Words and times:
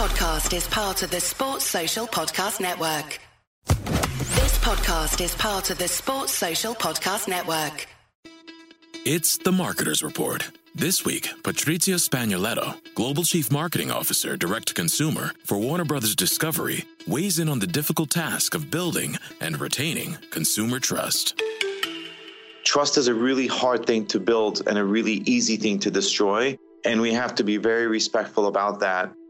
This 0.00 0.12
podcast 0.12 0.56
is 0.56 0.66
part 0.66 1.02
of 1.02 1.10
the 1.10 1.20
Sports 1.20 1.66
Social 1.66 2.06
Podcast 2.06 2.58
Network. 2.58 3.20
This 3.66 4.58
podcast 4.60 5.20
is 5.20 5.34
part 5.34 5.68
of 5.68 5.76
the 5.76 5.88
Sports 5.88 6.32
Social 6.32 6.74
Podcast 6.74 7.28
Network. 7.28 7.86
It's 9.04 9.36
the 9.36 9.50
Marketer's 9.50 10.02
Report. 10.02 10.50
This 10.74 11.04
week, 11.04 11.28
Patrizia 11.42 11.96
Spagnoletto, 11.96 12.76
Global 12.94 13.24
Chief 13.24 13.52
Marketing 13.52 13.90
Officer, 13.90 14.38
Direct 14.38 14.68
to 14.68 14.74
Consumer 14.74 15.32
for 15.44 15.58
Warner 15.58 15.84
Brothers 15.84 16.16
Discovery, 16.16 16.86
weighs 17.06 17.38
in 17.38 17.50
on 17.50 17.58
the 17.58 17.66
difficult 17.66 18.08
task 18.08 18.54
of 18.54 18.70
building 18.70 19.18
and 19.42 19.60
retaining 19.60 20.16
consumer 20.30 20.80
trust. 20.80 21.38
Trust 22.64 22.96
is 22.96 23.08
a 23.08 23.14
really 23.14 23.48
hard 23.48 23.84
thing 23.84 24.06
to 24.06 24.18
build 24.18 24.66
and 24.66 24.78
a 24.78 24.84
really 24.84 25.22
easy 25.26 25.58
thing 25.58 25.78
to 25.80 25.90
destroy. 25.90 26.58
And 26.86 27.02
we 27.02 27.12
have 27.12 27.34
to 27.34 27.44
be 27.44 27.58
very 27.58 27.86
respectful 27.86 28.46
about 28.46 28.80
that. 28.80 29.12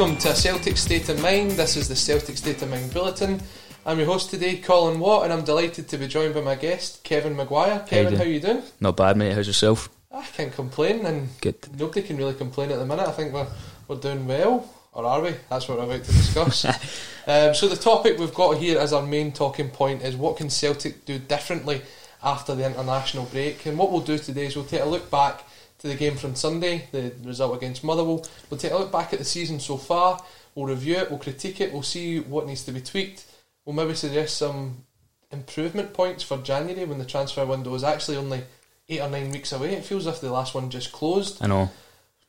Welcome 0.00 0.16
to 0.20 0.34
Celtic 0.34 0.78
State 0.78 1.10
of 1.10 1.20
Mind. 1.20 1.50
This 1.50 1.76
is 1.76 1.86
the 1.86 1.94
Celtic 1.94 2.38
State 2.38 2.62
of 2.62 2.70
Mind 2.70 2.90
Bulletin. 2.90 3.38
I'm 3.84 3.98
your 3.98 4.06
host 4.06 4.30
today, 4.30 4.56
Colin 4.56 4.98
Watt, 4.98 5.24
and 5.24 5.32
I'm 5.32 5.44
delighted 5.44 5.88
to 5.88 5.98
be 5.98 6.08
joined 6.08 6.32
by 6.32 6.40
my 6.40 6.54
guest, 6.54 7.04
Kevin 7.04 7.36
McGuire. 7.36 7.86
Kevin, 7.86 8.16
how, 8.16 8.22
you 8.22 8.32
you 8.32 8.40
doing? 8.40 8.62
Not 8.80 8.96
bad, 8.96 9.18
mate. 9.18 9.34
How's 9.34 9.46
yourself? 9.46 9.90
I 10.10 10.24
can't 10.24 10.54
complain, 10.54 11.04
and 11.04 11.28
Good. 11.42 11.78
nobody 11.78 12.00
can 12.00 12.16
really 12.16 12.32
complain 12.32 12.70
at 12.70 12.78
the 12.78 12.86
minute. 12.86 13.06
I 13.06 13.12
think 13.12 13.34
we're, 13.34 13.46
we're 13.88 13.96
doing 13.96 14.26
well, 14.26 14.72
or 14.94 15.04
are 15.04 15.20
we? 15.20 15.34
That's 15.50 15.68
what 15.68 15.76
we're 15.76 15.84
about 15.84 16.04
to 16.04 16.12
discuss. 16.12 16.64
um, 17.26 17.54
so 17.54 17.68
the 17.68 17.76
topic 17.76 18.18
we've 18.18 18.32
got 18.32 18.56
here 18.56 18.78
as 18.78 18.94
our 18.94 19.04
main 19.04 19.32
talking 19.32 19.68
point 19.68 20.00
is 20.00 20.16
what 20.16 20.38
can 20.38 20.48
Celtic 20.48 21.04
do 21.04 21.18
differently 21.18 21.82
after 22.22 22.54
the 22.54 22.64
international 22.64 23.26
break? 23.26 23.66
And 23.66 23.76
what 23.76 23.92
we'll 23.92 24.00
do 24.00 24.16
today 24.16 24.46
is 24.46 24.56
we'll 24.56 24.64
take 24.64 24.80
a 24.80 24.86
look 24.86 25.10
back 25.10 25.44
to 25.80 25.88
the 25.88 25.94
game 25.94 26.16
from 26.16 26.34
Sunday, 26.34 26.88
the 26.92 27.12
result 27.24 27.56
against 27.56 27.82
Motherwell. 27.82 28.26
We'll 28.48 28.58
take 28.58 28.72
a 28.72 28.76
look 28.76 28.92
back 28.92 29.12
at 29.12 29.18
the 29.18 29.24
season 29.24 29.60
so 29.60 29.76
far. 29.76 30.22
We'll 30.54 30.66
review 30.66 30.96
it. 30.96 31.10
We'll 31.10 31.18
critique 31.18 31.60
it. 31.60 31.72
We'll 31.72 31.82
see 31.82 32.20
what 32.20 32.46
needs 32.46 32.64
to 32.64 32.72
be 32.72 32.80
tweaked. 32.80 33.24
We'll 33.64 33.74
maybe 33.74 33.94
suggest 33.94 34.36
some 34.36 34.84
improvement 35.32 35.94
points 35.94 36.22
for 36.22 36.38
January 36.38 36.84
when 36.84 36.98
the 36.98 37.04
transfer 37.04 37.46
window 37.46 37.74
is 37.74 37.84
actually 37.84 38.18
only 38.18 38.42
eight 38.88 39.00
or 39.00 39.08
nine 39.08 39.30
weeks 39.30 39.52
away. 39.52 39.74
It 39.74 39.84
feels 39.84 40.06
as 40.06 40.16
if 40.16 40.20
the 40.20 40.30
last 40.30 40.54
one 40.54 40.70
just 40.70 40.92
closed. 40.92 41.42
I 41.42 41.46
know. 41.46 41.70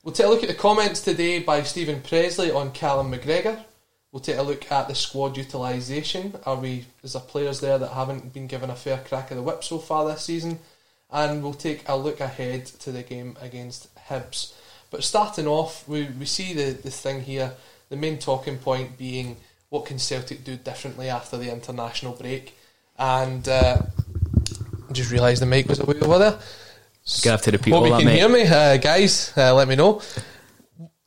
We'll 0.03 0.13
take 0.13 0.27
a 0.27 0.29
look 0.29 0.43
at 0.43 0.49
the 0.49 0.55
comments 0.55 1.01
today 1.01 1.39
by 1.39 1.63
Stephen 1.63 2.01
Pressley 2.01 2.51
on 2.51 2.71
Callum 2.71 3.11
McGregor. 3.11 3.63
We'll 4.11 4.21
take 4.21 4.37
a 4.37 4.43
look 4.43 4.71
at 4.71 4.87
the 4.87 4.95
squad 4.95 5.37
utilisation. 5.37 6.35
Are 6.45 6.55
we 6.55 6.85
is 7.03 7.13
there 7.13 7.21
players 7.21 7.59
there 7.59 7.77
that 7.77 7.89
haven't 7.89 8.33
been 8.33 8.47
given 8.47 8.69
a 8.69 8.75
fair 8.75 8.97
crack 8.97 9.31
of 9.31 9.37
the 9.37 9.43
whip 9.43 9.63
so 9.63 9.77
far 9.77 10.07
this 10.07 10.23
season? 10.23 10.59
And 11.11 11.43
we'll 11.43 11.53
take 11.53 11.87
a 11.87 11.95
look 11.95 12.19
ahead 12.19 12.65
to 12.65 12.91
the 12.91 13.03
game 13.03 13.35
against 13.41 13.93
Hibs. 14.07 14.53
But 14.89 15.03
starting 15.03 15.47
off, 15.47 15.87
we, 15.87 16.07
we 16.19 16.25
see 16.25 16.53
the, 16.53 16.71
the 16.71 16.91
thing 16.91 17.21
here, 17.21 17.53
the 17.89 17.95
main 17.95 18.17
talking 18.17 18.57
point 18.57 18.97
being 18.97 19.37
what 19.69 19.85
can 19.85 19.99
Celtic 19.99 20.43
do 20.43 20.57
differently 20.57 21.09
after 21.09 21.37
the 21.37 21.51
international 21.51 22.13
break. 22.13 22.57
And 22.97 23.47
uh, 23.47 23.77
I 24.89 24.93
just 24.93 25.11
realised 25.11 25.41
the 25.41 25.45
mic 25.45 25.67
was 25.67 25.79
away 25.79 25.99
over 26.01 26.19
there. 26.19 26.39
Gonna 27.23 27.31
have 27.31 27.41
to 27.43 27.51
repeat 27.51 27.71
Hope 27.71 27.81
all 27.81 27.87
you 27.87 27.93
that, 27.93 27.99
can 27.99 28.05
mate. 28.05 28.19
hear 28.19 28.29
me, 28.29 28.43
uh, 28.43 28.77
guys. 28.77 29.33
Uh, 29.35 29.55
let 29.55 29.67
me 29.67 29.75
know. 29.75 30.01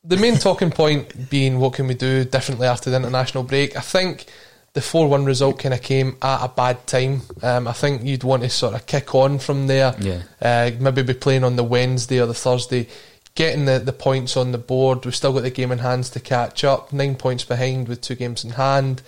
The 0.02 0.16
main 0.16 0.36
talking 0.36 0.70
point 0.70 1.30
being 1.30 1.60
what 1.60 1.74
can 1.74 1.86
we 1.86 1.94
do 1.94 2.24
differently 2.24 2.66
after 2.66 2.90
the 2.90 2.96
international 2.96 3.44
break. 3.44 3.76
I 3.76 3.80
think 3.80 4.26
the 4.74 4.80
4 4.80 5.08
1 5.08 5.24
result 5.24 5.60
kind 5.60 5.72
of 5.72 5.82
came 5.82 6.16
at 6.20 6.44
a 6.44 6.48
bad 6.48 6.86
time. 6.86 7.22
Um, 7.42 7.66
I 7.68 7.72
think 7.72 8.02
you'd 8.02 8.24
want 8.24 8.42
to 8.42 8.50
sort 8.50 8.74
of 8.74 8.86
kick 8.86 9.14
on 9.14 9.38
from 9.38 9.68
there. 9.68 9.94
Yeah. 10.00 10.22
Uh, 10.42 10.72
maybe 10.80 11.02
be 11.02 11.14
playing 11.14 11.44
on 11.44 11.56
the 11.56 11.64
Wednesday 11.64 12.20
or 12.20 12.26
the 12.26 12.34
Thursday, 12.34 12.88
getting 13.36 13.66
the, 13.66 13.78
the 13.78 13.92
points 13.92 14.36
on 14.36 14.50
the 14.50 14.58
board. 14.58 15.04
We've 15.04 15.14
still 15.14 15.32
got 15.32 15.42
the 15.42 15.50
game 15.50 15.70
in 15.70 15.78
hands 15.78 16.10
to 16.10 16.20
catch 16.20 16.64
up. 16.64 16.92
Nine 16.92 17.14
points 17.14 17.44
behind 17.44 17.86
with 17.86 18.00
two 18.00 18.16
games 18.16 18.44
in 18.44 18.50
hand. 18.50 19.02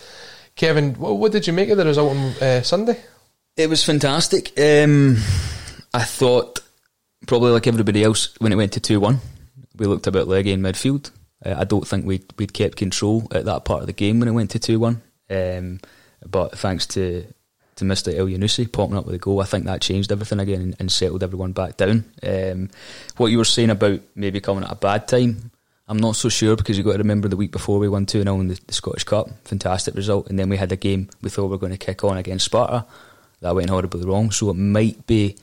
Kevin, 0.55 0.94
what, 0.94 1.16
what 1.16 1.32
did 1.32 1.49
you 1.49 1.53
make 1.53 1.69
of 1.69 1.78
the 1.78 1.84
result 1.84 2.16
on 2.16 2.19
uh, 2.41 2.62
Sunday? 2.62 2.99
It 3.56 3.69
was 3.69 3.84
fantastic. 3.84 4.53
Um, 4.59 5.16
I 5.93 6.05
thought, 6.05 6.60
probably 7.26 7.50
like 7.50 7.66
everybody 7.66 8.05
else, 8.05 8.34
when 8.38 8.53
it 8.53 8.56
went 8.56 8.72
to 8.75 8.81
2 8.81 9.00
1, 9.00 9.19
we 9.76 9.87
looked 9.87 10.06
a 10.06 10.12
bit 10.12 10.28
leggy 10.28 10.53
in 10.53 10.60
midfield. 10.60 11.10
Uh, 11.44 11.56
I 11.59 11.65
don't 11.65 11.87
think 11.87 12.06
we'd, 12.06 12.25
we'd 12.38 12.55
kept 12.55 12.76
control 12.76 13.26
at 13.32 13.47
that 13.47 13.65
part 13.65 13.81
of 13.81 13.88
the 13.88 13.93
game 13.93 14.21
when 14.21 14.28
it 14.28 14.32
went 14.32 14.50
to 14.53 14.60
2 14.60 14.78
1. 14.78 15.03
Um, 15.31 15.81
but 16.25 16.59
thanks 16.59 16.87
to 16.88 17.26
to 17.76 17.84
Mr. 17.84 18.14
El 18.14 18.69
popping 18.69 18.97
up 18.97 19.04
with 19.04 19.14
a 19.14 19.19
goal, 19.19 19.42
I 19.42 19.44
think 19.44 19.66
that 19.66 19.82
changed 19.82 20.10
everything 20.10 20.41
again 20.41 20.62
and, 20.62 20.76
and 20.78 20.91
settled 20.91 21.22
everyone 21.22 21.53
back 21.53 21.76
down. 21.76 22.06
Um, 22.22 22.70
what 23.19 23.26
you 23.26 23.37
were 23.38 23.44
saying 23.44 23.69
about 23.70 24.00
maybe 24.14 24.41
coming 24.41 24.64
at 24.64 24.72
a 24.72 24.76
bad 24.76 25.06
time, 25.06 25.50
I'm 25.87 25.98
not 25.98 26.16
so 26.16 26.28
sure 26.28 26.56
because 26.56 26.76
you've 26.76 26.87
got 26.87 26.93
to 26.93 26.99
remember 26.99 27.28
the 27.28 27.37
week 27.37 27.52
before 27.52 27.78
we 27.78 27.88
won 27.88 28.06
2 28.06 28.23
0 28.23 28.40
in 28.40 28.49
the, 28.49 28.58
the 28.67 28.73
Scottish 28.73 29.05
Cup, 29.05 29.28
fantastic 29.44 29.94
result, 29.94 30.28
and 30.28 30.38
then 30.38 30.49
we 30.49 30.56
had 30.56 30.73
a 30.73 30.76
game 30.76 31.11
we 31.20 31.31
thought 31.31 31.44
we 31.44 31.50
were 31.50 31.58
going 31.58 31.72
to 31.72 31.79
kick 31.79 32.02
on 32.02 32.17
against 32.17 32.46
Sparta. 32.46 32.87
That 33.40 33.55
went 33.55 33.70
horribly 33.70 34.05
wrong, 34.05 34.31
so 34.31 34.50
it 34.50 34.55
might 34.55 35.06
be 35.06 35.37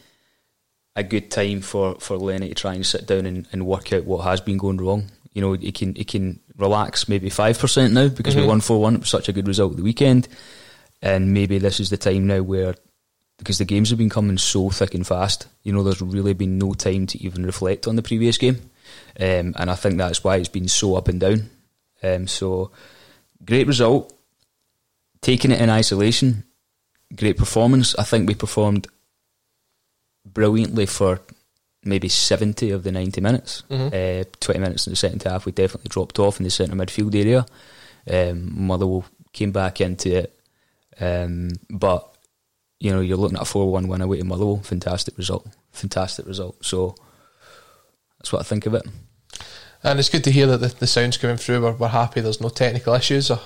a 0.96 1.04
good 1.04 1.30
time 1.30 1.62
for, 1.62 1.96
for 2.00 2.18
Lenny 2.18 2.50
to 2.50 2.56
try 2.56 2.74
and 2.74 2.86
sit 2.86 3.06
down 3.06 3.26
and, 3.26 3.48
and 3.52 3.66
work 3.66 3.94
out 3.94 4.06
what 4.06 4.24
has 4.24 4.42
been 4.42 4.58
going 4.58 4.78
wrong. 4.78 5.12
You 5.34 5.42
know, 5.42 5.54
he 5.54 5.72
can 5.72 5.96
he 5.96 6.04
can 6.04 6.40
relax 6.58 7.08
maybe 7.10 7.30
five 7.30 7.58
percent 7.58 7.94
now 7.94 8.08
because 8.10 8.36
we 8.36 8.44
Mhm. 8.44 8.48
won 8.48 8.62
four 8.62 8.80
one. 8.82 8.96
It 8.96 9.00
was 9.02 9.10
such 9.10 9.30
a 9.30 9.34
good 9.34 9.48
result 9.48 9.72
at 9.72 9.78
the 9.78 9.84
weekend, 9.84 10.28
and 11.02 11.34
maybe 11.34 11.58
this 11.58 11.80
is 11.80 11.90
the 11.90 11.98
time 11.98 12.28
now 12.28 12.42
where 12.42 12.76
because 13.40 13.58
the 13.58 13.66
games 13.66 13.90
have 13.90 13.98
been 13.98 14.10
coming 14.10 14.38
so 14.38 14.70
thick 14.70 14.94
and 14.94 15.06
fast. 15.06 15.48
You 15.64 15.74
know, 15.74 15.84
there's 15.84 16.02
really 16.02 16.34
been 16.34 16.58
no 16.60 16.74
time 16.74 17.08
to 17.08 17.22
even 17.24 17.46
reflect 17.46 17.88
on 17.88 17.96
the 17.96 18.04
previous 18.04 18.38
game, 18.38 18.70
um, 19.20 19.54
and 19.58 19.70
I 19.72 19.76
think 19.76 19.98
that's 19.98 20.24
why 20.24 20.38
it's 20.38 20.50
been 20.50 20.68
so 20.68 20.96
up 20.96 21.08
and 21.08 21.20
down. 21.20 21.50
Um, 22.04 22.28
so 22.28 22.72
great 23.44 23.66
result, 23.68 24.14
taking 25.22 25.52
it 25.52 25.60
in 25.60 25.70
isolation, 25.70 26.44
great 27.16 27.38
performance. 27.38 27.96
I 27.98 28.04
think 28.04 28.28
we 28.28 28.36
performed 28.36 28.88
brilliantly 30.26 30.86
for 30.86 31.20
maybe 31.86 32.10
70 32.10 32.72
of 32.72 32.84
the 32.84 32.92
90 32.92 33.22
minutes. 33.22 33.64
Uh, 33.94 34.24
20 34.40 34.60
minutes 34.60 34.88
in 34.88 34.92
the 34.92 34.98
second 34.98 35.24
half, 35.24 35.46
we 35.46 35.52
definitely 35.52 35.90
dropped 35.90 36.20
off 36.20 36.40
in 36.40 36.44
the 36.44 36.50
centre 36.50 36.76
midfield 36.76 37.16
area. 37.16 37.46
Um, 38.10 38.66
Motherwell 38.68 39.06
came 39.32 39.52
back 39.52 39.82
into 39.82 40.18
it. 40.18 40.40
Um, 41.00 41.52
but, 41.70 42.08
you 42.80 42.92
know, 42.92 43.02
you're 43.02 43.18
looking 43.18 43.38
at 43.38 43.44
a 43.44 43.46
4 43.46 43.72
1 43.72 43.88
win 43.88 44.02
away 44.02 44.18
to 44.18 44.24
Motherwell. 44.24 44.58
Fantastic 44.64 45.18
result. 45.18 45.48
Fantastic 45.72 46.26
result. 46.26 46.64
So 46.64 46.96
that's 48.20 48.32
what 48.32 48.42
I 48.42 48.44
think 48.44 48.66
of 48.66 48.74
it. 48.74 48.84
And 49.84 50.00
it's 50.00 50.10
good 50.10 50.24
to 50.26 50.32
hear 50.32 50.48
that 50.48 50.58
the, 50.58 50.68
the 50.68 50.88
sound's 50.88 51.18
coming 51.18 51.38
through. 51.38 51.62
We're, 51.62 51.74
we're 51.74 51.88
happy 51.90 52.22
there's 52.22 52.40
no 52.42 52.50
technical 52.50 52.94
issues. 52.94 53.30
Or 53.32 53.40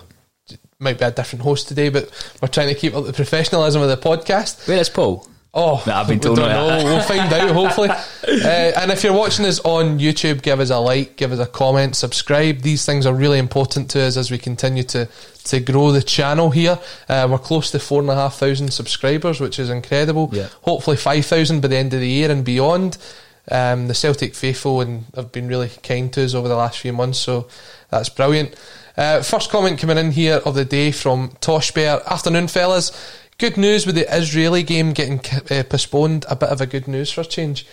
it 0.50 0.60
might 0.80 1.00
be 1.00 1.06
a 1.06 1.12
different 1.12 1.44
host 1.44 1.68
today, 1.68 1.90
but 1.90 2.12
we're 2.42 2.48
trying 2.48 2.68
to 2.70 2.76
keep 2.80 2.94
up 2.94 3.06
the 3.06 3.14
professionalism 3.14 3.82
of 3.82 3.90
the 3.90 3.98
podcast. 3.98 4.68
Where 4.68 4.80
is 4.80 4.90
Paul? 4.90 5.28
Oh, 5.54 5.82
Nah, 5.88 6.02
I've 6.02 6.08
been 6.08 6.18
we 6.18 6.24
told 6.24 6.38
don't 6.38 6.50
know. 6.50 6.84
We'll 6.84 7.02
find 7.02 7.32
out 7.34 7.52
hopefully. 7.52 7.90
Uh, 8.28 8.74
and 8.76 8.92
if 8.92 9.06
you're 9.06 9.14
watching 9.14 9.46
us 9.46 9.60
on 9.62 10.00
YouTube, 10.00 10.42
give 10.42 10.60
us 10.60 10.70
a 10.70 10.78
like, 10.78 11.16
give 11.16 11.32
us 11.32 11.40
a 11.40 11.46
comment, 11.46 11.96
subscribe. 11.96 12.60
These 12.60 12.86
things 12.86 13.06
are 13.06 13.14
really 13.14 13.40
important 13.40 13.90
to 13.92 14.02
us 14.02 14.18
as 14.18 14.30
we 14.30 14.38
continue 14.38 14.84
to 14.84 15.08
to 15.46 15.62
grow 15.62 15.92
the 15.92 16.02
channel 16.04 16.50
here. 16.50 16.78
Uh, 17.08 17.26
we're 17.32 17.38
close 17.38 17.72
to 17.72 17.80
four 17.80 18.02
and 18.02 18.10
a 18.10 18.16
half 18.16 18.36
thousand 18.36 18.74
subscribers, 18.74 19.40
which 19.40 19.60
is 19.60 19.70
incredible. 19.70 20.30
Yeah. 20.34 20.50
Hopefully 20.64 20.98
five 20.98 21.26
thousand 21.26 21.62
by 21.62 21.70
the 21.70 21.78
end 21.78 21.94
of 21.94 22.02
the 22.02 22.10
year 22.10 22.30
and 22.30 22.44
beyond. 22.44 22.98
Um, 23.50 23.88
the 23.88 23.94
Celtic 23.94 24.36
faithful 24.36 24.82
and 24.82 25.06
have 25.16 25.32
been 25.32 25.48
really 25.48 25.70
kind 25.82 26.12
to 26.14 26.26
us 26.26 26.34
over 26.34 26.50
the 26.50 26.58
last 26.58 26.80
few 26.80 26.92
months, 26.92 27.20
so 27.20 27.48
that's 27.90 28.10
brilliant. 28.10 28.56
Uh, 28.98 29.22
first 29.22 29.50
comment 29.50 29.80
coming 29.80 29.98
in 29.98 30.12
here 30.12 30.42
of 30.44 30.54
the 30.56 30.66
day 30.66 30.92
from 30.92 31.32
Tosh 31.40 31.72
Bear. 31.72 32.02
Afternoon, 32.12 32.50
fellas. 32.50 32.92
Good 33.40 33.56
news 33.58 33.86
with 33.86 33.96
the 33.96 34.12
Israeli 34.16 34.64
game 34.64 34.94
getting 34.94 35.20
uh, 35.52 35.64
postponed. 35.64 36.26
A 36.30 36.36
bit 36.36 36.50
of 36.50 36.60
a 36.60 36.66
good 36.66 36.88
news 36.88 37.12
for 37.12 37.22
a 37.22 37.26
change. 37.26 37.68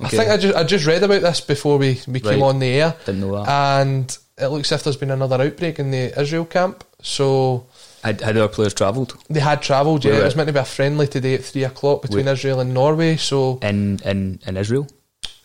I 0.00 0.08
think 0.08 0.30
I 0.30 0.36
just 0.38 0.56
I 0.56 0.64
just 0.64 0.86
read 0.86 1.02
about 1.02 1.20
this 1.20 1.40
before 1.40 1.76
we, 1.78 2.00
we 2.08 2.18
came 2.18 2.42
on 2.42 2.58
the 2.60 2.66
air. 2.68 2.96
Didn't 3.04 3.20
know 3.20 3.44
that. 3.44 3.48
And 3.82 4.18
it 4.38 4.46
looks 4.48 4.72
as 4.72 4.80
if 4.80 4.84
there's 4.84 4.96
been 4.96 5.10
another 5.10 5.40
outbreak 5.42 5.78
in 5.78 5.90
the 5.90 6.18
Israel 6.18 6.46
camp. 6.46 6.82
So 7.02 7.66
Had, 8.02 8.22
had 8.22 8.38
our 8.38 8.48
players 8.48 8.72
travelled 8.72 9.16
they 9.28 9.40
had 9.40 9.60
travelled, 9.60 10.04
yeah. 10.04 10.12
Where 10.12 10.22
It 10.22 10.24
was 10.24 10.36
meant 10.36 10.46
to 10.46 10.52
be 10.54 10.58
a 10.60 10.64
friendly 10.64 11.06
today 11.06 11.34
at 11.34 11.44
three 11.44 11.64
o'clock 11.64 12.02
between 12.02 12.24
Where- 12.24 12.34
Israel 12.34 12.60
and 12.60 12.72
Norway. 12.72 13.16
So 13.16 13.58
in, 13.60 14.00
in, 14.04 14.40
in 14.46 14.56
Israel? 14.56 14.86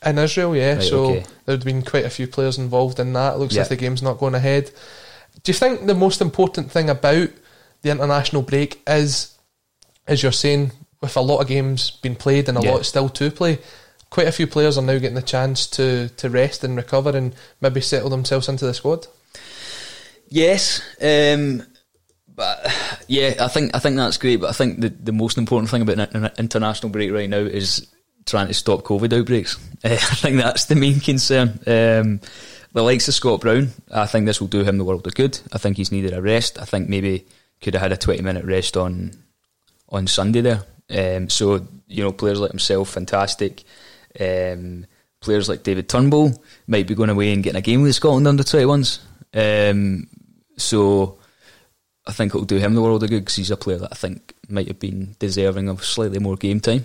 in 0.06 0.18
Israel, 0.18 0.56
yeah. 0.56 0.76
Right, 0.76 0.84
so 0.84 1.06
okay. 1.06 1.26
there'd 1.46 1.66
been 1.66 1.82
quite 1.82 2.06
a 2.06 2.10
few 2.10 2.28
players 2.28 2.58
involved 2.58 3.00
in 3.02 3.12
that. 3.14 3.34
It 3.34 3.40
looks 3.40 3.54
Yeah. 3.56 3.64
like 3.64 3.70
the 3.70 3.76
game's 3.76 4.02
not 4.02 4.18
going 4.20 4.36
ahead. 4.36 4.72
Do 5.44 5.52
you 5.52 5.58
think 5.58 5.86
the 5.88 5.94
most 5.96 6.22
important 6.22 6.72
thing 6.72 6.90
about 6.90 7.30
the 7.82 7.90
international 7.92 8.44
break 8.44 8.82
is, 8.88 9.34
as 10.08 10.24
you're 10.24 10.32
saying, 10.32 10.72
with 11.02 11.16
a 11.16 11.22
lot 11.22 11.40
of 11.42 11.48
games 11.48 11.92
being 11.92 12.16
played 12.16 12.50
and 12.50 12.58
a 12.58 12.62
Yeah. 12.62 12.72
lot 12.72 12.86
still 12.86 13.10
to 13.10 13.30
play, 13.32 13.60
quite 14.10 14.28
a 14.28 14.32
few 14.32 14.48
players 14.48 14.78
are 14.78 14.82
now 14.84 14.98
getting 14.98 15.16
the 15.16 15.22
chance 15.22 15.68
to, 15.68 16.10
to 16.18 16.30
rest 16.30 16.64
and 16.64 16.76
recover 16.78 17.16
and 17.16 17.36
maybe 17.62 17.82
settle 17.82 18.10
themselves 18.10 18.48
into 18.50 18.66
the 18.66 18.74
squad? 18.74 19.06
Yes, 20.30 20.82
um, 21.02 21.64
but 22.36 22.60
yeah, 23.08 23.36
I 23.40 23.48
think 23.48 23.74
I 23.76 23.80
think 23.80 23.96
that's 23.96 24.18
great. 24.18 24.38
But 24.42 24.50
I 24.50 24.54
think 24.54 24.82
the, 24.82 24.90
the 24.90 25.14
most 25.14 25.38
important 25.38 25.70
thing 25.72 25.82
about 25.82 26.14
an 26.14 26.30
international 26.38 26.92
break 26.92 27.12
right 27.12 27.30
now 27.30 27.38
is 27.38 27.88
trying 28.26 28.48
to 28.48 28.54
stop 28.54 28.84
COVID 28.84 29.18
outbreaks. 29.18 29.58
Uh, 29.84 29.90
I 29.94 29.96
think 29.98 30.38
that's 30.38 30.66
the 30.66 30.76
main 30.76 31.00
concern. 31.00 31.60
Um, 31.66 32.20
the 32.74 32.84
likes 32.84 33.08
of 33.08 33.14
Scott 33.14 33.40
Brown, 33.42 33.70
I 33.92 34.06
think 34.06 34.26
this 34.26 34.42
will 34.42 34.50
do 34.50 34.64
him 34.64 34.78
the 34.78 34.84
world 34.84 35.08
of 35.08 35.16
good. 35.16 35.40
I 35.54 35.58
think 35.58 35.78
he's 35.78 35.92
needed 35.94 36.14
a 36.14 36.22
rest. 36.22 36.60
I 36.60 36.66
think 36.66 36.90
maybe 36.90 37.26
could 37.62 37.74
have 37.74 37.82
had 37.84 37.92
a 37.94 37.98
twenty 37.98 38.22
minute 38.22 38.44
rest 38.46 38.76
on 38.76 39.12
on 39.90 40.08
Sunday 40.08 40.42
there. 40.42 40.64
Um, 40.90 41.30
so 41.30 41.68
you 41.88 42.04
know, 42.04 42.12
players 42.12 42.40
like 42.40 42.52
himself, 42.52 42.90
fantastic. 42.90 43.64
Um, 44.20 44.86
players 45.20 45.50
like 45.50 45.64
David 45.64 45.90
Turnbull 45.90 46.42
might 46.68 46.88
be 46.88 46.96
going 46.96 47.10
away 47.10 47.34
and 47.34 47.44
getting 47.44 47.58
a 47.58 47.62
game 47.62 47.82
with 47.82 47.96
Scotland 47.96 48.28
under 48.28 48.44
twenty 48.44 48.66
ones. 48.66 49.00
Um, 49.34 50.08
so 50.58 51.18
I 52.06 52.14
think 52.14 52.32
it'll 52.34 52.46
do 52.46 52.58
him 52.58 52.74
the 52.74 52.82
world 52.82 53.04
of 53.04 53.10
good 53.10 53.22
because 53.22 53.36
he's 53.36 53.52
a 53.52 53.58
player 53.58 53.80
that 53.80 53.92
I 53.92 53.96
think 53.96 54.34
might 54.50 54.68
have 54.68 54.80
been 54.80 55.16
deserving 55.20 55.70
of 55.70 55.84
slightly 55.84 56.20
more 56.20 56.38
game 56.38 56.60
time. 56.60 56.84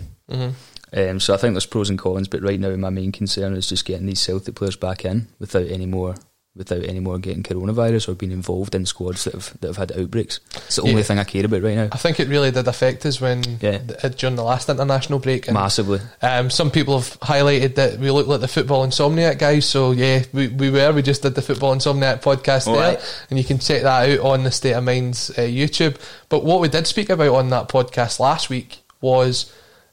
Um, 0.95 1.21
so 1.21 1.33
I 1.33 1.39
think 1.39 1.55
there's 1.55 1.65
pros 1.67 1.89
and 1.89 1.99
cons, 1.99 2.29
but 2.29 2.43
right 2.43 2.61
now 2.61 2.75
my 2.77 2.91
main 2.91 3.13
concern 3.13 3.55
is 3.55 3.69
just 3.69 3.87
getting 3.87 4.07
these 4.07 4.21
Celtic 4.21 4.55
players 4.57 4.77
back 4.77 5.05
in 5.05 5.29
without 5.39 5.67
any 5.69 5.87
more 5.87 6.17
without 6.55 6.85
any 6.85 7.01
more 7.01 7.19
getting 7.19 7.43
coronavirus 7.43 8.11
or 8.11 8.15
being 8.15 8.31
involved 8.31 8.75
in 8.75 8.85
squads 8.85 9.25
that 9.25 9.33
have 9.33 9.55
that 9.61 9.69
have 9.69 9.77
had 9.79 9.93
outbreaks. 9.99 10.39
It's 10.55 10.77
the 10.77 10.83
only 10.83 10.97
Yeah. 10.97 11.03
thing 11.03 11.19
I 11.19 11.25
care 11.25 11.47
about 11.47 11.63
right 11.63 11.75
now. 11.77 11.89
I 11.93 11.97
think 11.97 12.21
it 12.21 12.29
really 12.29 12.51
did 12.51 12.69
affect 12.69 13.07
us 13.07 13.21
when 13.23 13.43
Yeah. 13.61 13.79
th- 13.79 14.17
during 14.19 14.37
the 14.37 14.45
last 14.45 14.69
international 14.69 15.19
break. 15.19 15.49
And 15.49 15.55
Massively. 15.55 16.01
Um, 16.21 16.51
some 16.51 16.71
people 16.71 16.99
have 17.01 17.19
highlighted 17.21 17.77
that 17.77 17.99
we 17.99 18.11
look 18.11 18.27
like 18.27 18.41
the 18.43 18.49
football 18.49 18.87
insomniac 18.87 19.39
guys. 19.39 19.65
So 19.65 19.93
yeah, 19.93 20.25
we, 20.35 20.49
we 20.49 20.69
were. 20.69 20.93
We 20.93 21.01
just 21.01 21.23
did 21.23 21.35
the 21.35 21.43
football 21.43 21.75
insomniac 21.75 22.21
podcast 22.21 22.67
All 22.67 22.75
there, 22.75 22.97
right. 22.97 23.25
and 23.31 23.39
you 23.39 23.45
can 23.47 23.59
check 23.59 23.83
that 23.83 24.11
out 24.11 24.19
on 24.21 24.45
the 24.45 24.51
State 24.51 24.73
of 24.75 24.85
Mind's 24.85 25.31
uh, 25.31 25.43
YouTube. 25.43 25.97
But 26.29 26.45
what 26.45 26.61
we 26.61 26.69
did 26.69 26.87
speak 26.87 27.09
about 27.09 27.35
on 27.35 27.49
that 27.49 27.69
podcast 27.71 28.21
last 28.21 28.51
week 28.51 28.83
was 29.01 29.51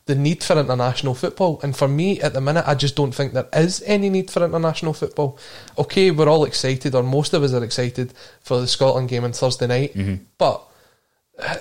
the 0.10 0.16
need 0.16 0.44
for 0.44 0.60
international 0.60 1.14
football. 1.16 1.60
And 1.64 1.74
for 1.76 1.88
me, 1.88 2.20
at 2.20 2.34
the 2.34 2.42
minute, 2.42 2.66
I 2.68 2.76
just 2.76 2.96
don't 2.98 3.14
think 3.16 3.32
there 3.34 3.48
is 3.54 3.82
any 3.86 4.10
need 4.10 4.30
for 4.30 4.44
international 4.44 4.94
football. 4.94 5.38
Okay, 5.78 6.12
we're 6.12 6.28
all 6.28 6.44
excited, 6.46 6.94
or 6.96 7.04
most 7.04 7.34
of 7.34 7.44
us 7.44 7.54
are 7.54 7.64
excited 7.64 8.14
for 8.42 8.60
the 8.60 8.68
Scotland 8.68 9.08
game 9.10 9.24
on 9.24 9.32
Thursday 9.34 9.68
night, 9.68 9.94
Mm-hmm. 9.96 10.24
but. 10.38 10.66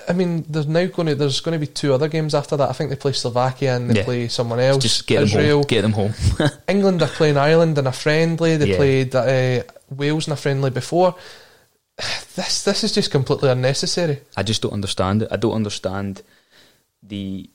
I 0.09 0.11
mean, 0.11 0.43
there's 0.49 0.67
now 0.67 0.85
going 0.87 1.07
to 1.07 1.15
there's 1.15 1.39
going 1.39 1.57
to 1.57 1.65
be 1.65 1.71
two 1.71 1.93
other 1.93 2.09
games 2.09 2.35
after 2.35 2.57
that. 2.57 2.69
I 2.69 2.73
think 2.73 2.89
they 2.89 2.97
play 2.97 3.13
Slovakia 3.13 3.77
and 3.77 3.89
they 3.89 3.99
Yeah. 3.99 4.03
play 4.03 4.27
someone 4.27 4.59
else. 4.59 4.83
Just 4.83 5.07
get 5.07 5.21
them 5.21 5.29
home. 5.41 5.61
Get 5.69 5.83
them 5.83 5.93
home. 5.93 6.13
England 6.67 7.01
are 7.01 7.07
playing 7.07 7.37
Ireland 7.37 7.77
in 7.77 7.87
a 7.87 7.93
friendly. 7.93 8.57
They 8.57 8.71
Yeah. 8.71 8.75
played 8.75 9.15
uh, 9.15 9.63
Wales 9.89 10.27
in 10.27 10.33
a 10.33 10.35
friendly 10.35 10.69
before. 10.69 11.15
This 12.35 12.63
this 12.63 12.83
is 12.83 12.91
just 12.91 13.09
completely 13.09 13.49
unnecessary. 13.49 14.19
I 14.35 14.43
just 14.43 14.61
don't 14.61 14.73
understand 14.73 15.21
it. 15.23 15.29
I 15.31 15.37
don't 15.37 15.55
understand 15.55 16.23
the 17.01 17.49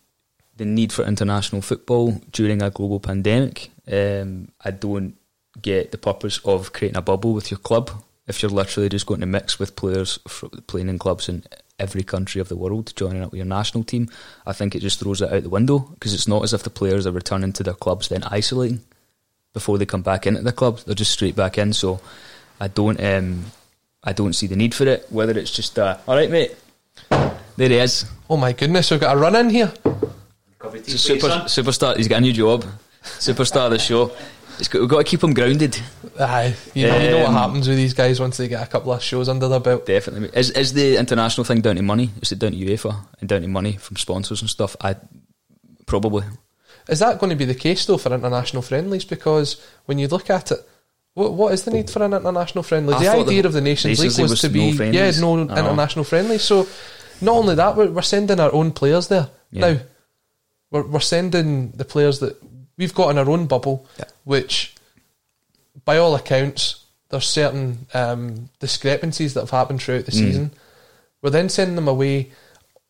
the 0.56 0.64
need 0.64 0.92
for 0.92 1.04
international 1.04 1.62
football 1.62 2.20
during 2.32 2.62
a 2.62 2.70
global 2.70 3.00
pandemic. 3.00 3.70
Um, 3.90 4.48
I 4.64 4.70
don't 4.70 5.16
get 5.60 5.92
the 5.92 5.98
purpose 5.98 6.38
of 6.44 6.72
creating 6.72 6.96
a 6.96 7.02
bubble 7.02 7.32
with 7.32 7.50
your 7.50 7.58
club 7.58 7.90
if 8.26 8.42
you're 8.42 8.50
literally 8.50 8.88
just 8.88 9.06
going 9.06 9.20
to 9.20 9.26
mix 9.26 9.58
with 9.58 9.76
players 9.76 10.18
playing 10.66 10.88
in 10.88 10.98
clubs 10.98 11.28
in 11.28 11.44
every 11.78 12.02
country 12.02 12.40
of 12.40 12.48
the 12.48 12.56
world, 12.56 12.92
joining 12.96 13.22
up 13.22 13.32
with 13.32 13.38
your 13.38 13.46
national 13.46 13.84
team. 13.84 14.08
I 14.46 14.52
think 14.52 14.74
it 14.74 14.80
just 14.80 15.00
throws 15.00 15.20
it 15.20 15.32
out 15.32 15.42
the 15.42 15.48
window 15.48 15.78
because 15.78 16.14
it's 16.14 16.28
not 16.28 16.42
as 16.42 16.54
if 16.54 16.62
the 16.62 16.70
players 16.70 17.06
are 17.06 17.12
returning 17.12 17.52
to 17.54 17.62
their 17.62 17.74
clubs 17.74 18.08
then 18.08 18.22
isolating 18.24 18.80
before 19.52 19.78
they 19.78 19.86
come 19.86 20.02
back 20.02 20.26
into 20.26 20.42
the 20.42 20.52
club. 20.52 20.80
They're 20.80 20.94
just 20.94 21.12
straight 21.12 21.36
back 21.36 21.58
in. 21.58 21.72
So 21.72 22.00
I 22.60 22.68
don't 22.68 23.02
um, 23.02 23.46
I 24.02 24.12
don't 24.12 24.34
see 24.34 24.46
the 24.46 24.56
need 24.56 24.74
for 24.74 24.86
it. 24.86 25.06
Whether 25.10 25.38
it's 25.38 25.50
just 25.50 25.78
uh, 25.78 25.98
all 26.06 26.16
right, 26.16 26.30
mate. 26.30 26.56
There 27.56 27.68
he 27.68 27.76
is. 27.76 28.06
Oh 28.28 28.36
my 28.36 28.52
goodness, 28.52 28.90
we've 28.90 29.00
got 29.00 29.16
a 29.16 29.20
run 29.20 29.36
in 29.36 29.50
here. 29.50 29.72
He's 30.72 30.94
a 30.94 30.98
super, 30.98 31.28
superstar. 31.46 31.96
He's 31.96 32.08
got 32.08 32.18
a 32.18 32.20
new 32.20 32.32
job. 32.32 32.64
Superstar 33.02 33.66
of 33.66 33.70
the 33.72 33.78
show. 33.78 34.12
It's 34.58 34.68
got, 34.68 34.80
we've 34.80 34.88
got 34.88 34.98
to 34.98 35.04
keep 35.04 35.22
him 35.22 35.34
grounded. 35.34 35.78
Aye, 36.18 36.54
you 36.74 36.86
know, 36.86 36.96
you 36.98 37.10
know 37.10 37.18
what 37.18 37.28
Um, 37.28 37.34
happens 37.34 37.66
with 37.68 37.76
these 37.76 37.92
guys 37.92 38.20
once 38.20 38.36
they 38.36 38.46
get 38.48 38.62
a 38.62 38.70
couple 38.70 38.92
of 38.92 39.02
shows 39.02 39.28
under 39.28 39.48
their 39.48 39.58
belt. 39.60 39.84
Definitely. 39.84 40.30
Is 40.32 40.50
is 40.50 40.72
the 40.72 40.96
international 40.96 41.44
thing 41.44 41.60
down 41.60 41.74
to 41.76 41.82
money? 41.82 42.10
Is 42.22 42.30
it 42.32 42.38
down 42.38 42.52
to 42.52 42.56
UEFA 42.58 42.94
and 43.20 43.28
down 43.28 43.42
to 43.42 43.48
money 43.48 43.72
from 43.72 43.96
sponsors 43.96 44.40
and 44.40 44.48
stuff? 44.48 44.76
I 44.80 44.94
probably. 45.86 46.24
Is 46.88 46.98
that 47.00 47.18
going 47.18 47.30
to 47.30 47.36
be 47.36 47.44
the 47.46 47.54
case 47.54 47.84
though 47.86 47.96
for 47.96 48.14
international 48.14 48.62
friendlies? 48.62 49.04
Because 49.04 49.60
when 49.86 49.98
you 49.98 50.06
look 50.08 50.30
at 50.30 50.52
it, 50.52 50.58
what, 51.14 51.32
what 51.32 51.52
is 51.52 51.64
the 51.64 51.70
need 51.70 51.90
for 51.90 52.02
an 52.02 52.12
international 52.14 52.62
friendly? 52.62 52.94
I 52.94 52.98
The 53.00 53.08
idea 53.10 53.42
the 53.42 53.48
of 53.48 53.52
the 53.54 53.60
Nations 53.60 53.98
Nations 53.98 54.18
League 54.18 54.18
League 54.18 54.30
was, 54.30 54.30
was 54.32 54.40
to 54.42 54.48
be 54.50 54.72
friendlies. 54.72 55.16
yeah 55.16 55.20
no 55.20 55.32
I 55.34 55.44
know. 55.44 55.54
international 55.70 56.04
friendly. 56.04 56.38
So 56.38 56.66
not 57.20 57.34
only 57.36 57.54
that, 57.54 57.76
we're, 57.76 57.90
we're 57.90 58.02
sending 58.02 58.38
our 58.38 58.52
own 58.52 58.72
players 58.72 59.08
there 59.08 59.28
Yeah. 59.50 59.60
now. 59.72 59.80
We're 60.74 60.82
we're 60.82 61.00
sending 61.00 61.70
the 61.70 61.84
players 61.84 62.18
that 62.18 62.36
we've 62.76 62.92
got 62.94 63.10
in 63.10 63.18
our 63.18 63.30
own 63.30 63.46
bubble, 63.46 63.86
Yeah. 63.96 64.06
which 64.24 64.74
by 65.84 65.96
all 65.98 66.16
accounts 66.16 66.84
there's 67.10 67.26
certain 67.28 67.86
um, 67.94 68.50
discrepancies 68.58 69.34
that 69.34 69.40
have 69.40 69.50
happened 69.50 69.80
throughout 69.80 70.04
the 70.06 70.10
Mm. 70.12 70.18
season. 70.18 70.50
We're 71.22 71.30
then 71.30 71.48
sending 71.48 71.76
them 71.76 71.86
away 71.86 72.32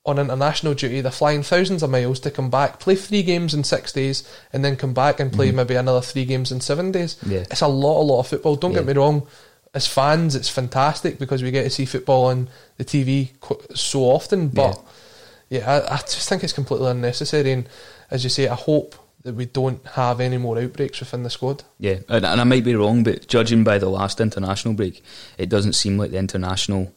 on 0.07 0.19
international 0.19 0.73
duty. 0.73 1.03
They're 1.03 1.13
flying 1.13 1.43
thousands 1.43 1.83
of 1.83 1.91
miles 1.91 2.21
to 2.21 2.31
come 2.31 2.49
back, 2.49 2.81
play 2.81 2.95
three 2.95 3.23
games 3.23 3.53
in 3.53 3.65
six 3.65 3.93
days, 3.93 4.25
and 4.53 4.65
then 4.65 4.77
come 4.77 4.95
back 4.95 5.21
and 5.21 5.31
play 5.31 5.51
maybe 5.51 5.75
another 5.75 6.01
three 6.01 6.25
games 6.25 6.51
in 6.53 6.61
seven 6.63 6.91
days. 6.91 7.17
Yeah. 7.27 7.45
It's 7.51 7.61
a 7.61 7.69
lot, 7.69 8.01
a 8.01 8.05
lot 8.05 8.21
of 8.21 8.29
football. 8.29 8.57
Don't 8.57 8.73
get 8.73 8.87
me 8.87 8.95
wrong. 8.95 9.27
As 9.75 9.87
fans, 9.87 10.35
it's 10.35 10.49
fantastic 10.49 11.19
because 11.19 11.43
we 11.43 11.51
get 11.51 11.65
to 11.65 11.71
see 11.71 11.85
football 11.85 12.27
on 12.27 12.49
the 12.79 12.85
TV 12.85 13.33
qu- 13.41 13.61
so 13.75 14.01
often. 14.05 14.49
But 14.49 14.77
yeah, 14.77 14.83
I, 15.61 15.95
I 15.95 15.97
just 15.99 16.29
think 16.29 16.43
it's 16.43 16.53
completely 16.53 16.91
unnecessary. 16.91 17.53
And 17.53 17.69
as 18.11 18.25
you 18.25 18.31
say, 18.31 18.49
I 18.49 18.55
hope 18.55 18.95
that 19.23 19.35
we 19.35 19.47
don't 19.47 19.85
have 19.89 20.21
any 20.21 20.37
more 20.37 20.59
outbreaks 20.59 21.01
within 21.01 21.23
the 21.23 21.31
squad. 21.31 21.65
Yeah, 21.79 22.01
and, 22.09 22.25
and 22.25 22.41
I 22.41 22.45
might 22.45 22.65
be 22.65 22.75
wrong, 22.75 23.03
but 23.03 23.27
judging 23.27 23.65
by 23.65 23.79
the 23.79 23.89
last 23.89 24.21
international 24.21 24.75
break, 24.75 25.03
it 25.39 25.49
doesn't 25.49 25.73
seem 25.75 25.99
like 25.99 26.11
the 26.11 26.19
international 26.19 26.95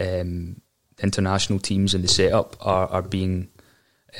um, 0.00 0.60
international 1.02 1.58
teams 1.58 1.94
in 1.94 2.02
the 2.02 2.08
setup 2.08 2.56
are 2.60 2.86
are 2.88 3.02
being 3.02 3.48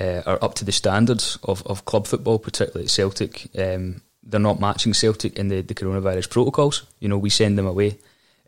uh, 0.01 0.23
are 0.27 0.43
up 0.43 0.55
to 0.55 0.65
the 0.65 0.73
standards 0.73 1.39
of, 1.45 1.67
of 1.67 1.85
club 1.85 2.07
football, 2.07 2.39
particularly 2.39 2.85
at 2.85 2.91
Celtic. 2.91 3.49
Um, 3.59 4.03
they're 4.23 4.41
not 4.41 4.61
matching 4.61 4.95
Celtic 4.95 5.39
in 5.39 5.49
the, 5.49 5.63
the 5.63 5.75
coronavirus 5.75 6.31
protocols. 6.31 6.85
You 6.99 7.09
know, 7.09 7.19
we 7.19 7.31
send 7.31 7.59
them 7.59 7.67
away. 7.67 7.99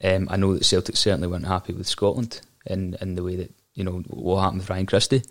Um, 0.03 0.29
I 0.31 0.37
know 0.37 0.55
that 0.55 0.65
Celtic 0.65 0.97
certainly 0.97 1.29
weren't 1.29 1.47
happy 1.47 1.73
with 1.73 1.87
Scotland 1.87 2.41
in, 2.67 2.97
in 3.01 3.15
the 3.15 3.23
way 3.23 3.37
that, 3.37 3.53
you 3.75 3.85
know, 3.85 4.03
what 4.09 4.43
happened 4.43 4.61
with 4.61 4.71
Ryan 4.71 4.87
Christie. 4.87 5.23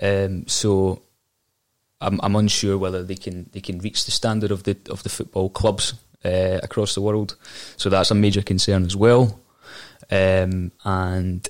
Um, 0.00 0.46
so 0.46 1.02
I'm, 2.00 2.20
I'm 2.22 2.36
unsure 2.36 2.78
whether 2.78 3.02
they 3.02 3.14
can 3.14 3.48
they 3.52 3.60
can 3.60 3.78
reach 3.78 4.04
the 4.04 4.10
standard 4.10 4.50
of 4.50 4.64
the 4.64 4.76
of 4.90 5.02
the 5.02 5.08
football 5.08 5.48
clubs 5.48 5.94
uh, 6.24 6.60
across 6.62 6.94
the 6.94 7.00
world. 7.00 7.36
So 7.76 7.88
that's 7.88 8.10
a 8.10 8.14
major 8.14 8.42
concern 8.42 8.84
as 8.84 8.96
well. 8.96 9.40
Um, 10.10 10.72
and 10.84 11.48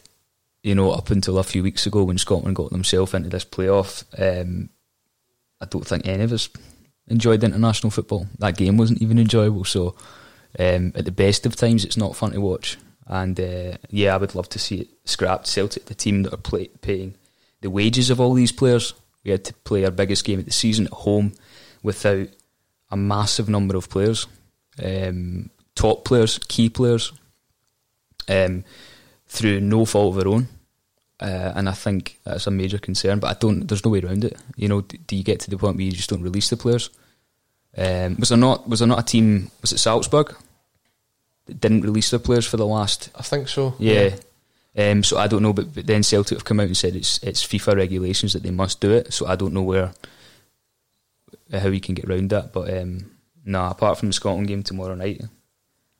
you 0.62 0.74
know, 0.74 0.90
up 0.90 1.10
until 1.10 1.38
a 1.38 1.44
few 1.44 1.62
weeks 1.62 1.86
ago 1.86 2.04
when 2.04 2.18
Scotland 2.18 2.56
got 2.56 2.70
themselves 2.70 3.14
into 3.14 3.28
this 3.28 3.44
playoff, 3.44 4.04
um, 4.18 4.68
I 5.60 5.66
don't 5.66 5.86
think 5.86 6.06
any 6.06 6.24
of 6.24 6.32
us 6.32 6.48
enjoyed 7.08 7.44
international 7.44 7.90
football. 7.90 8.26
That 8.38 8.56
game 8.56 8.76
wasn't 8.76 9.00
even 9.00 9.18
enjoyable. 9.18 9.64
So 9.64 9.94
um, 10.58 10.92
at 10.94 11.04
the 11.04 11.12
best 11.12 11.46
of 11.46 11.56
times, 11.56 11.84
it's 11.84 11.96
not 11.96 12.16
fun 12.16 12.32
to 12.32 12.40
watch. 12.40 12.78
And 13.06 13.38
uh, 13.38 13.76
yeah, 13.90 14.14
I 14.14 14.18
would 14.18 14.34
love 14.34 14.48
to 14.50 14.58
see 14.58 14.80
it 14.80 14.88
scrapped. 15.04 15.46
Celtic, 15.46 15.86
the 15.86 15.94
team 15.94 16.24
that 16.24 16.34
are 16.34 16.38
play, 16.38 16.68
paying 16.80 17.14
the 17.60 17.70
wages 17.70 18.10
of 18.10 18.20
all 18.20 18.34
these 18.34 18.52
players, 18.52 18.94
we 19.24 19.30
had 19.30 19.44
to 19.44 19.54
play 19.54 19.84
our 19.84 19.90
biggest 19.90 20.24
game 20.24 20.38
of 20.38 20.44
the 20.44 20.52
season 20.52 20.86
at 20.86 20.92
home 20.92 21.32
without 21.82 22.28
a 22.90 22.96
massive 22.96 23.48
number 23.48 23.76
of 23.76 23.88
players, 23.88 24.26
um, 24.82 25.50
top 25.74 26.04
players, 26.04 26.38
key 26.48 26.68
players, 26.68 27.12
um, 28.28 28.64
through 29.28 29.60
no 29.60 29.84
fault 29.84 30.16
of 30.16 30.22
their 30.22 30.32
own. 30.32 30.48
Uh, 31.18 31.52
and 31.56 31.68
I 31.68 31.72
think 31.72 32.18
that's 32.24 32.46
a 32.46 32.50
major 32.50 32.78
concern. 32.78 33.20
But 33.20 33.36
I 33.36 33.38
don't. 33.38 33.66
There's 33.66 33.84
no 33.84 33.90
way 33.90 34.00
around 34.00 34.24
it. 34.24 34.36
You 34.56 34.68
know, 34.68 34.82
do, 34.82 34.98
do 34.98 35.16
you 35.16 35.24
get 35.24 35.40
to 35.40 35.50
the 35.50 35.56
point 35.56 35.76
where 35.76 35.84
you 35.84 35.92
just 35.92 36.10
don't 36.10 36.22
release 36.22 36.50
the 36.50 36.56
players? 36.56 36.90
Um, 37.76 38.16
was 38.16 38.28
there 38.28 38.38
not? 38.38 38.68
Was 38.68 38.80
there 38.80 38.88
not 38.88 38.98
a 38.98 39.02
team? 39.02 39.50
Was 39.62 39.72
it 39.72 39.78
Salzburg? 39.78 40.34
Didn't 41.46 41.82
release 41.82 42.10
their 42.10 42.18
players 42.20 42.46
for 42.46 42.56
the 42.56 42.66
last. 42.66 43.10
I 43.14 43.22
think 43.22 43.48
so. 43.48 43.74
Yeah. 43.78 44.16
Um, 44.76 45.02
so 45.04 45.16
I 45.16 45.26
don't 45.26 45.42
know, 45.42 45.52
but, 45.52 45.74
but 45.74 45.86
then 45.86 46.02
Celtic 46.02 46.36
have 46.36 46.44
come 46.44 46.60
out 46.60 46.66
and 46.66 46.76
said 46.76 46.96
it's 46.96 47.18
it's 47.22 47.46
FIFA 47.46 47.76
regulations 47.76 48.32
that 48.34 48.42
they 48.42 48.50
must 48.50 48.80
do 48.80 48.90
it. 48.90 49.12
So 49.12 49.26
I 49.26 49.36
don't 49.36 49.54
know 49.54 49.62
where 49.62 49.92
how 51.52 51.68
we 51.70 51.80
can 51.80 51.94
get 51.94 52.04
around 52.06 52.30
that. 52.30 52.52
But 52.52 52.70
um, 52.76 53.10
no, 53.44 53.60
nah, 53.62 53.70
apart 53.70 53.98
from 53.98 54.08
the 54.08 54.12
Scotland 54.12 54.48
game 54.48 54.62
tomorrow 54.62 54.94
night, 54.94 55.22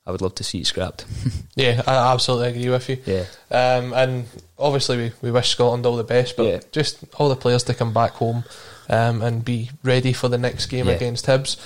I 0.05 0.11
would 0.11 0.21
love 0.21 0.35
to 0.37 0.45
see 0.45 0.61
it 0.61 0.67
scrapped. 0.67 1.07
yeah, 1.57 1.83
I 1.87 2.13
absolutely 2.13 2.49
agree 2.51 2.69
with 2.71 2.89
you. 2.89 2.99
Yeah. 3.07 3.25
Um, 3.51 3.93
and 3.95 4.27
obviously, 4.59 4.97
we, 4.99 5.13
we 5.23 5.31
wish 5.31 5.51
Scotland 5.51 5.87
all 5.87 5.97
the 5.97 6.05
best, 6.05 6.37
but 6.37 6.45
Yeah. 6.47 6.61
just 6.73 7.05
all 7.15 7.29
the 7.29 7.37
players 7.37 7.63
to 7.65 7.75
come 7.75 7.93
back 7.95 8.13
home 8.13 8.45
um, 8.89 9.23
and 9.23 9.45
be 9.45 9.71
ready 9.83 10.13
for 10.13 10.29
the 10.29 10.39
next 10.39 10.67
game 10.67 10.87
Yeah. 10.89 10.95
against 10.95 11.27
Hibs. 11.27 11.57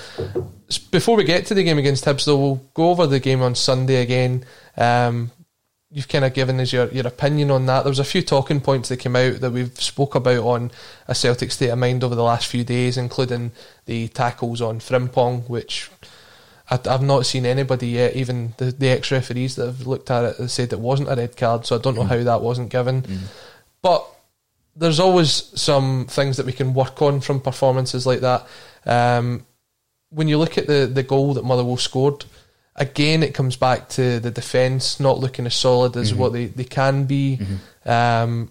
Before 0.91 1.17
we 1.17 1.25
get 1.25 1.47
to 1.47 1.55
the 1.55 1.63
game 1.65 1.79
against 1.79 2.05
Hibs, 2.05 2.25
though, 2.25 2.37
we'll 2.39 2.63
go 2.75 2.91
over 2.91 3.07
the 3.07 3.21
game 3.21 3.43
on 3.43 3.55
Sunday 3.55 3.97
again. 4.03 4.45
Um, 4.77 5.31
you've 5.91 6.09
kind 6.09 6.25
of 6.25 6.33
given 6.33 6.61
us 6.61 6.73
your, 6.73 6.87
your 6.93 7.07
opinion 7.07 7.51
on 7.51 7.67
that. 7.67 7.83
There 7.83 7.91
was 7.91 7.99
a 7.99 8.05
few 8.05 8.23
talking 8.23 8.61
points 8.61 8.89
that 8.89 8.99
came 8.99 9.17
out 9.17 9.41
that 9.41 9.51
we've 9.51 9.75
spoke 9.81 10.15
about 10.15 10.45
on 10.45 10.71
a 11.09 11.15
Celtic 11.15 11.51
state 11.51 11.71
of 11.71 11.79
mind 11.81 12.05
over 12.05 12.15
the 12.15 12.23
last 12.23 12.47
few 12.47 12.63
days, 12.63 12.97
including 12.97 13.51
the 13.87 14.07
tackles 14.09 14.61
on 14.63 14.79
Frimpong, 14.79 15.49
which 15.49 15.91
I, 16.71 16.79
I've 16.89 17.03
not 17.03 17.27
seen 17.27 17.45
anybody 17.45 17.89
yet, 17.89 18.15
even 18.15 18.55
the, 18.59 18.67
the 18.67 18.89
ex 18.89 19.11
referees 19.11 19.57
that 19.57 19.67
have 19.67 19.87
looked 19.89 20.13
at 20.13 20.25
it, 20.25 20.37
have 20.37 20.53
said 20.53 20.73
it 20.73 20.79
wasn't 20.79 21.11
a 21.11 21.17
red 21.17 21.37
card, 21.37 21.67
so 21.67 21.75
I 21.77 21.81
don't 21.81 21.97
know 21.97 22.05
how 22.05 22.23
that 22.23 22.41
wasn't 22.43 22.71
given. 22.71 23.05
But 23.83 24.07
there's 24.81 24.99
always 24.99 25.31
some 25.61 26.07
things 26.07 26.39
that 26.39 26.47
we 26.47 26.53
can 26.53 26.73
work 26.75 27.03
on 27.03 27.21
from 27.21 27.39
performances 27.41 28.07
like 28.07 28.21
that. 28.21 28.47
Um, 28.87 29.47
when 30.09 30.27
you 30.27 30.39
look 30.39 30.57
at 30.57 30.67
the, 30.67 30.91
the 30.93 31.03
goal 31.03 31.35
that 31.35 31.45
Motherwell 31.45 31.77
scored, 31.77 32.25
again, 32.75 33.23
it 33.23 33.35
comes 33.35 33.57
back 33.57 33.91
to 33.91 34.19
the 34.21 34.31
defence 34.31 34.99
not 34.99 35.19
looking 35.19 35.45
as 35.45 35.55
solid 35.55 35.97
as 35.97 36.15
what 36.15 36.33
they, 36.33 36.47
they 36.47 36.65
can 36.65 37.05
be. 37.05 37.39
Um, 37.85 38.51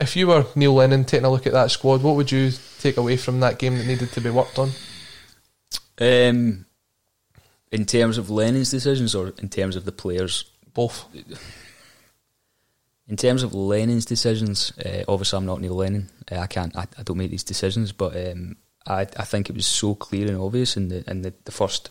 if 0.00 0.16
you 0.16 0.26
were 0.26 0.44
Neil 0.56 0.74
Lennon 0.74 1.04
taking 1.04 1.24
a 1.24 1.30
look 1.30 1.46
at 1.46 1.52
that 1.52 1.70
squad, 1.70 2.02
what 2.02 2.16
would 2.16 2.32
you 2.32 2.50
take 2.80 2.96
away 2.96 3.16
from 3.16 3.38
that 3.40 3.60
game 3.60 3.78
that 3.78 3.86
needed 3.86 4.10
to 4.12 4.20
be 4.20 4.30
worked 4.30 4.58
on? 4.58 4.70
Um, 6.00 6.66
in 7.70 7.86
terms 7.86 8.18
of 8.18 8.28
Lennon's 8.28 8.70
decisions, 8.70 9.14
or 9.14 9.32
in 9.38 9.48
terms 9.48 9.76
of 9.76 9.84
the 9.84 9.92
players, 9.92 10.44
Both. 10.74 11.06
In 13.08 13.16
terms 13.16 13.42
of 13.42 13.52
Lennon's 13.52 14.06
decisions, 14.06 14.72
uh, 14.78 15.04
obviously 15.06 15.36
I'm 15.36 15.44
not 15.46 15.60
Neil 15.60 15.74
Lennon. 15.74 16.08
Uh, 16.30 16.38
I 16.38 16.46
can't. 16.46 16.74
I, 16.76 16.86
I 16.98 17.02
don't 17.02 17.18
make 17.18 17.30
these 17.30 17.44
decisions, 17.44 17.92
but 17.92 18.16
um, 18.16 18.56
I, 18.86 19.00
I 19.02 19.24
think 19.24 19.50
it 19.50 19.56
was 19.56 19.66
so 19.66 19.94
clear 19.94 20.26
and 20.26 20.38
obvious 20.40 20.76
in 20.76 20.88
the 20.88 21.08
in 21.10 21.20
the, 21.22 21.34
the 21.44 21.52
first 21.52 21.90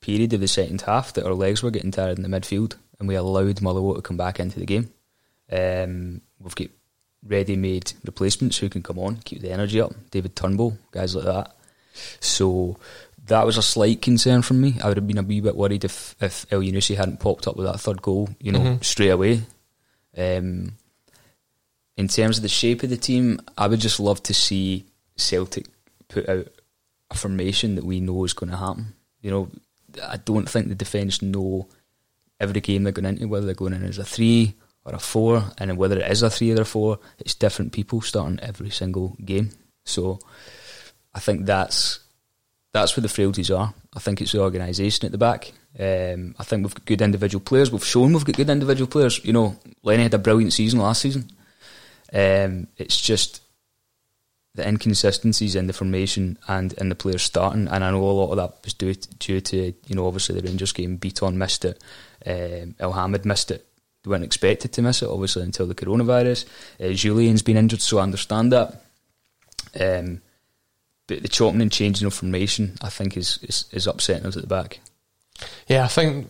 period 0.00 0.32
of 0.32 0.40
the 0.40 0.48
second 0.48 0.80
half 0.80 1.12
that 1.12 1.24
our 1.24 1.34
legs 1.34 1.62
were 1.62 1.70
getting 1.70 1.92
tired 1.92 2.18
in 2.18 2.22
the 2.28 2.28
midfield, 2.40 2.74
and 2.98 3.06
we 3.08 3.14
allowed 3.14 3.62
Motherwell 3.62 3.94
to 3.94 4.02
come 4.02 4.16
back 4.16 4.40
into 4.40 4.58
the 4.58 4.66
game. 4.66 4.90
Um, 5.50 6.22
we've 6.40 6.54
got 6.56 6.68
ready-made 7.24 7.92
replacements 8.04 8.56
who 8.58 8.68
can 8.68 8.82
come 8.82 8.98
on, 8.98 9.18
keep 9.18 9.42
the 9.42 9.52
energy 9.52 9.80
up. 9.80 9.92
David 10.10 10.34
Turnbull, 10.34 10.76
guys 10.90 11.14
like 11.14 11.24
that. 11.26 11.54
So 12.18 12.78
that 13.26 13.46
was 13.46 13.56
a 13.58 13.62
slight 13.62 14.02
concern 14.02 14.42
from 14.42 14.60
me. 14.60 14.74
I 14.82 14.88
would 14.88 14.96
have 14.96 15.06
been 15.06 15.18
a 15.18 15.22
wee 15.22 15.40
bit 15.40 15.54
worried 15.54 15.84
if 15.84 16.16
if 16.20 16.48
Elyounoussi 16.50 16.96
hadn't 16.96 17.20
popped 17.20 17.46
up 17.46 17.56
with 17.56 17.66
that 17.66 17.78
third 17.80 18.02
goal, 18.02 18.28
you 18.40 18.50
know, 18.50 18.58
Mhm. 18.58 18.84
straight 18.84 19.10
away. 19.10 19.42
Um, 20.16 20.76
in 21.96 22.08
terms 22.08 22.38
of 22.38 22.42
the 22.42 22.48
shape 22.48 22.82
of 22.82 22.90
the 22.90 22.96
team, 22.96 23.40
I 23.56 23.66
would 23.66 23.80
just 23.80 24.00
love 24.00 24.22
to 24.24 24.34
see 24.34 24.86
Celtic 25.16 25.66
put 26.08 26.28
out 26.28 26.48
a 27.10 27.14
formation 27.14 27.74
that 27.74 27.84
we 27.84 28.00
know 28.00 28.24
is 28.24 28.32
going 28.32 28.50
to 28.50 28.56
happen. 28.56 28.94
You 29.20 29.30
know, 29.30 29.48
I 30.02 30.16
don't 30.16 30.48
think 30.48 30.68
the 30.68 30.74
defence 30.74 31.22
know 31.22 31.68
every 32.40 32.60
game 32.60 32.82
they're 32.82 32.92
going 32.92 33.06
into, 33.06 33.28
whether 33.28 33.46
they're 33.46 33.54
going 33.54 33.74
in 33.74 33.84
as 33.84 33.98
a 33.98 34.04
three 34.04 34.54
or 34.84 34.94
a 34.94 34.98
four, 34.98 35.44
and 35.58 35.76
whether 35.76 35.98
it 35.98 36.10
is 36.10 36.22
a 36.22 36.30
three 36.30 36.52
or 36.52 36.62
a 36.62 36.64
four, 36.64 36.98
it's 37.18 37.34
different 37.34 37.72
people 37.72 38.00
starting 38.00 38.40
every 38.40 38.70
single 38.70 39.16
game. 39.24 39.50
So 39.84 40.18
I 41.14 41.20
think 41.20 41.46
that's 41.46 42.00
that's 42.72 42.96
where 42.96 43.02
the 43.02 43.08
frailties 43.08 43.50
are. 43.50 43.74
I 43.94 44.00
think 44.00 44.20
it's 44.20 44.32
the 44.32 44.40
organisation 44.40 45.06
at 45.06 45.12
the 45.12 45.18
back. 45.18 45.52
Um, 45.78 46.34
I 46.38 46.44
think 46.44 46.62
we've 46.64 46.74
got 46.74 46.84
good 46.84 47.02
individual 47.02 47.42
players. 47.42 47.70
We've 47.70 47.84
shown 47.84 48.12
we've 48.12 48.24
got 48.24 48.36
good 48.36 48.50
individual 48.50 48.88
players. 48.88 49.24
You 49.24 49.32
know, 49.32 49.56
Lenny 49.82 50.02
had 50.02 50.14
a 50.14 50.18
brilliant 50.18 50.52
season 50.52 50.80
last 50.80 51.02
season. 51.02 51.30
Um, 52.12 52.66
it's 52.76 53.00
just 53.00 53.42
the 54.54 54.68
inconsistencies 54.68 55.56
in 55.56 55.66
the 55.66 55.72
formation 55.72 56.38
and 56.46 56.74
in 56.74 56.90
the 56.90 56.94
players 56.94 57.22
starting. 57.22 57.68
And 57.68 57.82
I 57.82 57.90
know 57.90 58.02
a 58.02 58.12
lot 58.12 58.30
of 58.30 58.36
that 58.36 58.62
was 58.64 58.74
due 58.74 58.94
to, 58.94 59.14
due 59.14 59.40
to 59.40 59.72
you 59.86 59.94
know 59.94 60.06
obviously 60.06 60.38
the 60.38 60.46
Rangers 60.46 60.72
game. 60.72 60.98
Bitton 60.98 61.34
missed 61.34 61.64
it. 61.64 61.82
Um, 62.26 62.74
Elhamed 62.78 63.24
missed 63.24 63.50
it. 63.50 63.66
They 64.04 64.10
weren't 64.10 64.24
expected 64.24 64.72
to 64.72 64.82
miss 64.82 65.02
it 65.02 65.08
obviously 65.08 65.42
until 65.42 65.66
the 65.66 65.74
coronavirus. 65.74 66.44
Uh, 66.78 66.92
Jullien's 66.92 67.42
been 67.42 67.56
injured, 67.56 67.80
so 67.80 67.98
I 67.98 68.02
understand 68.02 68.52
that. 68.52 68.82
Um, 69.80 70.20
but 71.06 71.22
the 71.22 71.28
chopping 71.28 71.62
and 71.62 71.72
changing 71.72 72.06
of 72.06 72.14
formation, 72.14 72.76
I 72.82 72.88
think, 72.88 73.16
is, 73.16 73.38
is, 73.42 73.64
is 73.72 73.86
upsetting 73.86 74.26
us 74.26 74.36
at 74.36 74.42
the 74.42 74.48
back. 74.48 74.80
Yeah, 75.68 75.84
I 75.84 75.88
think 75.88 76.26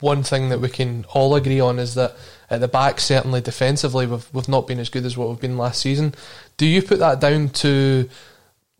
one 0.00 0.22
thing 0.22 0.48
that 0.48 0.60
we 0.60 0.68
can 0.68 1.04
all 1.14 1.34
agree 1.36 1.60
on 1.60 1.78
is 1.78 1.94
that 1.94 2.16
at 2.50 2.60
the 2.60 2.68
back, 2.68 3.00
certainly 3.00 3.40
defensively, 3.40 4.06
we've 4.06 4.26
we've 4.32 4.48
not 4.48 4.66
been 4.66 4.78
as 4.78 4.88
good 4.88 5.04
as 5.06 5.16
what 5.16 5.28
we've 5.28 5.40
been 5.40 5.56
last 5.58 5.80
season. 5.80 6.14
Do 6.56 6.66
you 6.66 6.82
put 6.82 6.98
that 6.98 7.20
down 7.20 7.48
to 7.50 8.08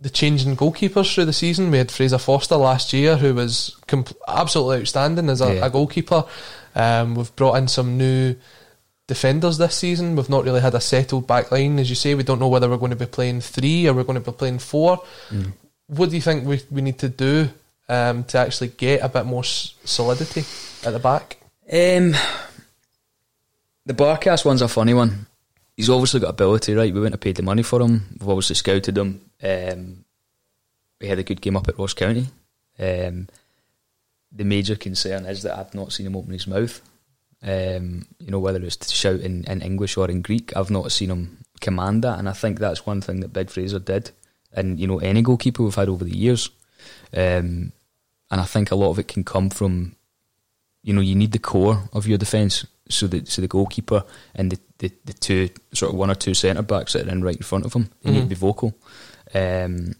the 0.00 0.10
change 0.10 0.44
in 0.44 0.56
goalkeepers 0.56 1.14
through 1.14 1.26
the 1.26 1.32
season? 1.32 1.70
We 1.70 1.78
had 1.78 1.90
Fraser 1.90 2.18
Forster 2.18 2.56
last 2.56 2.92
year, 2.92 3.16
who 3.16 3.34
was 3.34 3.76
compl- 3.86 4.16
absolutely 4.26 4.80
outstanding 4.80 5.28
as 5.30 5.40
a, 5.40 5.54
Yeah. 5.54 5.66
a 5.66 5.70
goalkeeper. 5.70 6.24
Um, 6.74 7.14
we've 7.14 7.34
brought 7.36 7.54
in 7.56 7.68
some 7.68 7.96
new 7.96 8.34
defenders 9.06 9.58
this 9.58 9.74
season. 9.76 10.16
We've 10.16 10.28
not 10.28 10.44
really 10.44 10.60
had 10.60 10.74
a 10.74 10.80
settled 10.80 11.26
back 11.26 11.52
line, 11.52 11.78
as 11.78 11.88
you 11.88 11.96
say. 11.96 12.14
We 12.14 12.22
don't 12.24 12.40
know 12.40 12.48
whether 12.48 12.68
we're 12.68 12.76
going 12.78 12.90
to 12.90 12.96
be 12.96 13.06
playing 13.06 13.40
three 13.42 13.86
or 13.88 13.94
we're 13.94 14.04
going 14.04 14.22
to 14.22 14.30
be 14.30 14.36
playing 14.36 14.58
four. 14.58 15.02
What 15.86 16.10
do 16.10 16.16
you 16.16 16.22
think 16.22 16.46
we 16.46 16.62
we 16.70 16.80
need 16.82 16.98
to 17.00 17.08
do 17.08 17.48
um, 17.92 18.24
to 18.24 18.38
actually 18.38 18.68
get 18.68 19.02
a 19.02 19.08
bit 19.08 19.26
more 19.26 19.44
solidity 19.44 20.40
at 20.86 20.92
the 20.92 20.98
back? 20.98 21.36
Um, 21.70 22.14
the 23.84 23.94
Barkas 23.94 24.44
one's 24.44 24.62
a 24.62 24.68
funny 24.68 24.94
one. 24.94 25.26
He's 25.76 25.90
obviously 25.90 26.20
got 26.20 26.30
ability, 26.30 26.74
right? 26.74 26.92
We 26.92 27.00
wouldn't 27.00 27.14
have 27.14 27.20
paid 27.20 27.36
the 27.36 27.42
money 27.42 27.62
for 27.62 27.80
him. 27.80 28.16
We've 28.18 28.28
obviously 28.28 28.56
scouted 28.56 28.96
him. 28.96 29.20
Um, 29.42 30.04
we 31.00 31.08
had 31.08 31.18
a 31.18 31.24
good 31.24 31.40
game 31.40 31.56
up 31.56 31.68
at 31.68 31.78
Ross 31.78 31.94
County. 31.94 32.28
Um, 32.78 33.28
the 34.30 34.44
major 34.44 34.76
concern 34.76 35.26
is 35.26 35.42
that 35.42 35.58
I've 35.58 35.74
not 35.74 35.92
seen 35.92 36.06
him 36.06 36.16
open 36.16 36.32
his 36.32 36.46
mouth. 36.46 36.80
Um, 37.42 38.06
you 38.18 38.30
know, 38.30 38.38
whether 38.38 38.62
it's 38.62 38.76
to 38.76 38.94
shout 38.94 39.20
in, 39.20 39.44
in 39.44 39.60
English 39.60 39.96
or 39.96 40.10
in 40.10 40.22
Greek, 40.22 40.56
I've 40.56 40.70
not 40.70 40.92
seen 40.92 41.10
him 41.10 41.38
command 41.60 42.04
that, 42.04 42.18
and 42.18 42.28
I 42.28 42.32
think 42.32 42.58
that's 42.58 42.86
one 42.86 43.00
thing 43.00 43.20
that 43.20 43.32
Big 43.32 43.50
Fraser 43.50 43.80
did, 43.80 44.12
and 44.52 44.78
you 44.78 44.86
know, 44.86 44.98
any 44.98 45.22
goalkeeper 45.22 45.62
we've 45.62 45.74
had 45.74 45.88
over 45.88 46.04
the 46.04 46.16
years. 46.16 46.48
Um, 47.14 47.72
and 48.32 48.40
I 48.40 48.44
think 48.44 48.72
a 48.72 48.74
lot 48.74 48.90
of 48.90 48.98
it 48.98 49.06
can 49.06 49.22
come 49.22 49.50
from 49.50 49.94
you 50.82 50.92
know, 50.92 51.00
you 51.00 51.14
need 51.14 51.32
the 51.32 51.38
core 51.38 51.88
of 51.92 52.06
your 52.06 52.18
defence. 52.18 52.66
So 52.88 53.06
the 53.06 53.24
so 53.24 53.40
the 53.40 53.48
goalkeeper 53.48 54.04
and 54.34 54.50
the, 54.50 54.58
the, 54.78 54.92
the 55.04 55.12
two 55.12 55.48
sort 55.72 55.92
of 55.92 55.98
one 55.98 56.10
or 56.10 56.14
two 56.14 56.34
centre 56.34 56.62
backs 56.62 56.92
that 56.92 57.06
are 57.06 57.10
in 57.10 57.22
right 57.22 57.36
in 57.36 57.42
front 57.42 57.64
of 57.64 57.72
him, 57.72 57.90
you 58.02 58.12
need 58.12 58.20
to 58.22 58.26
be 58.26 58.34
vocal. 58.34 58.74
Um, 59.32 59.94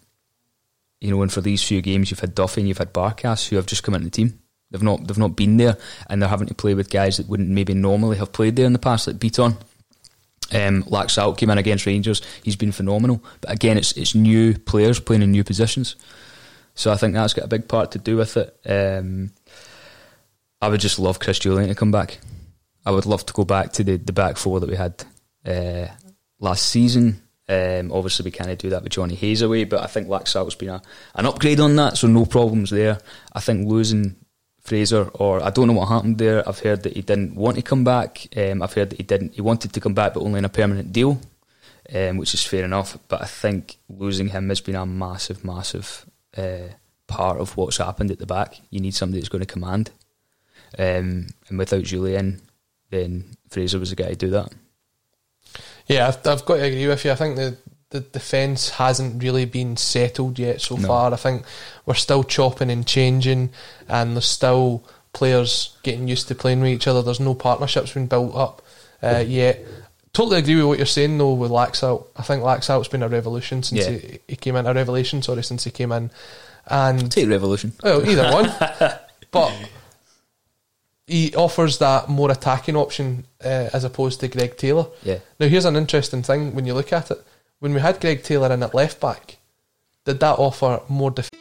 you 1.01 1.11
know, 1.11 1.23
and 1.23 1.33
for 1.33 1.41
these 1.41 1.63
few 1.63 1.81
games, 1.81 2.11
you've 2.11 2.21
had 2.21 2.35
Duffy 2.35 2.61
and 2.61 2.69
you've 2.69 2.79
had 2.79 2.93
Barkas 2.93 3.49
who 3.49 3.57
have 3.57 3.67
just 3.67 3.83
come 3.83 3.95
into 3.95 4.07
the 4.07 4.11
team. 4.11 4.41
They've 4.71 4.83
not 4.83 5.07
they've 5.07 5.17
not 5.17 5.37
been 5.37 5.57
there, 5.57 5.79
and 6.09 6.21
they're 6.21 6.29
having 6.29 6.49
to 6.49 6.55
play 6.55 6.75
with 6.75 6.91
guys 6.91 7.17
that 7.17 7.29
wouldn't 7.29 7.49
maybe 7.49 7.75
normally 7.75 8.19
have 8.19 8.33
played 8.33 8.57
there 8.57 8.67
in 8.67 8.73
the 8.73 8.79
past, 8.79 9.07
like 9.07 9.17
Bitton. 9.17 9.57
Um, 10.53 10.83
Laxalt 10.83 11.39
came 11.39 11.51
in 11.51 11.59
against 11.59 11.87
Rangers. 11.87 12.21
He's 12.43 12.57
been 12.57 12.73
phenomenal, 12.73 13.23
but 13.41 13.53
again, 13.53 13.79
it's 13.79 13.93
it's 13.93 14.15
new 14.15 14.59
players 14.59 15.01
playing 15.01 15.23
in 15.23 15.31
new 15.31 15.45
positions. 15.45 15.97
So 16.75 16.93
I 16.93 16.97
think 16.97 17.15
that's 17.15 17.35
got 17.35 17.45
a 17.45 17.49
big 17.49 17.69
part 17.69 17.93
to 17.93 17.99
do 17.99 18.17
with 18.17 18.37
it. 18.37 18.57
Um, 18.65 19.33
I 20.61 20.69
would 20.69 20.81
just 20.81 20.99
love 20.99 21.19
Chris 21.19 21.39
Jullien 21.39 21.69
to 21.69 21.75
come 21.75 21.91
back. 21.91 22.19
I 22.85 22.91
would 22.91 23.07
love 23.07 23.27
to 23.27 23.33
go 23.33 23.45
back 23.45 23.73
to 23.75 23.85
the, 23.85 23.97
the 23.97 24.13
back 24.13 24.37
four 24.37 24.61
that 24.61 24.69
we 24.69 24.77
had 24.77 25.05
uh, 25.47 25.89
last 26.41 26.69
season. 26.69 27.23
Um, 27.49 27.93
obviously, 27.93 28.25
we 28.25 28.31
can't 28.31 28.59
do 28.59 28.71
that 28.71 28.83
with 28.83 28.93
Johnny 28.93 29.15
Hayes 29.15 29.43
away, 29.43 29.65
but 29.65 29.83
I 29.83 29.87
think 29.87 30.09
Laxalt's 30.09 30.55
been 30.55 30.71
a, 30.71 30.83
an 31.15 31.27
upgrade 31.27 31.61
on 31.61 31.77
that, 31.77 31.99
so 31.99 32.07
no 32.07 32.25
problems 32.25 32.71
there. 32.71 32.99
I 33.33 33.41
think 33.41 33.69
losing 33.69 34.17
Fraser, 34.61 35.11
or 35.15 35.43
I 35.43 35.51
don't 35.51 35.67
know 35.67 35.73
what 35.75 35.89
happened 35.89 36.19
there. 36.19 36.49
I've 36.49 36.61
heard 36.61 36.85
that 36.85 36.95
he 36.95 37.03
didn't 37.03 37.35
want 37.35 37.57
to 37.57 37.63
come 37.63 37.85
back. 37.85 38.29
Um, 38.37 38.63
I've 38.63 38.73
heard 38.73 38.91
that 38.91 38.97
he 38.97 39.03
didn't. 39.03 39.35
He 39.35 39.41
wanted 39.41 39.73
to 39.73 39.81
come 39.81 39.95
back, 39.95 40.15
but 40.15 40.23
only 40.23 40.39
in 40.39 40.45
a 40.45 40.49
permanent 40.49 40.93
deal, 40.93 41.21
um, 41.93 42.17
which 42.17 42.33
is 42.33 42.45
fair 42.45 42.65
enough. 42.65 42.97
But 43.09 43.23
I 43.23 43.27
think 43.27 43.79
losing 43.89 44.29
him 44.29 44.49
has 44.49 44.61
been 44.61 44.77
a 44.77 44.87
massive, 44.87 45.45
massive 45.45 46.07
uh, 46.37 46.69
part 47.07 47.39
of 47.39 47.57
what's 47.57 47.77
happened 47.79 48.11
at 48.11 48.19
the 48.19 48.27
back. 48.27 48.61
You 48.71 48.81
need 48.81 48.95
somebody 48.95 49.21
that's 49.21 49.29
going 49.29 49.45
to 49.45 49.47
command, 49.47 49.91
um, 50.79 51.29
and 51.49 51.59
without 51.59 51.83
Jullien, 51.83 52.41
then 52.91 53.37
Fraser 53.49 53.79
was 53.79 53.91
the 53.91 53.97
guy 53.97 54.11
to 54.11 54.17
do 54.17 54.31
that. 54.31 54.53
Yeah, 55.87 56.09
I've, 56.09 56.27
I've 56.27 56.45
got 56.45 56.57
to 56.57 56.65
agree 56.65 56.87
with 56.87 57.05
you. 57.05 57.11
I 57.11 57.17
think 57.17 57.37
the 57.37 57.57
the 57.91 58.01
defence 58.01 58.71
hasn't 58.71 59.23
really 59.23 59.45
been 59.45 59.77
settled 59.77 60.39
yet 60.39 60.63
so 60.63 60.77
no. 60.77 60.89
far. 60.89 61.13
I 61.13 61.17
think 61.17 61.45
we're 61.85 61.95
still 61.95 62.25
chopping 62.25 62.71
and 62.71 62.87
changing, 62.87 63.51
and 63.87 64.17
there's 64.17 64.27
still 64.27 64.85
players 65.13 65.77
getting 65.83 66.09
used 66.09 66.29
to 66.29 66.35
playing 66.35 66.61
with 66.61 66.71
each 66.71 66.87
other. 66.87 67.03
There's 67.03 67.21
no 67.21 67.35
partnerships 67.35 67.93
been 67.93 68.07
built 68.07 68.35
up 68.35 68.63
uh, 69.03 69.23
yet. 69.27 69.65
Totally 70.15 70.39
agree 70.39 70.57
with 70.57 70.67
what 70.67 70.79
you're 70.79 70.87
saying 70.87 71.17
though 71.19 71.33
with 71.33 71.51
Laxalt. 71.51 72.07
I 72.17 72.23
think 72.23 72.43
Laxalt's 72.43 72.89
been 72.89 73.03
a 73.03 73.09
revolution 73.09 73.63
since 73.63 73.87
yeah. 73.87 73.91
he, 73.91 74.19
he, 74.29 74.37
came 74.37 74.57
in. 74.57 74.67
A 74.67 74.75
revelation, 74.75 75.23
sorry, 75.23 75.43
since 75.43 75.65
he 75.65 75.71
came 75.71 75.93
in. 75.93 76.11
And 76.67 77.11
take 77.11 77.29
revolution. 77.29 77.73
Well, 77.83 78.09
either 78.09 78.31
one. 78.31 78.53
but 79.31 79.71
he 81.07 81.35
offers 81.35 81.79
that 81.79 82.09
more 82.09 82.31
attacking 82.31 82.77
option 82.77 83.27
uh, 83.43 83.71
as 83.73 83.85
opposed 83.85 84.21
to 84.21 84.29
Greg 84.29 84.57
Taylor. 84.57 84.87
Yeah. 85.03 85.19
Now 85.41 85.49
here's 85.49 85.65
an 85.65 85.77
interesting 85.77 86.23
thing 86.23 86.55
when 86.55 86.67
you 86.67 86.75
look 86.75 86.93
at 86.93 87.11
it 87.11 87.25
when 87.63 87.73
we 87.73 87.81
had 87.81 88.01
Greg 88.01 88.25
Taylor 88.25 88.53
in 88.53 88.61
at 88.65 88.75
left 88.75 89.01
back, 89.01 89.37
did 90.05 90.19
that 90.19 90.37
offer 90.37 90.81
more 90.89 91.13
defence? 91.13 91.41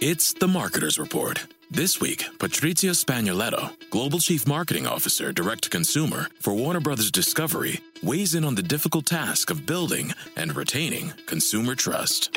It's 0.00 0.32
the 0.32 0.46
Marketer's 0.46 0.96
Report. 0.96 1.44
This 1.68 2.00
week, 2.00 2.24
Patrizia 2.38 2.94
Spagnoletto, 2.94 3.72
Global 3.90 4.20
Chief 4.20 4.46
Marketing 4.46 4.86
Officer, 4.86 5.32
Direct 5.32 5.64
to 5.64 5.70
Consumer 5.70 6.28
for 6.38 6.54
Warner 6.54 6.78
Brothers 6.78 7.10
Discovery, 7.10 7.80
weighs 8.02 8.34
in 8.34 8.44
on 8.44 8.54
the 8.54 8.62
difficult 8.62 9.06
task 9.06 9.50
of 9.50 9.66
building 9.66 10.12
and 10.36 10.56
retaining 10.56 11.12
consumer 11.26 11.74
trust. 11.74 12.36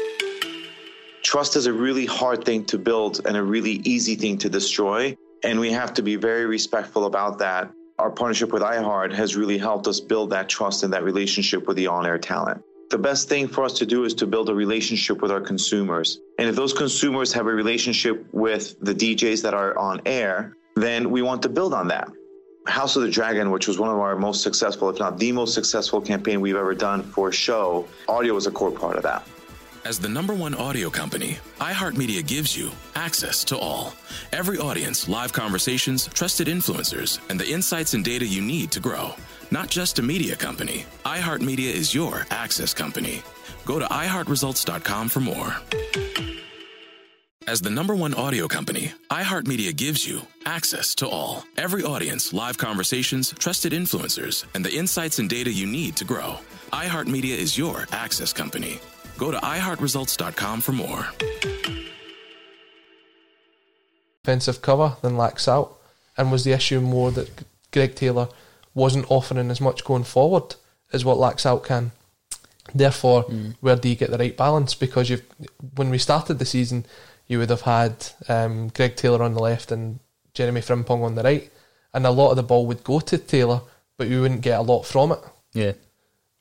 Trust 1.24 1.56
is 1.56 1.66
a 1.66 1.74
really 1.74 2.06
hard 2.06 2.44
thing 2.44 2.66
to 2.66 2.78
build 2.78 3.22
and 3.26 3.38
a 3.38 3.44
really 3.44 3.82
easy 3.84 4.16
thing 4.16 4.38
to 4.40 4.50
destroy. 4.50 5.16
And 5.44 5.60
we 5.60 5.72
have 5.72 5.94
to 5.96 6.02
be 6.02 6.16
very 6.16 6.46
respectful 6.46 7.06
about 7.06 7.40
that. 7.40 7.72
Our 8.00 8.12
partnership 8.12 8.52
with 8.52 8.62
iHeart 8.62 9.14
has 9.14 9.36
really 9.36 9.58
helped 9.58 9.88
us 9.88 10.00
build 10.00 10.30
that 10.32 10.50
trust 10.50 10.84
and 10.84 10.94
that 10.94 11.04
relationship 11.04 11.68
with 11.68 11.78
the 11.78 11.88
on 11.88 12.06
air 12.06 12.18
talent 12.18 12.64
the 12.94 12.98
best 13.00 13.28
thing 13.28 13.48
for 13.48 13.64
us 13.64 13.74
to 13.74 13.88
do 13.88 14.04
is 14.04 14.14
to 14.14 14.28
build 14.28 14.50
a 14.50 14.54
relationship 14.54 15.20
with 15.20 15.32
our 15.32 15.42
consumers. 15.42 16.20
And 16.38 16.48
if 16.48 16.56
those 16.56 16.74
consumers 16.74 17.34
have 17.34 17.48
a 17.48 17.52
relationship 17.52 18.24
with 18.32 18.76
the 18.82 18.94
DJs 18.94 19.42
that 19.42 19.56
are 19.56 19.76
on 19.80 20.00
air, 20.06 20.56
then 20.76 21.10
we 21.10 21.24
want 21.24 21.42
to 21.42 21.50
build 21.50 21.74
on 21.74 21.88
that. 21.88 22.12
House 22.66 22.96
of 22.96 23.02
the 23.02 23.10
Dragon, 23.10 23.52
which 23.52 23.68
was 23.68 23.78
one 23.78 23.90
of 23.90 24.00
our 24.00 24.16
most 24.16 24.42
successful, 24.42 24.90
if 24.90 25.00
not 25.00 25.20
the 25.20 25.32
most 25.32 25.54
successful 25.54 26.00
campaign 26.00 26.40
we've 26.40 26.56
ever 26.56 26.74
done 26.74 27.04
for 27.04 27.30
a 27.30 27.34
show, 27.34 27.88
audio 28.08 28.34
was 28.34 28.48
a 28.48 28.52
core 28.52 28.72
part 28.72 28.96
of 28.96 29.04
that. 29.04 29.28
As 29.86 30.00
the 30.00 30.08
number 30.08 30.34
one 30.34 30.56
audio 30.56 30.90
company, 30.90 31.38
iHeartMedia 31.60 32.26
gives 32.26 32.56
you 32.56 32.72
access 32.96 33.44
to 33.46 33.58
all. 33.58 33.94
Every 34.32 34.58
audience, 34.58 35.10
live 35.10 35.34
conversations, 35.34 36.08
trusted 36.08 36.48
influencers, 36.48 37.20
and 37.30 37.38
the 37.38 37.52
insights 37.52 37.94
and 37.94 38.04
data 38.04 38.26
you 38.26 38.42
need 38.42 38.72
to 38.72 38.80
grow. 38.80 39.14
Not 39.52 39.68
just 39.68 40.00
a 40.00 40.02
media 40.02 40.38
company, 40.38 40.86
iHeartMedia 41.04 41.72
is 41.74 41.94
your 41.94 42.26
access 42.32 42.74
company. 42.74 43.24
Go 43.66 43.78
to 43.78 43.86
iHeartResults.com 43.86 45.10
for 45.10 45.20
more. 45.20 45.54
As 47.46 47.60
the 47.60 47.70
number 47.70 47.94
one 47.94 48.14
audio 48.14 48.48
company, 48.48 48.94
iHeartMedia 49.12 49.76
gives 49.76 50.08
you 50.08 50.22
access 50.46 50.96
to 50.96 51.10
all. 51.10 51.44
Every 51.58 51.84
audience, 51.84 52.32
live 52.32 52.58
conversations, 52.58 53.34
trusted 53.38 53.74
influencers, 53.74 54.46
and 54.56 54.64
the 54.64 54.74
insights 54.74 55.20
and 55.20 55.30
data 55.30 55.52
you 55.52 55.68
need 55.68 55.98
to 55.98 56.06
grow. 56.06 56.38
iHeartMedia 56.72 57.36
is 57.38 57.58
your 57.58 57.86
access 57.92 58.32
company. 58.32 58.80
Go 59.18 59.30
to 59.30 59.38
iHeartResults.com 59.40 60.62
for 60.62 60.72
more. 60.72 61.06
Offensive 64.24 64.62
cover 64.62 64.96
than 65.02 65.16
Laxalt, 65.16 65.74
and 66.18 66.32
was 66.32 66.46
the 66.46 66.54
issue 66.54 66.80
more 66.80 67.12
that 67.12 67.30
Greg 67.74 67.96
Taylor 67.96 68.30
wasn't 68.74 69.12
offering 69.12 69.52
as 69.52 69.60
much 69.60 69.84
going 69.84 70.06
forward 70.06 70.56
as 70.94 71.04
what 71.04 71.18
Laxalt 71.18 71.66
can. 71.66 71.92
Therefore, 72.74 73.26
mm. 73.26 73.56
where 73.60 73.76
do 73.76 73.90
you 73.90 73.96
get 73.96 74.12
the 74.12 74.18
right 74.18 74.38
balance? 74.38 74.74
Because 74.74 75.10
you've 75.10 75.26
when 75.76 75.90
we 75.90 75.98
started 75.98 76.40
the 76.40 76.46
season, 76.46 76.86
you 77.28 77.40
would 77.40 77.50
have 77.50 77.62
had 77.62 78.08
um, 78.28 78.70
Greg 78.70 78.96
Taylor 78.96 79.24
on 79.24 79.34
the 79.34 79.40
left 79.42 79.72
and 79.72 80.00
Jeremy 80.34 80.62
Frimpong 80.62 81.04
on 81.04 81.16
the 81.16 81.24
right, 81.24 81.50
and 81.94 82.06
a 82.06 82.12
lot 82.12 82.32
of 82.32 82.36
the 82.36 82.44
ball 82.44 82.66
would 82.68 82.84
go 82.84 83.00
to 83.00 83.18
Taylor, 83.18 83.62
but 83.98 84.08
you 84.08 84.22
wouldn't 84.22 84.42
get 84.42 84.60
a 84.60 84.64
lot 84.64 84.84
from 84.84 85.12
it. 85.12 85.20
Yeah. 85.54 85.74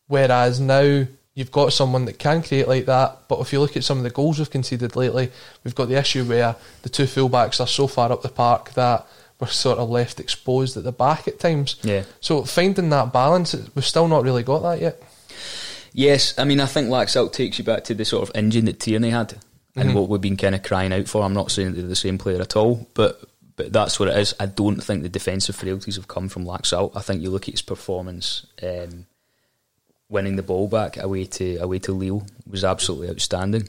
Whereas 0.07 0.61
now 0.61 1.07
you've 1.35 1.53
got 1.53 1.73
someone 1.73 2.05
that 2.07 2.19
can 2.19 2.43
create 2.43 2.69
like 2.69 2.87
that, 2.87 3.29
but 3.29 3.41
if 3.41 3.53
you 3.53 3.61
look 3.61 3.77
at 3.77 3.85
some 3.85 3.99
of 3.99 4.05
the 4.05 4.11
goals 4.11 4.39
we've 4.39 4.51
conceded 4.51 4.97
lately, 4.97 5.31
we've 5.65 5.75
got 5.75 5.89
the 5.89 5.99
issue 5.99 6.25
where 6.25 6.57
the 6.83 6.89
two 6.89 7.05
fullbacks 7.05 7.61
are 7.61 7.67
so 7.67 7.87
far 7.87 8.11
up 8.13 8.23
the 8.23 8.29
park 8.29 8.73
that 8.75 9.07
we're 9.39 9.49
sort 9.49 9.79
of 9.79 9.91
left 9.91 10.21
exposed 10.21 10.77
at 10.77 10.85
the 10.85 10.93
back 10.93 11.27
at 11.27 11.39
times. 11.39 11.77
Yeah. 11.83 12.05
So 12.21 12.45
finding 12.45 12.91
that 12.91 13.13
balance, 13.13 13.55
we've 13.75 13.85
still 13.85 14.09
not 14.09 14.23
really 14.25 14.43
got 14.43 14.61
that 14.61 14.81
yet. 14.81 15.03
Yes, 15.93 16.39
I 16.39 16.45
mean 16.45 16.61
I 16.61 16.67
think 16.67 16.89
Laxalt 16.89 17.33
takes 17.33 17.59
you 17.59 17.65
back 17.65 17.85
to 17.85 17.95
the 17.95 18.05
sort 18.05 18.29
of 18.29 18.35
engine 18.35 18.65
that 18.67 18.81
Tierney 18.81 19.11
had 19.11 19.35
and 19.75 19.89
mm-hmm. 19.89 19.99
what 19.99 20.09
we've 20.09 20.21
been 20.21 20.37
kind 20.37 20.55
of 20.55 20.63
crying 20.63 20.93
out 20.93 21.09
for. 21.09 21.23
I'm 21.23 21.35
not 21.35 21.51
saying 21.51 21.73
they're 21.73 21.83
the 21.83 21.97
same 21.97 22.19
player 22.19 22.41
at 22.41 22.57
all, 22.57 22.87
but 22.95 23.23
but 23.57 23.73
that's 23.73 24.01
what 24.01 24.09
it 24.09 24.17
is. 24.17 24.35
I 24.41 24.47
don't 24.47 24.83
think 24.83 25.03
the 25.03 25.09
defensive 25.09 25.57
frailties 25.57 25.97
have 25.97 26.09
come 26.09 26.29
from 26.29 26.45
Laxalt. 26.45 26.97
I 26.97 27.01
think 27.01 27.23
you 27.23 27.31
look 27.31 27.49
at 27.49 27.55
his 27.55 27.63
performance, 27.63 28.47
um, 28.63 29.07
winning 30.09 30.37
the 30.37 30.43
ball 30.43 30.69
back 30.69 30.97
away 30.97 31.27
to 31.27 31.57
away 31.59 31.79
to 31.81 31.93
Lille 31.93 32.27
was 32.49 32.65
absolutely 32.65 33.11
outstanding. 33.11 33.69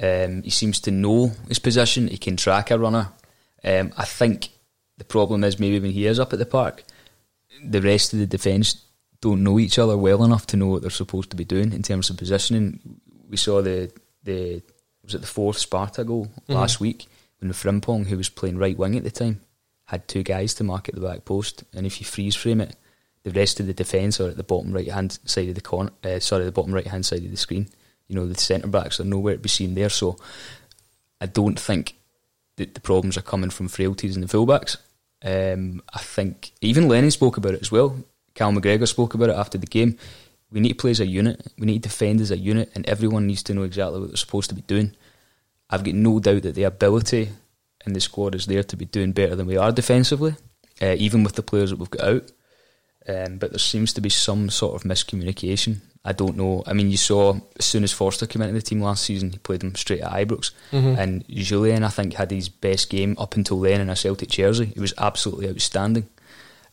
Um, 0.00 0.42
he 0.42 0.50
seems 0.50 0.80
to 0.80 0.90
know 0.90 1.32
his 1.48 1.58
position. 1.58 2.08
He 2.08 2.18
can 2.18 2.36
track 2.36 2.70
a 2.70 2.78
runner. 2.78 3.08
Um, 3.64 3.92
I 3.96 4.04
think 4.04 4.50
the 4.96 5.04
problem 5.04 5.42
is 5.42 5.58
maybe 5.58 5.80
when 5.80 5.90
he 5.90 6.06
is 6.06 6.20
up 6.20 6.32
at 6.32 6.38
the 6.38 6.46
park, 6.46 6.84
the 7.64 7.82
rest 7.82 8.12
of 8.12 8.20
the 8.20 8.26
defence 8.26 8.84
don't 9.20 9.42
know 9.42 9.58
each 9.58 9.78
other 9.78 9.96
well 9.96 10.22
enough 10.22 10.46
to 10.46 10.56
know 10.56 10.68
what 10.68 10.82
they're 10.82 10.90
supposed 10.90 11.30
to 11.30 11.36
be 11.36 11.44
doing 11.44 11.72
in 11.72 11.82
terms 11.82 12.08
of 12.10 12.16
positioning. 12.16 13.00
We 13.28 13.36
saw 13.36 13.62
the 13.62 13.90
the 14.22 14.62
was 15.08 15.14
it 15.14 15.20
the 15.20 15.26
fourth 15.26 15.58
Sparta 15.58 16.04
goal 16.04 16.26
mm-hmm. 16.26 16.52
last 16.52 16.80
week 16.80 17.06
when 17.40 17.48
the 17.48 17.54
Frimpong, 17.54 18.06
who 18.06 18.16
was 18.16 18.28
playing 18.28 18.58
right 18.58 18.76
wing 18.76 18.96
at 18.96 19.04
the 19.04 19.10
time, 19.10 19.40
had 19.86 20.06
two 20.06 20.22
guys 20.22 20.54
to 20.54 20.64
mark 20.64 20.88
at 20.88 20.94
the 20.94 21.00
back 21.00 21.24
post, 21.24 21.64
and 21.72 21.86
if 21.86 22.00
you 22.00 22.06
freeze 22.06 22.36
frame 22.36 22.60
it, 22.60 22.76
the 23.24 23.30
rest 23.30 23.58
of 23.58 23.66
the 23.66 23.74
defence 23.74 24.20
are 24.20 24.28
at 24.28 24.36
the 24.36 24.42
bottom 24.42 24.72
right 24.72 24.90
hand 24.90 25.18
side 25.24 25.48
of 25.48 25.54
the 25.54 25.60
corner. 25.60 25.90
Uh, 26.04 26.18
sorry, 26.18 26.44
the 26.44 26.52
bottom 26.52 26.74
right 26.74 26.86
hand 26.86 27.06
side 27.06 27.24
of 27.24 27.30
the 27.30 27.36
screen. 27.36 27.68
You 28.06 28.16
know 28.16 28.26
the 28.26 28.38
centre 28.38 28.68
backs 28.68 29.00
are 29.00 29.04
nowhere 29.04 29.34
to 29.34 29.40
be 29.40 29.48
seen 29.48 29.74
there. 29.74 29.90
So 29.90 30.16
I 31.20 31.26
don't 31.26 31.58
think 31.58 31.96
that 32.56 32.74
the 32.74 32.80
problems 32.80 33.16
are 33.16 33.22
coming 33.22 33.50
from 33.50 33.68
frailties 33.68 34.14
in 34.14 34.22
the 34.22 34.28
fullbacks. 34.28 34.76
Um, 35.22 35.82
I 35.92 35.98
think 35.98 36.52
even 36.60 36.88
Lennon 36.88 37.10
spoke 37.10 37.36
about 37.36 37.54
it 37.54 37.62
as 37.62 37.72
well. 37.72 37.96
Cal 38.34 38.52
McGregor 38.52 38.86
spoke 38.86 39.14
about 39.14 39.30
it 39.30 39.36
after 39.36 39.58
the 39.58 39.66
game. 39.66 39.98
We 40.50 40.60
need 40.60 40.70
to 40.70 40.74
play 40.76 40.90
as 40.90 41.00
a 41.00 41.06
unit. 41.06 41.52
We 41.58 41.66
need 41.66 41.82
to 41.82 41.88
defend 41.88 42.20
as 42.20 42.30
a 42.30 42.38
unit, 42.38 42.70
and 42.74 42.88
everyone 42.88 43.26
needs 43.26 43.42
to 43.44 43.54
know 43.54 43.62
exactly 43.62 44.00
what 44.00 44.08
they're 44.08 44.16
supposed 44.16 44.48
to 44.50 44.54
be 44.54 44.62
doing. 44.62 44.94
I've 45.70 45.84
got 45.84 45.94
no 45.94 46.18
doubt 46.20 46.42
that 46.42 46.54
the 46.54 46.62
ability 46.62 47.30
in 47.84 47.92
the 47.92 48.00
squad 48.00 48.34
is 48.34 48.46
there 48.46 48.62
to 48.62 48.76
be 48.76 48.86
doing 48.86 49.12
better 49.12 49.36
than 49.36 49.46
we 49.46 49.56
are 49.56 49.72
defensively, 49.72 50.34
uh, 50.80 50.94
even 50.98 51.22
with 51.22 51.34
the 51.34 51.42
players 51.42 51.70
that 51.70 51.78
we've 51.78 51.90
got 51.90 52.08
out. 52.08 52.32
Um, 53.06 53.38
but 53.38 53.50
there 53.50 53.58
seems 53.58 53.92
to 53.94 54.00
be 54.00 54.10
some 54.10 54.50
sort 54.50 54.74
of 54.74 54.82
miscommunication 54.82 55.80
I 56.04 56.12
don't 56.12 56.36
know. 56.36 56.62
I 56.66 56.72
mean, 56.72 56.90
you 56.90 56.96
saw 56.96 57.38
as 57.58 57.66
soon 57.66 57.84
as 57.84 57.92
Forster 57.92 58.26
came 58.26 58.40
into 58.40 58.54
the 58.54 58.62
team 58.62 58.80
last 58.80 59.04
season, 59.04 59.30
he 59.30 59.38
played 59.38 59.62
him 59.62 59.74
straight 59.74 60.00
at 60.00 60.12
Ibrox. 60.12 60.52
Mm-hmm. 60.72 60.98
And 60.98 61.28
Jullien, 61.28 61.84
I 61.84 61.88
think, 61.88 62.14
had 62.14 62.30
his 62.30 62.48
best 62.48 62.88
game 62.88 63.14
up 63.18 63.36
until 63.36 63.60
then 63.60 63.80
in 63.80 63.90
a 63.90 63.96
Celtic 63.96 64.30
jersey. 64.30 64.66
He 64.66 64.80
was 64.80 64.94
absolutely 64.96 65.50
outstanding. 65.50 66.08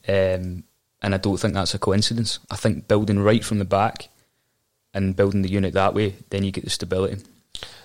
Um, 0.08 0.64
and 1.06 1.14
I 1.14 1.20
don't 1.20 1.38
think 1.38 1.54
that's 1.54 1.76
a 1.76 1.80
coincidence. 1.80 2.40
I 2.50 2.56
think 2.56 2.88
building 2.88 3.20
right 3.20 3.46
from 3.46 3.60
the 3.60 3.66
back 3.66 4.10
and 4.92 5.16
building 5.16 5.44
the 5.44 5.52
unit 5.52 5.76
that 5.76 5.94
way, 5.94 6.16
then 6.32 6.42
you 6.44 6.52
get 6.52 6.64
the 6.64 6.72
stability. 6.72 7.22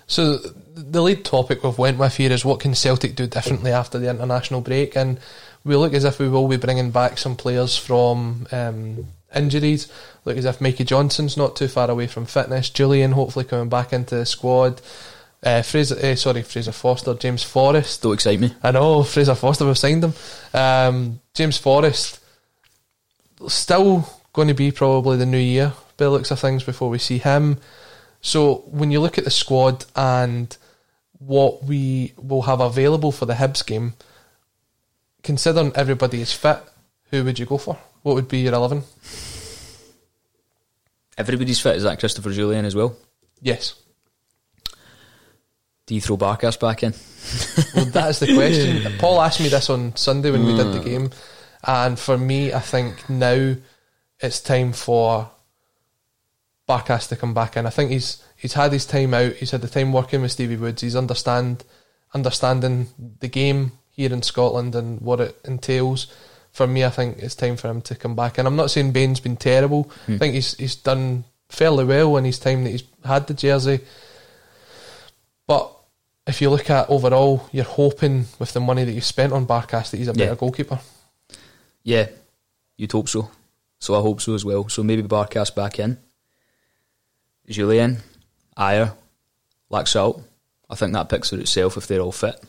So 0.07 0.39
the 0.75 1.03
lead 1.03 1.23
topic 1.23 1.63
we've 1.63 1.77
went 1.77 1.99
with 1.99 2.17
here 2.17 2.33
is 2.33 2.47
what 2.47 2.61
can 2.61 2.75
Celtic 2.75 3.15
do 3.15 3.27
differently 3.27 3.73
after 3.73 3.99
the 3.99 4.09
international 4.09 4.63
break, 4.63 4.97
and 4.97 5.21
we 5.65 5.77
look 5.77 5.93
as 5.93 6.05
if 6.05 6.19
we 6.19 6.31
will 6.31 6.49
be 6.49 6.57
bringing 6.57 6.93
back 6.93 7.19
some 7.19 7.37
players 7.37 7.77
from 7.77 8.47
um, 8.53 9.07
injuries. 9.37 9.93
Look 10.25 10.39
as 10.39 10.47
if 10.47 10.63
Mikey 10.63 10.85
Johnston's 10.85 11.37
not 11.37 11.57
too 11.57 11.69
far 11.69 11.91
away 11.91 12.07
from 12.07 12.25
fitness. 12.25 12.71
Jullien 12.71 13.13
hopefully 13.13 13.45
coming 13.45 13.69
back 13.69 13.93
into 13.93 14.15
the 14.15 14.25
squad. 14.25 14.81
Uh, 15.43 15.61
Fraser, 15.61 15.97
uh, 15.97 16.15
sorry, 16.17 16.43
Fraser 16.43 16.73
Forster, 16.73 17.13
James 17.15 17.43
Forrest. 17.43 18.01
Don't 18.01 18.15
excite 18.15 18.41
me. 18.41 18.55
I 18.63 18.71
know 18.71 19.03
Fraser 19.03 19.35
Forster. 19.35 19.67
We've 19.67 19.77
signed 19.77 20.05
him. 20.05 20.15
Um, 20.55 21.21
James 21.35 21.59
Forrest 21.59 22.20
still 23.49 24.09
going 24.33 24.49
to 24.49 24.55
be 24.55 24.71
probably 24.71 25.17
the 25.17 25.27
new 25.27 25.39
year. 25.39 25.73
By 25.97 26.07
the 26.07 26.11
looks 26.11 26.31
of 26.31 26.39
things, 26.39 26.65
before 26.65 26.89
we 26.89 26.99
see 26.99 27.19
him. 27.19 27.59
So 28.21 28.65
when 28.67 28.91
you 28.91 29.01
look 29.01 29.19
at 29.19 29.25
the 29.25 29.31
squad 29.31 29.85
and 29.97 30.57
what 31.19 31.65
we 31.65 32.13
will 32.17 32.43
have 32.43 32.61
available 32.61 33.13
for 33.13 33.27
the 33.27 33.35
Hibs 33.35 33.65
game, 33.65 33.95
considering 35.23 35.73
everybody 35.75 36.21
is 36.21 36.33
fit, 36.33 36.59
who 37.11 37.25
would 37.25 37.39
you 37.39 37.47
go 37.47 37.59
for? 37.59 37.79
What 38.03 38.15
would 38.15 38.29
be 38.29 38.39
your 38.39 38.55
eleven? 38.55 38.83
Everybody's 41.19 41.61
fit. 41.61 41.77
Is 41.77 41.83
that 41.83 41.99
Christopher 41.99 42.31
Jullien 42.31 42.65
as 42.65 42.75
well? 42.75 42.97
Yes. 43.43 43.75
Do 45.87 45.95
you 45.95 46.01
throw 46.01 46.17
Barkas 46.17 46.59
back 46.59 46.83
in? 46.83 46.95
Well, 47.75 47.85
that's 47.87 48.21
the 48.21 48.33
question. 48.35 48.93
Paul 48.99 49.21
asked 49.21 49.41
me 49.41 49.49
this 49.49 49.69
on 49.69 49.95
Sunday 49.97 50.31
when 50.31 50.47
we 50.47 50.57
did 50.57 50.69
the 50.69 50.79
hmm. 50.79 50.85
game, 50.85 51.11
and 51.67 51.99
for 51.99 52.17
me, 52.19 52.53
I 52.53 52.61
think 52.61 53.09
now 53.11 53.55
it's 54.21 54.41
time 54.41 54.73
for 54.73 55.31
Barkas 56.69 57.09
to 57.09 57.17
come 57.17 57.35
back 57.35 57.57
in. 57.57 57.67
I 57.67 57.71
think 57.71 57.91
he's 57.91 58.23
he's 58.37 58.53
had 58.55 58.73
his 58.73 58.87
time 58.87 59.13
out. 59.15 59.33
He's 59.35 59.51
had 59.51 59.61
the 59.63 59.69
time 59.69 59.93
working 59.93 60.23
with 60.23 60.33
Stevie 60.33 60.57
Woods. 60.57 60.83
He's 60.83 60.97
understand 60.97 61.65
understanding 62.15 62.89
the 63.21 63.29
game 63.29 63.73
here 63.91 64.13
in 64.13 64.23
Scotland 64.23 64.75
and 64.75 65.01
what 65.01 65.21
it 65.21 65.39
entails. 65.45 66.07
For 66.53 66.67
me, 66.67 66.85
I 66.85 66.91
think 66.91 67.19
it's 67.19 67.35
time 67.37 67.57
for 67.57 67.69
him 67.69 67.81
to 67.83 67.95
come 67.95 68.17
back. 68.17 68.39
And 68.39 68.47
I'm 68.49 68.57
not 68.57 68.71
saying 68.71 68.93
Bain's 68.93 69.21
been 69.21 69.37
terrible. 69.37 69.85
Hmm. 70.07 70.15
I 70.15 70.19
think 70.19 70.35
he's 70.35 70.55
he's 70.57 70.77
done 70.77 71.25
fairly 71.49 71.85
well 71.85 72.17
in 72.17 72.25
his 72.25 72.39
time 72.39 72.65
that 72.65 72.71
he's 72.71 72.85
had 73.05 73.27
the 73.27 73.35
jersey. 73.35 73.81
But 75.47 75.73
if 76.27 76.41
you 76.41 76.51
look 76.51 76.71
at 76.71 76.89
overall, 76.89 77.49
you're 77.53 77.65
hoping 77.65 78.27
with 78.39 78.53
the 78.53 78.61
money 78.61 78.85
that 78.85 78.93
you 78.93 79.01
spent 79.01 79.33
on 79.33 79.47
Barkas 79.47 79.91
that 79.91 79.97
he's 79.97 80.09
a 80.09 80.13
better 80.13 80.31
Yeah. 80.33 80.35
goalkeeper. 80.37 80.79
Yeah, 81.83 82.09
you'd 82.77 82.93
hope 82.93 83.09
so. 83.09 83.31
So 83.79 83.95
I 83.95 84.01
hope 84.01 84.21
so 84.21 84.35
as 84.35 84.45
well. 84.45 84.69
So 84.69 84.83
maybe 84.83 85.03
Barkas 85.03 85.55
back 85.55 85.79
in. 85.79 85.99
Jullien, 87.49 87.99
Ajer, 88.57 88.93
Laxalt. 89.71 90.23
I 90.69 90.75
think 90.77 90.93
that 90.93 91.09
picks 91.09 91.31
for 91.31 91.39
itself 91.39 91.77
if 91.77 91.87
they're 91.87 92.01
all 92.01 92.13
fit. 92.13 92.41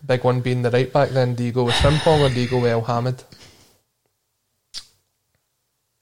The 0.00 0.06
big 0.06 0.24
one 0.24 0.40
being 0.40 0.62
the 0.62 0.70
right 0.70 0.92
back. 0.92 1.10
Then 1.10 1.34
do 1.34 1.44
you 1.44 1.52
go 1.52 1.64
with 1.64 1.74
Frimpong 1.76 2.20
or 2.20 2.28
do 2.28 2.40
you 2.40 2.48
go 2.48 2.60
with 2.60 2.72
Elhamed? 2.72 3.24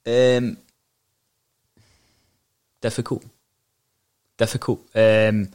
Um, 0.07 0.57
difficult, 2.81 3.25
difficult. 4.39 4.81
Um, 4.95 5.51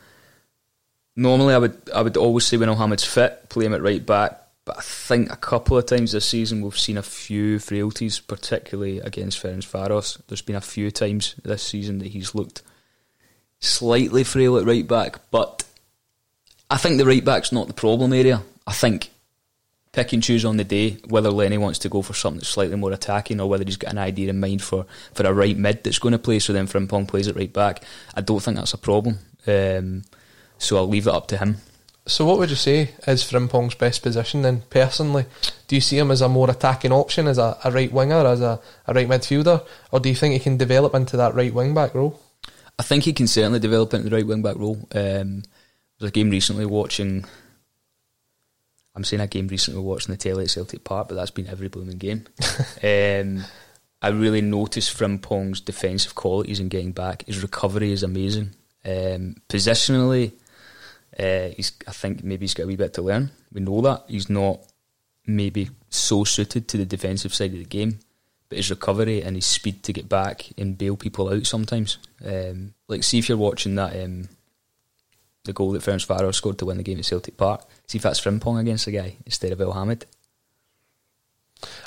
normally, 1.16 1.56
I 1.56 1.58
would 1.58 1.90
I 1.94 2.02
would 2.04 2.16
always 2.16 2.46
say 2.46 2.58
when 2.58 2.70
Elhamed's 2.70 3.04
fit, 3.04 3.50
play 3.50 3.66
him 3.66 3.74
at 3.74 3.82
right 3.82 4.06
back. 4.06 4.45
But 4.66 4.80
I 4.80 4.82
think 4.82 5.32
a 5.32 5.38
couple 5.38 5.78
of 5.78 5.86
times 5.86 6.12
this 6.12 6.26
season 6.26 6.62
we've 6.62 6.78
seen 6.78 6.98
a 6.98 7.04
few 7.04 7.60
frailties, 7.60 8.20
particularly 8.20 9.00
against 9.00 9.42
Ferencvaros. 9.42 10.20
There's 10.28 10.42
been 10.42 10.56
a 10.56 10.62
few 10.62 10.90
times 10.90 11.36
this 11.44 11.62
season 11.62 12.00
that 12.00 12.08
he's 12.08 12.34
looked 12.34 12.64
slightly 13.60 14.24
frail 14.24 14.58
at 14.58 14.66
right 14.66 14.88
back, 14.88 15.20
but 15.30 15.64
I 16.70 16.78
think 16.78 16.98
the 16.98 17.06
right 17.06 17.24
back's 17.24 17.52
not 17.52 17.68
the 17.68 17.74
problem 17.74 18.12
area. 18.12 18.42
I 18.66 18.74
think 18.74 19.12
pick 19.92 20.14
and 20.14 20.24
choose 20.24 20.44
on 20.44 20.58
the 20.58 20.64
day 20.64 20.98
whether 21.08 21.30
Lenny 21.30 21.58
wants 21.58 21.80
to 21.80 21.90
go 21.90 22.02
for 22.02 22.14
something 22.14 22.40
that's 22.40 22.50
slightly 22.50 22.76
more 22.76 22.92
attacking 22.92 23.40
or 23.40 23.48
whether 23.48 23.64
he's 23.64 23.78
got 23.78 23.92
an 23.92 24.00
idea 24.00 24.30
in 24.30 24.40
mind 24.40 24.62
for, 24.62 24.86
for 25.14 25.26
a 25.26 25.34
right 25.34 25.56
mid 25.56 25.84
that's 25.84 26.00
going 26.00 26.12
to 26.12 26.20
play. 26.20 26.40
So 26.40 26.54
then 26.54 26.68
Frimpong 26.68 27.08
plays 27.08 27.28
at 27.28 27.36
right 27.36 27.54
back. 27.54 27.84
I 28.16 28.22
don't 28.22 28.42
think 28.42 28.58
that's 28.58 28.74
a 28.74 28.80
problem. 28.80 29.20
Um, 29.48 30.04
so 30.58 30.78
I'll 30.78 30.88
leave 30.88 31.08
it 31.08 31.14
up 31.14 31.28
to 31.28 31.38
him. 31.38 31.58
So 32.08 32.24
what 32.24 32.38
would 32.38 32.52
you 32.52 32.56
say 32.56 32.92
is 33.08 33.24
Frimpong's 33.24 33.74
best 33.74 34.04
position 34.04 34.44
then, 34.44 34.62
personally? 34.70 35.26
Do 35.68 35.76
you 35.76 35.82
see 35.82 35.98
him 35.98 36.12
as 36.12 36.22
a 36.22 36.30
more 36.30 36.50
attacking 36.52 36.92
option, 36.92 37.28
as 37.28 37.40
a, 37.40 37.58
a 37.64 37.72
right 37.72 37.92
winger, 37.92 38.26
as 38.28 38.42
a, 38.42 38.60
a 38.86 38.94
right 38.94 39.08
midfielder? 39.08 39.66
Or 39.92 40.00
do 40.00 40.10
you 40.10 40.16
think 40.16 40.34
he 40.34 40.40
can 40.40 40.58
develop 40.58 40.94
into 40.94 41.18
that 41.18 41.34
right 41.34 41.54
wing 41.54 41.74
back 41.74 41.96
role? 41.96 42.20
I 42.78 42.84
think 42.84 43.06
he 43.06 43.14
can 43.14 43.26
certainly 43.26 43.60
develop 43.60 43.94
into 43.94 44.10
the 44.10 44.16
right 44.16 44.28
wing 44.28 44.44
back 44.44 44.58
role. 44.58 44.88
Um, 44.94 45.42
there 45.42 46.02
was 46.02 46.10
a 46.10 46.12
game 46.12 46.30
recently 46.30 46.66
watching. 46.68 47.26
I'm 48.96 49.04
saying 49.04 49.22
a 49.22 49.28
game 49.28 49.48
recently 49.48 49.82
watching 49.82 50.14
the 50.14 50.18
telly 50.18 50.44
at 50.44 50.52
Celtic 50.52 50.84
Park, 50.84 51.08
but 51.08 51.16
that's 51.16 51.32
been 51.32 51.48
every 51.48 51.70
blooming 51.70 51.98
game. 51.98 52.26
um, 52.84 53.44
I 54.02 54.10
really 54.10 54.42
noticed 54.42 54.96
Frimpong's 54.96 55.60
defensive 55.60 56.14
qualities 56.14 56.60
in 56.60 56.70
getting 56.70 56.92
back. 56.92 57.26
His 57.26 57.42
recovery 57.42 57.92
is 57.92 58.04
amazing. 58.04 58.52
Um, 58.86 59.38
positionally, 59.50 60.34
uh, 61.20 61.50
he's. 61.56 61.72
I 61.88 61.92
think 61.92 62.24
maybe 62.24 62.44
he's 62.44 62.54
got 62.54 62.64
a 62.64 62.68
wee 62.68 62.76
bit 62.76 62.94
to 62.96 63.02
learn. 63.02 63.32
We 63.52 63.62
know 63.62 63.82
that 63.82 64.04
he's 64.08 64.30
not 64.30 64.60
maybe 65.26 65.70
so 65.90 66.24
suited 66.24 66.68
to 66.68 66.78
the 66.78 66.86
defensive 66.86 67.34
side 67.34 67.54
of 67.54 67.60
the 67.60 67.66
game, 67.66 68.00
but 68.50 68.58
his 68.58 68.70
recovery 68.70 69.24
and 69.24 69.36
his 69.36 69.46
speed 69.46 69.84
to 69.84 69.94
get 69.94 70.10
back 70.10 70.48
and 70.58 70.78
bail 70.78 70.98
people 70.98 71.30
out 71.30 71.46
sometimes. 71.46 71.98
Um, 72.26 72.74
like, 72.88 73.04
see 73.04 73.20
if 73.20 73.30
you're 73.30 73.38
watching 73.38 73.76
that 73.76 73.96
um, 74.04 74.30
the 75.46 75.54
goal 75.54 75.72
that 75.72 75.84
Ferencvaros 75.84 76.36
scored 76.36 76.58
to 76.60 76.66
win 76.66 76.78
the 76.78 76.84
game 76.84 77.00
at 77.00 77.06
Celtic 77.06 77.38
Park. 77.38 77.66
See 77.88 77.98
if 77.98 78.04
that's 78.04 78.20
Frimpong 78.22 78.60
against 78.60 78.86
the 78.86 78.92
guy 78.92 79.16
instead 79.26 79.52
of 79.52 79.60
Elhamed. 79.60 80.04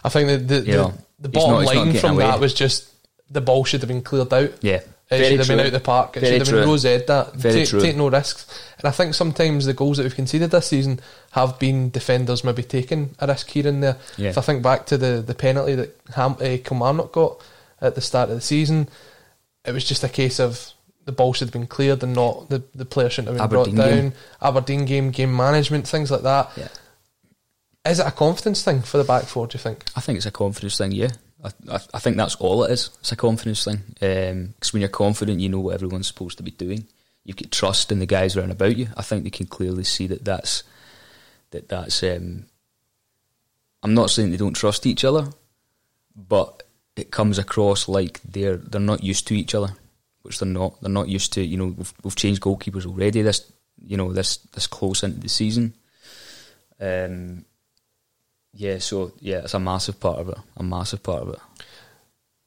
I 0.02 0.08
think 0.08 0.28
the 0.28 0.36
the, 0.38 0.60
the, 0.60 0.94
the 1.20 1.28
bottom 1.28 1.64
not- 1.64 1.74
line 1.74 1.94
from 1.94 2.14
away. 2.14 2.24
that 2.24 2.40
was 2.40 2.54
just 2.54 2.90
the 3.30 3.40
ball 3.40 3.64
should 3.64 3.80
have 3.80 3.88
been 3.88 4.02
cleared 4.02 4.32
out. 4.32 4.52
Yeah, 4.62 4.80
It 5.10 5.16
very 5.16 5.30
should 5.30 5.38
have 5.38 5.46
true. 5.46 5.56
been 5.56 5.66
out 5.66 5.72
the 5.72 5.80
park. 5.80 6.16
It 6.16 6.20
Very 6.20 6.32
should 6.32 6.40
have 6.40 6.54
been 6.54 6.62
true. 6.64 6.70
Rose 6.70 6.82
that. 6.82 7.32
Very 7.34 7.54
take, 7.54 7.68
true. 7.68 7.80
take 7.80 7.96
no 7.96 8.10
risks. 8.10 8.46
And 8.76 8.84
I 8.84 8.90
think 8.90 9.14
sometimes 9.14 9.64
the 9.64 9.72
goals 9.72 9.96
that 9.96 10.02
we've 10.02 10.14
conceded 10.14 10.50
this 10.50 10.66
season 10.66 11.00
have 11.30 11.58
been 11.58 11.88
defenders 11.88 12.44
maybe 12.44 12.62
taking 12.62 13.14
a 13.18 13.26
risk 13.26 13.48
here 13.48 13.66
and 13.66 13.82
there. 13.82 13.96
Yeah. 14.18 14.30
If 14.30 14.38
I 14.38 14.42
think 14.42 14.62
back 14.62 14.84
to 14.86 14.98
the, 14.98 15.22
the 15.26 15.34
penalty 15.34 15.74
that 15.76 15.98
Ham, 16.14 16.32
uh, 16.32 16.58
Kilmarnock 16.62 17.12
got 17.12 17.40
at 17.80 17.94
the 17.94 18.02
start 18.02 18.28
of 18.28 18.34
the 18.34 18.42
season, 18.42 18.88
it 19.64 19.72
was 19.72 19.84
just 19.84 20.04
a 20.04 20.10
case 20.10 20.38
of 20.38 20.72
the 21.06 21.12
ball 21.12 21.32
should 21.32 21.48
have 21.48 21.54
been 21.54 21.66
cleared 21.66 22.02
and 22.02 22.14
not 22.14 22.50
the, 22.50 22.62
the 22.74 22.84
player 22.84 23.08
shouldn't 23.08 23.28
have 23.28 23.50
been 23.50 23.58
Aberdeen 23.60 23.76
brought 23.76 23.86
down. 23.88 23.98
game. 23.98 24.12
Aberdeen 24.42 24.84
game, 24.84 25.10
game 25.10 25.34
management, 25.34 25.88
things 25.88 26.10
like 26.10 26.22
that. 26.22 26.50
Yeah. 26.54 26.68
Is 27.86 27.98
it 27.98 28.06
a 28.06 28.10
confidence 28.10 28.62
thing 28.62 28.82
for 28.82 28.98
the 28.98 29.04
back 29.04 29.24
four, 29.24 29.46
do 29.46 29.56
you 29.56 29.62
think? 29.62 29.84
I 29.96 30.00
think 30.00 30.18
it's 30.18 30.26
a 30.26 30.30
confidence 30.30 30.76
thing, 30.76 30.92
yeah. 30.92 31.12
I, 31.44 31.50
I, 31.94 31.98
think 32.00 32.16
that's 32.16 32.34
all 32.36 32.64
it 32.64 32.72
is. 32.72 32.90
It's 33.00 33.12
a 33.12 33.16
confidence 33.16 33.64
thing. 33.64 33.80
Because 33.94 34.72
when 34.72 34.80
you're 34.80 34.88
confident, 34.88 35.40
you 35.40 35.48
know 35.48 35.60
what 35.60 35.74
everyone's 35.74 36.08
supposed 36.08 36.38
to 36.38 36.42
be 36.42 36.50
doing. 36.50 36.86
You've 37.24 37.36
got 37.36 37.50
trust 37.52 37.92
in 37.92 38.00
the 38.00 38.06
guys 38.06 38.36
around 38.36 38.50
about 38.50 38.76
you. 38.76 38.88
I 38.96 39.02
think 39.02 39.22
they 39.22 39.30
can 39.30 39.46
clearly 39.46 39.84
see 39.84 40.06
that 40.08 40.24
that's 40.24 40.64
that 41.50 41.68
that's. 41.68 42.02
Um, 42.02 42.46
I'm 43.82 43.94
not 43.94 44.10
saying 44.10 44.30
they 44.30 44.36
don't 44.36 44.54
trust 44.54 44.86
each 44.86 45.04
other, 45.04 45.28
but 46.16 46.64
it 46.96 47.10
comes 47.12 47.38
across 47.38 47.88
like 47.88 48.20
they're 48.22 48.56
they're 48.56 48.80
not 48.80 49.04
used 49.04 49.28
to 49.28 49.36
each 49.36 49.54
other, 49.54 49.74
which 50.22 50.40
they're 50.40 50.48
not. 50.48 50.80
They're 50.80 50.90
not 50.90 51.08
used 51.08 51.32
to. 51.34 51.44
You 51.44 51.56
know, 51.56 51.66
we've, 51.66 51.94
we've 52.02 52.16
changed 52.16 52.40
goalkeepers 52.40 52.86
already. 52.86 53.22
This 53.22 53.50
you 53.84 53.96
know 53.96 54.12
this 54.12 54.38
this 54.54 54.66
close 54.66 55.02
into 55.02 55.20
the 55.20 55.28
season. 55.28 55.74
Um, 56.80 57.44
yeah, 58.58 58.78
so 58.78 59.12
yeah, 59.20 59.38
it's 59.38 59.54
a 59.54 59.58
massive 59.60 59.98
part 60.00 60.18
of 60.18 60.28
it. 60.28 60.38
A 60.56 60.62
massive 60.62 61.02
part 61.02 61.22
of 61.22 61.28
it. 61.30 61.38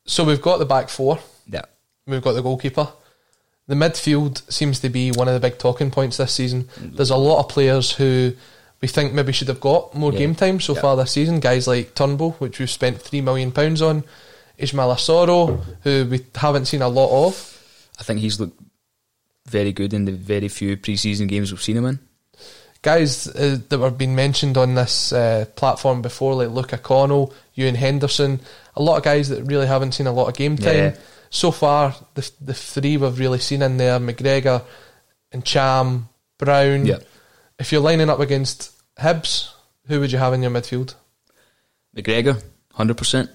So 0.05 0.23
we've 0.25 0.41
got 0.41 0.57
the 0.57 0.65
back 0.65 0.89
four. 0.89 1.19
Yeah. 1.47 1.61
We've 2.05 2.21
got 2.21 2.33
the 2.33 2.41
goalkeeper. 2.41 2.87
The 3.67 3.75
midfield 3.75 4.51
seems 4.51 4.79
to 4.81 4.89
be 4.89 5.11
one 5.11 5.27
of 5.29 5.33
the 5.33 5.39
big 5.39 5.57
talking 5.57 5.89
points 5.91 6.17
this 6.17 6.33
season. 6.33 6.65
Mm. 6.79 6.97
There's 6.97 7.11
a 7.11 7.15
lot 7.15 7.39
of 7.39 7.49
players 7.49 7.91
who 7.93 8.33
we 8.81 8.87
think 8.89 9.13
maybe 9.13 9.31
should 9.31 9.47
have 9.47 9.61
got 9.61 9.93
more 9.95 10.11
Yeah. 10.11 10.19
game 10.19 10.35
time 10.35 10.59
so 10.59 10.75
Yeah. 10.75 10.81
far 10.81 10.97
this 10.97 11.11
season. 11.11 11.39
Guys 11.39 11.67
like 11.67 11.95
Turnbull, 11.95 12.31
which 12.39 12.59
we've 12.59 12.69
spent 12.69 13.01
three 13.01 13.21
million 13.21 13.51
pounds 13.51 13.81
on. 13.81 14.03
Ismaila 14.59 14.97
Soro, 14.97 15.63
who 15.83 16.05
we 16.09 16.25
haven't 16.35 16.65
seen 16.65 16.81
a 16.81 16.89
lot 16.89 17.27
of. 17.27 17.57
I 17.99 18.03
think 18.03 18.19
he's 18.19 18.39
looked 18.39 18.59
very 19.47 19.71
good 19.71 19.93
in 19.93 20.05
the 20.05 20.11
very 20.11 20.47
few 20.49 20.75
pre-season 20.77 21.27
games 21.27 21.51
we've 21.51 21.61
seen 21.61 21.77
him 21.77 21.85
in. 21.85 21.99
Guys 22.83 23.27
uh, 23.27 23.59
that 23.69 23.79
were 23.79 23.91
being 23.91 24.15
mentioned 24.15 24.57
on 24.57 24.73
this 24.73 25.13
uh, 25.13 25.45
platform 25.55 26.01
before, 26.01 26.33
like 26.33 26.49
Luca 26.49 26.79
Connell, 26.79 27.33
Ewan 27.53 27.75
Henderson, 27.75 28.39
a 28.75 28.81
lot 28.81 28.97
of 28.97 29.03
guys 29.03 29.29
that 29.29 29.43
really 29.43 29.67
haven't 29.67 29.91
seen 29.91 30.07
a 30.07 30.11
lot 30.11 30.27
of 30.27 30.35
game 30.35 30.57
time. 30.57 30.75
Yeah. 30.75 30.95
So 31.29 31.51
far, 31.51 31.95
the 32.15 32.29
the 32.41 32.53
three 32.53 32.97
we've 32.97 33.19
really 33.19 33.39
seen 33.39 33.61
in 33.61 33.77
there, 33.77 33.99
McGregor 33.99 34.63
and 35.31 35.45
Ntcham, 35.45 36.03
Brown. 36.37 36.89
If 37.59 37.71
you're 37.71 37.81
lining 37.81 38.09
up 38.09 38.19
against 38.19 38.71
Hibs, 38.97 39.51
who 39.87 39.99
would 39.99 40.11
you 40.11 40.17
have 40.17 40.33
in 40.33 40.41
your 40.41 40.51
midfield? 40.51 40.95
McGregor, 41.95 42.41
hundred 42.73 42.97
percent. 42.97 43.29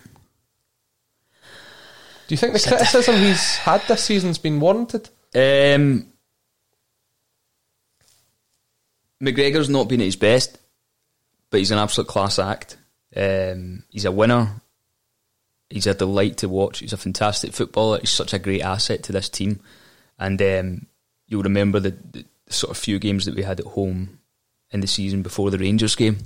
Do 2.27 2.35
you 2.35 2.37
think 2.37 2.55
the 2.55 2.69
criticism 2.69 3.17
he's 3.17 3.57
had 3.57 3.83
this 3.87 4.03
season's 4.03 4.39
been 4.39 4.59
warranted? 4.59 5.09
Um, 5.35 6.13
McGregor's 9.23 9.69
not 9.69 9.89
been 9.89 10.01
at 10.01 10.07
his 10.07 10.17
best, 10.17 10.59
but 11.51 11.59
he's 11.59 11.71
an 11.71 11.79
absolute 11.79 12.09
class 12.09 12.39
act. 12.39 12.77
Um, 13.15 13.85
he's 13.91 14.05
a 14.05 14.13
winner. 14.13 14.61
He's 15.71 15.87
a 15.87 15.95
delight 15.95 16.39
to 16.39 16.49
watch. 16.49 16.81
He's 16.81 16.93
a 16.93 16.99
fantastic 16.99 17.53
footballer. 17.53 17.99
He's 18.01 18.11
such 18.11 18.35
a 18.35 18.39
great 18.39 18.63
asset 18.63 19.03
to 19.05 19.13
this 19.13 19.29
team. 19.29 19.61
And 20.19 20.41
um, 20.41 20.87
you'll 21.27 21.43
remember 21.43 21.81
the, 21.81 21.91
the, 22.13 22.25
sort 22.49 22.71
of 22.71 22.77
few 22.77 22.99
games 23.01 23.25
that 23.25 23.35
we 23.35 23.43
had 23.43 23.59
at 23.59 23.67
home 23.67 24.21
in 24.71 24.81
the 24.81 24.87
season 24.87 25.23
before 25.23 25.51
the 25.51 25.59
Rangers 25.59 25.97
game. 25.97 26.19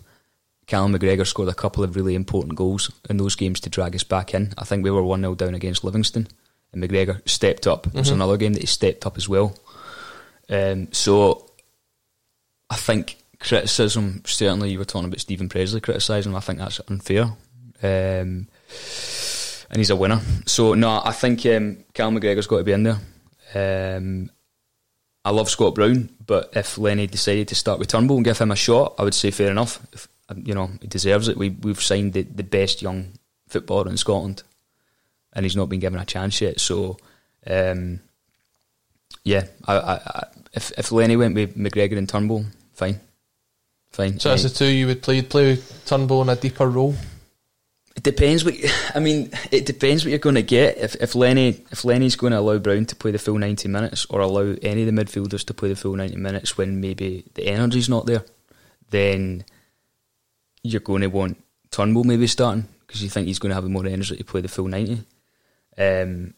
Callum 0.66 0.92
McGregor 0.94 1.26
scored 1.26 1.48
a 1.48 1.54
couple 1.54 1.82
of 1.82 1.96
really 1.96 2.14
important 2.14 2.56
goals 2.56 2.90
in 3.08 3.16
those 3.16 3.34
games 3.34 3.58
to 3.60 3.70
drag 3.70 3.94
us 3.94 4.04
back 4.04 4.34
in. 4.34 4.52
I 4.58 4.64
think 4.64 4.84
we 4.84 4.90
were 4.90 5.02
1 5.02 5.20
0 5.20 5.34
down 5.34 5.54
against 5.54 5.82
Livingston, 5.82 6.28
and 6.72 6.82
McGregor 6.82 7.26
stepped 7.28 7.66
up. 7.66 7.86
It 7.86 7.94
was 7.94 8.08
mm-hmm. 8.08 8.16
another 8.16 8.36
game 8.36 8.52
that 8.52 8.60
he 8.60 8.66
stepped 8.66 9.06
up 9.06 9.16
as 9.16 9.28
well. 9.28 9.56
Um, 10.48 10.92
so 10.92 11.49
I 12.70 12.76
think 12.76 13.18
criticism, 13.40 14.22
certainly 14.24 14.70
you 14.70 14.78
were 14.78 14.84
talking 14.84 15.08
about 15.08 15.20
Stephen 15.20 15.48
Pressley 15.48 15.80
criticising 15.80 16.34
I 16.34 16.40
think 16.40 16.58
that's 16.58 16.80
unfair. 16.88 17.24
Um, 17.82 18.46
and 19.70 19.76
he's 19.76 19.90
a 19.90 19.96
winner. 19.96 20.20
So, 20.46 20.74
no, 20.74 21.00
I 21.04 21.12
think 21.12 21.44
um, 21.46 21.84
Cal 21.94 22.10
McGregor's 22.10 22.46
got 22.46 22.58
to 22.58 22.64
be 22.64 22.72
in 22.72 22.82
there. 22.82 22.98
Um, 23.54 24.30
I 25.24 25.30
love 25.30 25.50
Scott 25.50 25.74
Brown, 25.74 26.10
but 26.24 26.50
if 26.54 26.78
Lenny 26.78 27.06
decided 27.06 27.48
to 27.48 27.54
start 27.54 27.78
with 27.78 27.88
Turnbull 27.88 28.16
and 28.16 28.24
give 28.24 28.38
him 28.38 28.50
a 28.50 28.56
shot, 28.56 28.94
I 28.98 29.04
would 29.04 29.14
say 29.14 29.30
fair 29.30 29.50
enough. 29.50 29.80
If, 29.92 30.08
you 30.36 30.54
know, 30.54 30.70
he 30.80 30.86
deserves 30.86 31.28
it. 31.28 31.36
We, 31.36 31.50
we've 31.50 31.82
signed 31.82 32.12
the, 32.12 32.22
the 32.22 32.42
best 32.42 32.82
young 32.82 33.12
footballer 33.48 33.90
in 33.90 33.96
Scotland, 33.96 34.42
and 35.32 35.44
he's 35.44 35.56
not 35.56 35.68
been 35.68 35.80
given 35.80 36.00
a 36.00 36.04
chance 36.04 36.40
yet. 36.40 36.60
So, 36.60 36.96
um, 37.46 38.00
yeah, 39.24 39.46
I, 39.66 39.74
I, 39.74 39.94
I, 39.94 40.26
if 40.52 40.72
if 40.78 40.92
Lenny 40.92 41.16
went 41.16 41.34
with 41.34 41.56
McGregor 41.56 41.98
and 41.98 42.08
Turnbull, 42.08 42.46
fine, 42.80 43.00
fine. 43.92 44.18
So 44.18 44.30
as 44.32 44.42
the 44.42 44.48
two 44.48 44.64
you 44.64 44.86
would 44.86 45.02
play, 45.02 45.16
you'd 45.16 45.28
play 45.28 45.58
Turnbull 45.84 46.22
in 46.22 46.30
a 46.30 46.36
deeper 46.36 46.68
role. 46.68 46.94
It 47.96 48.04
depends 48.04 48.44
what 48.44 48.54
I 48.94 49.00
mean. 49.00 49.30
It 49.50 49.66
depends 49.66 50.04
what 50.04 50.10
you're 50.10 50.26
going 50.28 50.40
to 50.40 50.42
get. 50.42 50.78
If 50.78 50.94
if 50.96 51.14
Lenny 51.14 51.48
if 51.70 51.84
Lenny's 51.84 52.16
going 52.16 52.32
to 52.32 52.38
allow 52.38 52.58
Brown 52.58 52.86
to 52.86 52.96
play 52.96 53.10
the 53.10 53.18
full 53.18 53.36
ninety 53.36 53.68
minutes, 53.68 54.06
or 54.08 54.20
allow 54.20 54.54
any 54.62 54.82
of 54.84 54.88
the 54.88 54.98
midfielders 54.98 55.44
to 55.46 55.54
play 55.54 55.68
the 55.68 55.76
full 55.76 55.96
ninety 55.96 56.16
minutes 56.16 56.56
when 56.56 56.80
maybe 56.80 57.24
the 57.34 57.48
energy's 57.48 57.88
not 57.88 58.06
there, 58.06 58.24
then 58.90 59.44
you're 60.62 60.80
going 60.80 61.02
to 61.02 61.08
want 61.08 61.36
Turnbull 61.70 62.04
maybe 62.04 62.26
starting 62.26 62.66
because 62.86 63.02
you 63.02 63.10
think 63.10 63.26
he's 63.26 63.38
going 63.38 63.50
to 63.50 63.56
have 63.56 63.68
more 63.68 63.86
energy 63.86 64.16
to 64.16 64.24
play 64.24 64.40
the 64.40 64.48
full 64.48 64.68
ninety. 64.68 65.02
Um, 65.76 66.34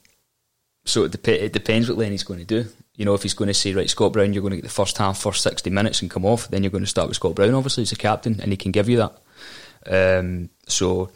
so 0.84 1.04
it, 1.04 1.12
dep- 1.12 1.28
it 1.28 1.52
depends 1.52 1.88
what 1.88 1.98
Lenny's 1.98 2.24
going 2.24 2.40
to 2.40 2.46
do. 2.46 2.64
You 2.94 3.04
know, 3.04 3.14
if 3.14 3.22
he's 3.22 3.34
going 3.34 3.48
to 3.48 3.54
say, 3.54 3.72
right, 3.72 3.88
Scott 3.88 4.12
Brown, 4.12 4.32
you're 4.32 4.42
going 4.42 4.50
to 4.50 4.56
get 4.58 4.64
the 4.64 4.68
first 4.68 4.98
half, 4.98 5.18
first 5.18 5.42
60 5.42 5.70
minutes 5.70 6.02
and 6.02 6.10
come 6.10 6.26
off, 6.26 6.48
then 6.48 6.62
you're 6.62 6.70
going 6.70 6.84
to 6.84 6.90
start 6.90 7.08
with 7.08 7.16
Scott 7.16 7.34
Brown, 7.34 7.54
obviously, 7.54 7.82
he's 7.82 7.92
a 7.92 7.96
captain 7.96 8.40
and 8.40 8.52
he 8.52 8.56
can 8.56 8.72
give 8.72 8.88
you 8.88 8.98
that. 8.98 10.18
Um, 10.18 10.50
so 10.66 11.10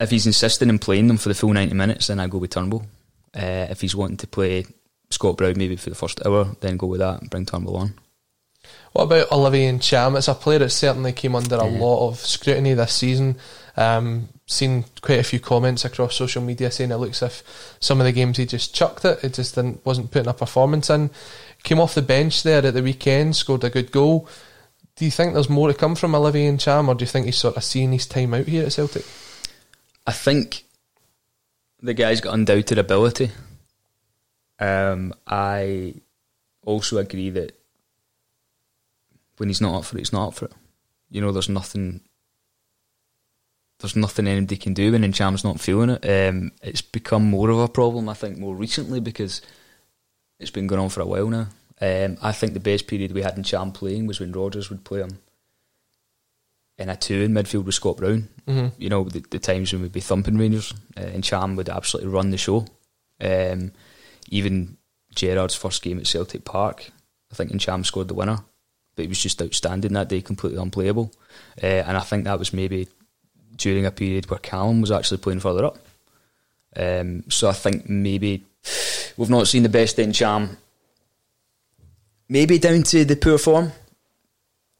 if 0.00 0.10
he's 0.10 0.26
insisting 0.26 0.68
in 0.68 0.78
playing 0.78 1.08
them 1.08 1.16
for 1.16 1.28
the 1.28 1.34
full 1.34 1.52
90 1.52 1.74
minutes, 1.74 2.06
then 2.06 2.20
I 2.20 2.26
go 2.28 2.38
with 2.38 2.50
Turnbull. 2.50 2.86
Uh, 3.34 3.66
if 3.70 3.80
he's 3.80 3.96
wanting 3.96 4.16
to 4.18 4.26
play 4.26 4.64
Scott 5.10 5.36
Brown 5.36 5.54
maybe 5.56 5.76
for 5.76 5.90
the 5.90 5.96
first 5.96 6.24
hour, 6.24 6.56
then 6.60 6.76
go 6.76 6.86
with 6.86 7.00
that 7.00 7.20
and 7.20 7.30
bring 7.30 7.46
Turnbull 7.46 7.76
on. 7.76 7.94
What 8.92 9.04
about 9.04 9.32
Olivier 9.32 9.72
Ntcham? 9.72 10.16
It's 10.16 10.28
a 10.28 10.34
player 10.34 10.60
that 10.60 10.70
certainly 10.70 11.12
came 11.12 11.34
under 11.34 11.56
a 11.56 11.64
lot 11.64 12.08
of 12.08 12.18
scrutiny 12.18 12.74
this 12.74 12.92
season. 12.92 13.36
Um, 13.78 14.30
seen 14.44 14.86
quite 15.02 15.20
a 15.20 15.22
few 15.22 15.38
comments 15.38 15.84
across 15.84 16.16
social 16.16 16.42
media 16.42 16.68
saying 16.68 16.90
it 16.90 16.96
looks 16.96 17.22
if 17.22 17.76
some 17.78 18.00
of 18.00 18.06
the 18.06 18.12
games 18.12 18.36
he 18.36 18.44
just 18.44 18.74
chucked 18.74 19.04
it. 19.04 19.22
It 19.22 19.34
just 19.34 19.54
didn't, 19.54 19.86
wasn't 19.86 20.10
putting 20.10 20.28
a 20.28 20.34
performance 20.34 20.90
in. 20.90 21.10
Came 21.62 21.78
off 21.78 21.94
the 21.94 22.02
bench 22.02 22.42
there 22.42 22.66
at 22.66 22.74
the 22.74 22.82
weekend, 22.82 23.36
scored 23.36 23.62
a 23.62 23.70
good 23.70 23.92
goal. 23.92 24.28
Do 24.96 25.04
you 25.04 25.12
think 25.12 25.32
there's 25.32 25.48
more 25.48 25.68
to 25.68 25.74
come 25.74 25.94
from 25.94 26.16
Olivier 26.16 26.50
Ntcham, 26.50 26.88
or 26.88 26.96
do 26.96 27.04
you 27.04 27.06
think 27.06 27.26
he's 27.26 27.38
sort 27.38 27.56
of 27.56 27.62
seeing 27.62 27.92
his 27.92 28.06
time 28.06 28.34
out 28.34 28.46
here 28.46 28.66
at 28.66 28.72
Celtic? 28.72 29.06
I 30.04 30.10
think 30.10 30.64
the 31.80 31.94
guy's 31.94 32.20
got 32.20 32.34
undoubted 32.34 32.78
ability. 32.78 33.30
Um, 34.58 35.14
I 35.24 35.94
also 36.64 36.98
agree 36.98 37.30
that 37.30 37.56
when 39.36 39.48
he's 39.48 39.60
not 39.60 39.78
up 39.78 39.84
for 39.84 39.96
it, 39.96 40.00
he's 40.00 40.12
not 40.12 40.28
up 40.28 40.34
for 40.34 40.46
it. 40.46 40.52
You 41.10 41.20
know, 41.20 41.30
there's 41.30 41.48
nothing. 41.48 42.00
There's 43.80 43.96
nothing 43.96 44.26
anybody 44.26 44.56
can 44.56 44.74
do 44.74 44.92
when 44.92 45.02
Ntcham's 45.02 45.44
not 45.44 45.60
feeling 45.60 45.90
it. 45.90 46.04
Um, 46.04 46.52
it's 46.62 46.82
become 46.82 47.24
more 47.24 47.50
of 47.50 47.58
a 47.58 47.68
problem, 47.68 48.08
I 48.08 48.14
think, 48.14 48.38
more 48.38 48.54
recently 48.54 49.00
because 49.00 49.40
it's 50.40 50.50
been 50.50 50.66
going 50.66 50.80
on 50.80 50.88
for 50.88 51.00
a 51.00 51.06
while 51.06 51.28
now. 51.28 51.46
Um, 51.80 52.18
I 52.20 52.32
think 52.32 52.54
the 52.54 52.60
best 52.60 52.88
period 52.88 53.12
we 53.12 53.22
had 53.22 53.36
in 53.36 53.44
Ntcham 53.44 53.72
playing 53.72 54.06
was 54.06 54.18
when 54.18 54.32
Rodgers 54.32 54.68
would 54.68 54.84
play 54.84 55.00
him 55.00 55.20
in 56.76 56.88
a 56.88 56.96
two 56.96 57.22
in 57.22 57.32
midfield 57.32 57.64
with 57.64 57.76
Scott 57.76 57.98
Brown. 57.98 58.28
Mm-hmm. 58.48 58.82
You 58.82 58.88
know, 58.88 59.04
the, 59.04 59.24
the, 59.30 59.38
times 59.38 59.72
when 59.72 59.82
we'd 59.82 59.92
be 59.92 60.00
thumping 60.00 60.38
Rangers, 60.38 60.74
uh, 60.96 61.02
Ntcham 61.02 61.56
would 61.56 61.68
absolutely 61.68 62.10
run 62.10 62.30
the 62.30 62.36
show. 62.36 62.66
Um, 63.20 63.72
even 64.28 64.76
Gerrard's 65.14 65.54
first 65.54 65.82
game 65.82 65.98
at 65.98 66.06
Celtic 66.08 66.44
Park, 66.44 66.90
I 67.30 67.34
think 67.36 67.52
Ntcham 67.52 67.86
scored 67.86 68.08
the 68.08 68.14
winner 68.14 68.40
but 68.98 69.04
he 69.04 69.08
was 69.08 69.22
just 69.22 69.40
outstanding 69.40 69.92
that 69.92 70.08
day, 70.08 70.20
completely 70.20 70.60
unplayable. 70.60 71.12
Uh, 71.62 71.66
and 71.66 71.96
I 71.96 72.00
think 72.00 72.24
that 72.24 72.40
was 72.40 72.52
maybe 72.52 72.88
during 73.58 73.84
a 73.84 73.90
period 73.90 74.30
where 74.30 74.38
Callum 74.38 74.80
was 74.80 74.90
actually 74.90 75.18
playing 75.18 75.40
further 75.40 75.66
up. 75.66 75.78
Um, 76.76 77.24
so 77.28 77.48
I 77.48 77.52
think 77.52 77.88
maybe 77.88 78.44
we've 79.16 79.30
not 79.30 79.48
seen 79.48 79.62
the 79.62 79.68
best 79.68 79.98
in 79.98 80.10
Ntcham. 80.10 80.56
Maybe 82.28 82.58
down 82.58 82.82
to 82.84 83.04
the 83.04 83.16
poor 83.16 83.38
form. 83.38 83.72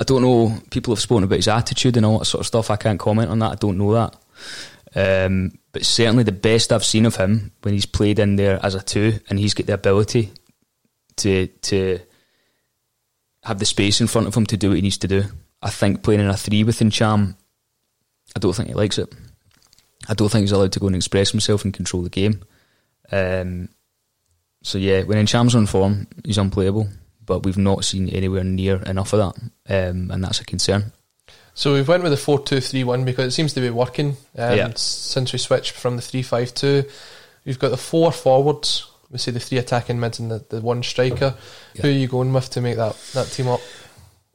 I 0.01 0.05
don't 0.05 0.23
know. 0.23 0.59
People 0.71 0.95
have 0.95 1.03
spoken 1.03 1.25
about 1.25 1.37
his 1.37 1.49
attitude 1.49 1.97
and 1.97 2.07
all 2.07 2.19
that 2.19 2.27
sort 2.27 2.41
of 2.41 2.47
stuff. 2.47 2.71
I 2.71 2.77
can't 2.77 3.01
comment 3.01 3.31
on 3.31 3.41
that. 3.41 3.53
I 3.53 3.57
don't 3.57 3.79
know 3.79 3.93
that. 3.95 4.15
Um, 4.95 5.59
but 5.73 5.85
certainly 5.85 6.23
the 6.23 6.33
best 6.33 6.73
I've 6.73 6.85
seen 6.85 7.05
of 7.05 7.17
him 7.17 7.53
when 7.63 7.75
he's 7.75 7.87
played 7.87 8.19
in 8.19 8.37
there 8.37 8.65
as 8.65 8.75
a 8.75 8.83
two 8.83 9.21
and 9.29 9.39
he's 9.39 9.55
got 9.55 9.67
the 9.67 9.75
ability 9.75 10.31
to 11.17 11.47
to 11.47 12.01
have 13.45 13.59
the 13.59 13.65
space 13.65 14.01
in 14.01 14.07
front 14.07 14.27
of 14.29 14.37
him 14.37 14.47
to 14.47 14.57
do 14.57 14.69
what 14.69 14.77
he 14.77 14.83
needs 14.83 14.99
to 14.99 15.09
do. 15.09 15.25
I 15.63 15.71
think 15.71 16.03
playing 16.03 16.21
in 16.21 16.29
a 16.29 16.37
three 16.37 16.65
with 16.65 16.79
Ntcham, 16.79 17.35
I 18.37 18.41
don't 18.41 18.55
think 18.55 18.69
he 18.69 18.75
likes 18.75 18.99
it. 18.99 19.13
I 20.09 20.15
don't 20.15 20.29
think 20.31 20.43
he's 20.43 20.53
allowed 20.53 20.73
to 20.73 20.81
go 20.81 20.87
and 20.87 20.97
express 20.97 21.31
himself 21.31 21.65
and 21.65 21.75
control 21.75 22.03
the 22.03 22.11
game. 22.11 22.43
Um, 23.11 23.69
so 24.63 24.79
yeah, 24.79 25.03
when 25.03 25.25
Ntcham's 25.25 25.55
on 25.55 25.67
form, 25.67 26.07
he's 26.25 26.39
unplayable. 26.39 26.89
But 27.25 27.45
we've 27.45 27.59
not 27.59 27.85
seen 27.85 28.09
anywhere 28.09 28.45
near 28.45 28.77
enough 28.85 29.13
of 29.13 29.19
that, 29.67 29.91
um, 29.91 30.11
and 30.11 30.25
that's 30.25 30.41
a 30.41 30.47
concern. 30.47 30.93
So 31.53 31.75
we've 31.75 31.87
went 31.87 32.03
with 32.03 32.13
the 32.13 32.17
four 32.17 32.43
two 32.43 32.61
three 32.61 32.85
one 32.85 33.05
because 33.05 33.27
it 33.27 33.31
seems 33.33 33.53
to 33.53 33.61
be 33.61 33.69
working 33.69 34.17
um, 34.39 34.57
yeah. 34.57 34.73
since 34.77 35.35
we 35.35 35.39
switched 35.39 35.73
from 35.73 35.97
the 35.97 36.03
three 36.03 36.23
five 36.23 36.55
two. 36.55 36.85
We've 37.45 37.59
got 37.59 37.71
the 37.71 37.77
four 37.77 38.13
forwards 38.13 38.87
we 39.11 39.19
see 39.19 39.31
the 39.31 39.41
three 39.41 39.59
attacking 39.59 39.99
mids 39.99 40.19
and 40.19 40.31
the, 40.31 40.45
the 40.49 40.61
one 40.61 40.83
striker. 40.83 41.35
Yeah. 41.75 41.83
Who 41.83 41.89
are 41.89 41.93
you 41.93 42.09
going 42.09 42.33
with 42.33 42.51
to 42.51 42.61
make 42.61 42.77
that, 42.77 42.97
that 43.15 43.29
team 43.29 43.49
up? 43.49 43.61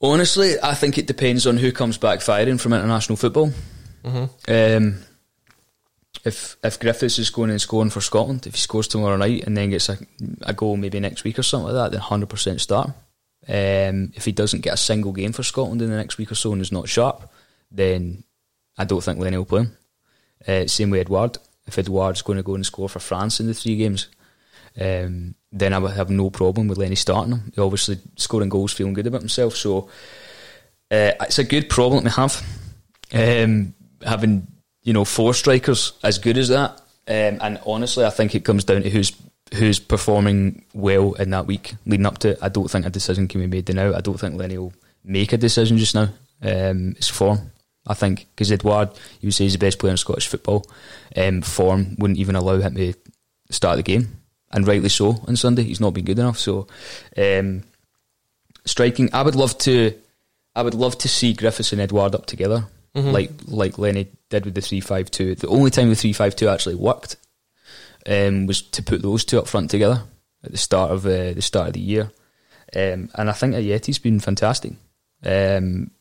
Honestly, 0.02 0.56
I 0.62 0.74
think 0.74 0.98
it 0.98 1.08
depends 1.08 1.48
on 1.48 1.58
who 1.58 1.72
comes 1.72 1.98
back 1.98 2.22
firing 2.22 2.58
from 2.58 2.74
international 2.74 3.16
football. 3.16 3.52
Mm-hmm. 4.04 4.86
Um, 4.86 5.00
if 6.26 6.58
if 6.64 6.80
Griffiths 6.80 7.20
is 7.20 7.30
going 7.30 7.50
and 7.50 7.62
scoring 7.62 7.90
for 7.90 8.02
Scotland, 8.02 8.48
if 8.48 8.56
he 8.56 8.60
scores 8.60 8.88
tomorrow 8.88 9.18
night 9.18 9.44
and 9.46 9.58
then 9.58 9.70
gets 9.70 9.90
a, 9.90 9.98
a 10.42 10.54
goal 10.54 10.78
maybe 10.78 11.00
next 11.00 11.24
week 11.24 11.38
or 11.40 11.44
something 11.44 11.74
like 11.74 11.76
that, 11.76 11.92
then 11.92 12.02
hundred 12.02 12.30
percent 12.30 12.62
start. 12.62 12.92
Um, 13.48 14.14
if 14.16 14.24
he 14.24 14.32
doesn't 14.32 14.62
get 14.62 14.74
a 14.74 14.78
single 14.78 15.12
game 15.12 15.34
for 15.34 15.44
Scotland 15.44 15.82
in 15.82 15.90
the 15.90 15.98
next 15.98 16.18
week 16.18 16.32
or 16.32 16.36
so 16.36 16.54
and 16.54 16.62
is 16.62 16.72
not 16.72 16.88
sharp, 16.88 17.30
then 17.70 18.24
I 18.78 18.86
don't 18.86 19.04
think 19.04 19.20
Lenny 19.20 19.38
will 19.38 19.46
play 19.46 19.62
him. 19.64 19.78
Uh, 20.48 20.68
same 20.68 20.92
with 20.92 21.02
Edouard. 21.02 21.38
If 21.68 21.78
Edouard's 21.78 22.22
going 22.22 22.38
to 22.38 22.44
go 22.44 22.56
and 22.56 22.66
score 22.66 22.90
for 22.90 23.00
France 23.00 23.40
in 23.40 23.48
the 23.48 23.54
three 23.54 23.76
games, 23.76 24.08
um, 24.80 25.36
then 25.52 25.74
I 25.74 25.78
would 25.78 25.92
have 25.92 26.10
no 26.10 26.30
problem 26.30 26.68
with 26.68 26.78
Lenny 26.78 26.96
starting 26.96 27.34
him. 27.34 27.52
He 27.54 27.62
obviously 27.62 28.00
scoring 28.16 28.50
goals, 28.50 28.74
feeling 28.74 28.94
good 28.94 29.08
about 29.08 29.22
himself. 29.22 29.56
So 29.56 29.90
uh, 30.90 31.12
it's 31.22 31.40
a 31.40 31.44
good 31.44 31.70
problem 31.70 32.06
to 32.06 32.10
have. 32.12 32.42
Um, 33.14 33.74
having 34.06 34.48
you 34.84 34.94
know 34.94 35.06
four 35.06 35.34
strikers 35.34 35.94
as 36.04 36.18
good 36.18 36.38
as 36.38 36.50
that, 36.50 36.72
um, 37.08 37.40
and 37.42 37.60
honestly, 37.66 38.06
I 38.06 38.10
think 38.10 38.36
it 38.36 38.46
comes 38.46 38.64
down 38.64 38.84
to 38.84 38.90
who's 38.90 39.12
who's 39.54 39.80
performing 39.80 40.66
well 40.74 41.14
in 41.14 41.30
that 41.30 41.46
week 41.46 41.76
leading 41.86 42.06
up 42.06 42.18
to 42.20 42.30
it. 42.30 42.40
I 42.42 42.50
don't 42.50 42.70
think 42.70 42.86
a 42.86 42.90
decision 42.90 43.28
can 43.28 43.42
be 43.42 43.48
made 43.48 43.74
now. 43.74 43.94
I 43.94 44.02
don't 44.02 44.20
think 44.20 44.36
Lenny 44.36 44.58
will 44.58 44.74
make 45.04 45.34
a 45.34 45.38
decision 45.38 45.78
just 45.78 45.96
now. 45.96 46.10
Um, 46.42 46.92
it's 46.98 47.10
form. 47.10 47.52
I 47.86 47.94
think 47.94 48.28
because 48.32 48.52
Edouard, 48.52 48.90
you 49.20 49.28
would 49.28 49.34
say 49.34 49.44
he's 49.44 49.54
the 49.54 49.60
best 49.60 49.80
player 49.80 49.92
in 49.92 49.98
Scottish 49.98 50.28
football. 50.28 50.66
Um, 51.16 51.42
form 51.42 51.96
wouldn't 52.00 52.20
even 52.20 52.36
allow 52.36 52.58
him 52.58 52.76
to 52.76 52.94
start 53.50 53.78
the 53.78 53.84
game 53.84 54.24
and 54.52 54.68
rightly 54.68 54.90
so 54.90 55.22
on 55.28 55.36
Sunday. 55.36 55.64
He's 55.64 55.82
not 55.82 55.94
been 55.94 56.06
good 56.06 56.20
enough. 56.20 56.40
So, 56.40 56.68
um, 57.18 57.64
striking. 58.66 59.10
I 59.14 59.22
would 59.24 59.36
love 59.36 59.58
to. 59.60 59.94
I 60.56 60.62
would 60.62 60.76
love 60.76 60.98
to 61.00 61.10
see 61.10 61.34
Griffiths 61.34 61.74
and 61.74 61.82
Edouard 61.82 62.16
up 62.16 62.26
together, 62.28 62.66
mm-hmm. 62.96 63.12
like 63.12 63.32
like 63.46 63.78
Lenny 63.78 64.08
did 64.30 64.46
with 64.46 64.56
the 64.56 64.62
three 64.62 64.82
five 64.82 65.10
two. 65.12 65.36
The 65.36 65.48
only 65.48 65.72
time 65.72 65.90
the 65.90 65.96
three 65.96 66.14
five 66.14 66.36
two 66.36 66.48
actually 66.48 66.76
worked 66.76 67.18
um, 68.08 68.46
was 68.46 68.62
to 68.62 68.84
put 68.84 69.02
those 69.02 69.26
two 69.26 69.40
up 69.40 69.48
front 69.48 69.72
together 69.72 70.04
at 70.44 70.52
the 70.52 70.58
start 70.58 70.92
of 70.92 71.06
uh, 71.06 71.34
the 71.34 71.42
start 71.42 71.68
of 71.68 71.74
the 71.74 71.80
year. 71.80 72.12
Um, 72.76 73.10
and 73.16 73.30
I 73.30 73.34
think 73.34 73.54
Ajeti's 73.54 74.00
been 74.00 74.20
fantastic. 74.20 74.74
Um, 75.24 75.92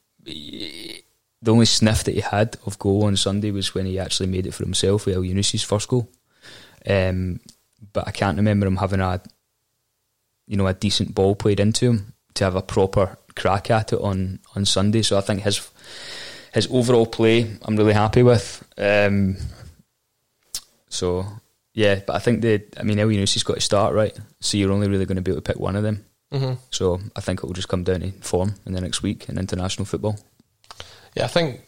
the 1.42 1.50
only 1.50 1.66
sniff 1.66 2.05
that 2.05 2.14
he 2.14 2.20
had 2.20 2.57
of 2.66 2.78
goal 2.78 3.05
on 3.05 3.16
Sunday 3.16 3.50
was 3.50 3.74
when 3.74 3.87
he 3.87 3.98
actually 3.98 4.28
made 4.28 4.46
it 4.46 4.55
for 4.55 4.64
himself 4.64 5.07
with 5.07 5.16
Elyounoussi's 5.16 5.62
first 5.62 5.88
goal. 5.88 6.09
Um, 6.88 7.40
but 7.92 8.07
I 8.07 8.11
can't 8.11 8.37
remember 8.37 8.66
him 8.66 8.76
having 8.76 9.00
a, 9.00 9.20
you 10.46 10.57
know, 10.57 10.66
a 10.66 10.74
decent 10.74 11.14
ball 11.14 11.35
played 11.35 11.61
into 11.61 11.90
him 11.90 12.14
to 12.35 12.44
have 12.44 12.55
a 12.55 12.62
proper 12.62 13.18
crack 13.37 13.70
at 13.70 13.92
it 13.92 14.00
on, 14.00 14.40
on 14.55 14.64
Sunday. 14.64 15.02
So 15.02 15.18
I 15.18 15.20
think 15.20 15.42
his 15.42 15.68
his 16.52 16.68
overall 16.70 17.06
play, 17.06 17.50
I'm 17.62 17.76
really 17.76 17.94
happy 17.94 18.22
with. 18.22 18.64
Um, 18.78 19.36
so 20.88 21.26
yeah, 21.74 22.00
but 22.06 22.16
I 22.16 22.18
think 22.18 22.42
the, 22.42 22.62
I 22.78 22.82
mean, 22.82 22.98
Elyounoussi 22.98 23.44
got 23.44 23.54
to 23.54 23.60
start 23.60 23.94
right, 23.94 24.16
so 24.40 24.56
you're 24.58 24.72
only 24.72 24.88
really 24.88 25.06
going 25.06 25.16
to 25.16 25.22
be 25.22 25.30
able 25.30 25.40
to 25.40 25.52
pick 25.52 25.60
one 25.60 25.76
of 25.76 25.82
them. 25.82 26.04
Mm-hmm. 26.32 26.54
So 26.70 27.00
I 27.16 27.20
think 27.20 27.40
it 27.40 27.46
will 27.46 27.54
just 27.54 27.68
come 27.68 27.84
down 27.84 28.00
to 28.00 28.10
form 28.20 28.54
in 28.66 28.72
the 28.72 28.80
next 28.80 29.02
week 29.02 29.28
in 29.28 29.38
international 29.38 29.84
football. 29.86 30.18
Yeah, 31.14 31.24
I 31.24 31.28
think 31.28 31.60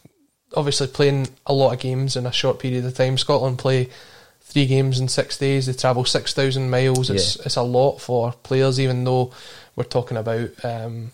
obviously 0.57 0.87
playing 0.87 1.29
a 1.47 1.53
lot 1.53 1.73
of 1.73 1.81
games 1.81 2.17
in 2.17 2.27
a 2.27 2.33
short 2.33 2.59
period 2.59 2.85
of 2.85 2.95
time. 2.95 3.19
Scotland 3.19 3.59
play 3.59 3.91
three 4.41 4.67
games 4.67 5.01
in 5.01 5.09
six 5.09 5.37
days. 5.39 5.67
They 5.67 5.73
travel 5.73 6.05
six 6.05 6.33
thousand 6.33 6.71
miles. 6.71 7.11
It's 7.11 7.37
Yeah. 7.37 7.43
it's 7.47 7.57
a 7.57 7.63
lot 7.63 7.99
for 7.99 8.33
players, 8.33 8.81
even 8.81 9.05
though 9.05 9.33
we're 9.77 9.85
talking 9.85 10.17
about 10.17 10.51
um, 10.65 11.11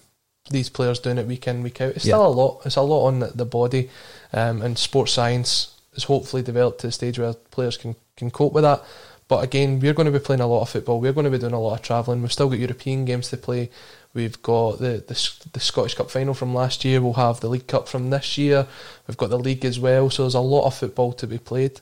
these 0.50 0.68
players 0.68 0.98
doing 0.98 1.18
it 1.18 1.26
week 1.26 1.46
in 1.46 1.62
week 1.62 1.80
out. 1.80 1.94
It's 1.96 2.04
Yeah. 2.04 2.14
still 2.16 2.26
a 2.26 2.28
lot. 2.28 2.62
It's 2.66 2.76
a 2.76 2.82
lot 2.82 3.06
on 3.06 3.20
the, 3.20 3.28
the 3.28 3.44
body, 3.46 3.88
um, 4.32 4.62
and 4.62 4.76
sports 4.76 5.12
science 5.12 5.68
is 5.94 6.04
hopefully 6.04 6.42
developed 6.42 6.80
to 6.80 6.88
the 6.88 6.92
stage 6.92 7.18
where 7.18 7.32
players 7.50 7.76
can 7.76 7.96
can 8.16 8.30
cope 8.30 8.52
with 8.52 8.64
that. 8.64 8.82
But 9.28 9.44
again, 9.44 9.78
we're 9.78 9.92
going 9.94 10.12
to 10.12 10.18
be 10.18 10.24
playing 10.24 10.40
a 10.40 10.46
lot 10.48 10.62
of 10.62 10.68
football. 10.70 11.00
We're 11.00 11.12
going 11.12 11.24
to 11.24 11.30
be 11.30 11.38
doing 11.38 11.52
a 11.52 11.60
lot 11.60 11.74
of 11.74 11.82
travelling. 11.82 12.20
We've 12.20 12.32
still 12.32 12.48
got 12.50 12.58
European 12.58 13.04
games 13.04 13.28
to 13.30 13.36
play. 13.36 13.70
We've 14.12 14.42
got 14.42 14.80
the, 14.80 15.04
the 15.06 15.30
the 15.52 15.60
Scottish 15.60 15.94
Cup 15.94 16.10
final 16.10 16.34
from 16.34 16.52
last 16.52 16.84
year. 16.84 17.00
We'll 17.00 17.12
have 17.12 17.38
the 17.38 17.48
League 17.48 17.68
Cup 17.68 17.86
from 17.88 18.10
this 18.10 18.36
year. 18.36 18.66
We've 19.06 19.16
got 19.16 19.30
the 19.30 19.38
league 19.38 19.64
as 19.64 19.78
well. 19.78 20.10
So 20.10 20.24
there's 20.24 20.34
a 20.34 20.40
lot 20.40 20.66
of 20.66 20.74
football 20.74 21.12
to 21.12 21.26
be 21.28 21.38
played. 21.38 21.80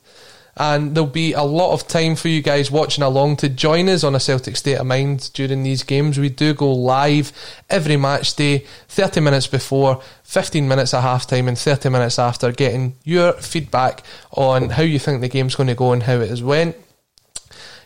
And 0.59 0.95
there'll 0.95 1.09
be 1.09 1.33
a 1.35 1.43
lot 1.43 1.73
of 1.73 1.87
time 1.87 2.17
for 2.17 2.29
you 2.29 2.43
guys 2.43 2.71
watching 2.71 3.05
along 3.05 3.37
to 3.39 3.49
join 3.49 3.89
us 3.89 4.03
on 4.03 4.15
a 4.15 4.21
Celtic 4.21 4.57
State 4.57 4.75
of 4.75 4.87
Mind 4.87 5.31
during 5.33 5.63
these 5.63 5.85
games. 5.85 6.19
We 6.19 6.29
do 6.29 6.53
go 6.53 6.73
live 6.73 7.33
every 7.71 7.97
match 7.97 8.35
day, 8.35 8.65
30 8.89 9.21
minutes 9.21 9.47
before, 9.47 10.03
15 10.25 10.67
minutes 10.67 10.95
at 10.95 11.03
half 11.03 11.27
time, 11.27 11.47
and 11.47 11.57
30 11.57 11.91
minutes 11.91 12.19
after, 12.19 12.51
getting 12.51 12.97
your 13.05 13.35
feedback 13.35 14.03
on 14.33 14.71
how 14.71 14.83
you 14.83 14.99
think 14.99 15.21
the 15.21 15.29
game's 15.29 15.55
going 15.55 15.69
to 15.69 15.75
go 15.75 15.93
and 15.93 16.03
how 16.03 16.15
it 16.15 16.29
has 16.29 16.43
went. 16.43 16.77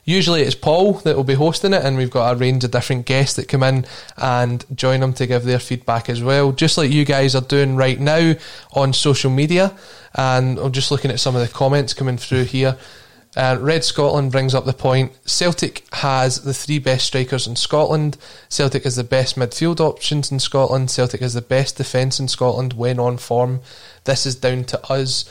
Usually 0.05 0.43
it's 0.43 0.57
Paul 0.57 0.95
that 0.95 1.17
will 1.17 1.25
be 1.25 1.35
hosting 1.35 1.73
it, 1.73 1.85
and 1.85 1.97
we've 1.97 2.11
got 2.11 2.33
a 2.33 2.37
range 2.37 2.65
of 2.65 2.73
different 2.73 3.07
guests 3.07 3.37
that 3.37 3.49
come 3.49 3.63
in 3.63 3.87
and 4.17 4.65
join 4.77 5.01
them 5.01 5.13
to 5.15 5.27
give 5.27 5.45
their 5.45 5.61
feedback 5.61 6.09
as 6.09 6.23
well, 6.23 6.51
just 6.51 6.77
like 6.77 6.91
you 6.91 7.05
guys 7.05 7.37
are 7.37 7.41
doing 7.41 7.77
right 7.77 8.01
now 8.01 8.35
on 8.73 8.93
social 8.93 9.31
media. 9.31 9.77
And 10.15 10.59
I'm 10.59 10.73
just 10.73 10.91
looking 10.91 11.13
at 11.13 11.21
some 11.21 11.37
of 11.37 11.47
the 11.47 11.55
comments 11.55 11.95
coming 11.95 12.17
through 12.17 12.45
here. 12.45 12.77
Uh, 13.35 13.57
Red 13.59 13.83
Scotland 13.83 14.31
brings 14.31 14.55
up 14.55 14.67
the 14.67 14.75
point 14.75 15.13
Celtic 15.25 15.87
has 15.95 16.43
the 16.43 16.53
three 16.53 16.79
best 16.79 17.07
strikers 17.07 17.47
in 17.47 17.57
Scotland. 17.57 18.19
Celtic 18.49 18.85
has 18.85 18.97
the 18.97 19.05
best 19.05 19.37
midfield 19.37 19.81
options 19.81 20.31
in 20.31 20.39
Scotland. 20.39 20.91
Celtic 20.91 21.23
has 21.23 21.33
the 21.33 21.41
best 21.41 21.77
defence 21.77 22.21
in 22.21 22.29
Scotland 22.29 22.75
when 22.75 22.99
on 22.99 23.17
form. 23.17 23.61
This 24.05 24.27
is 24.27 24.35
down 24.35 24.65
to 24.65 24.93
us. 24.93 25.25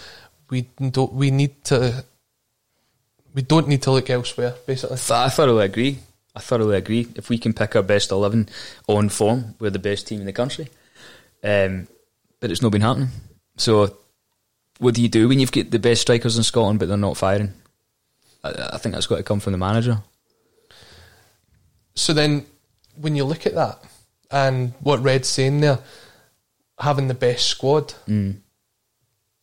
We. 0.49 0.69
We 0.95 1.29
need 1.29 1.63
to. 1.65 2.05
We 3.34 3.41
don't 3.41 3.67
need 3.67 3.82
to 3.84 3.91
look 3.91 4.10
elsewhere. 4.10 4.56
Basically, 4.65 4.98
I 5.10 5.30
thoroughly 5.30 5.65
agree. 5.65 6.00
I 6.36 6.39
thoroughly 6.39 6.78
agree. 6.78 7.08
If 7.15 7.30
we 7.30 7.38
can 7.38 7.54
pick 7.54 7.76
our 7.76 7.84
best 7.84 8.12
11 8.12 8.50
on 8.88 9.10
form, 9.10 9.56
we're 9.60 9.70
the 9.70 9.80
best 9.80 10.08
team 10.08 10.20
in 10.20 10.26
the 10.26 10.34
country. 10.34 10.70
Um, 11.44 11.88
but 12.39 12.52
it's 12.52 12.62
not 12.62 12.72
been 12.72 12.82
happening. 12.82 13.10
So, 13.58 13.96
what 14.80 14.96
do 14.96 15.02
you 15.02 15.10
do 15.10 15.28
when 15.28 15.39
you've 15.39 15.52
got 15.52 15.72
the 15.72 15.80
best 15.80 16.02
strikers 16.02 16.38
in 16.38 16.44
Scotland 16.44 16.80
but 16.80 16.88
they're 16.88 16.98
not 16.98 17.17
firing? 17.17 17.54
I, 18.44 18.70
I 18.74 18.78
think 18.78 18.94
that's 18.96 19.08
got 19.08 19.17
to 19.17 19.24
come 19.24 19.39
from 19.39 19.52
the 19.54 19.58
manager. 19.58 20.02
So 21.96 22.13
then, 22.13 22.46
when 22.96 23.15
you 23.15 23.24
look 23.26 23.46
at 23.46 23.56
that 23.56 23.80
and 24.30 24.74
what 24.82 25.04
Red's 25.04 25.28
saying 25.28 25.60
there, 25.62 25.80
having 26.80 27.08
the 27.08 27.13
best 27.13 27.48
squad, 27.48 27.94
Mm. 28.08 28.38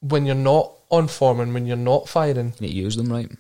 when 0.00 0.26
you're 0.26 0.34
not 0.34 0.72
on 0.90 1.08
form 1.08 1.40
and 1.40 1.52
when 1.54 1.66
you're 1.66 1.76
not 1.76 2.08
firing, 2.08 2.54
You 2.58 2.66
need 2.66 2.72
to 2.72 2.78
use 2.78 2.96
them 2.96 3.12
right. 3.12 3.30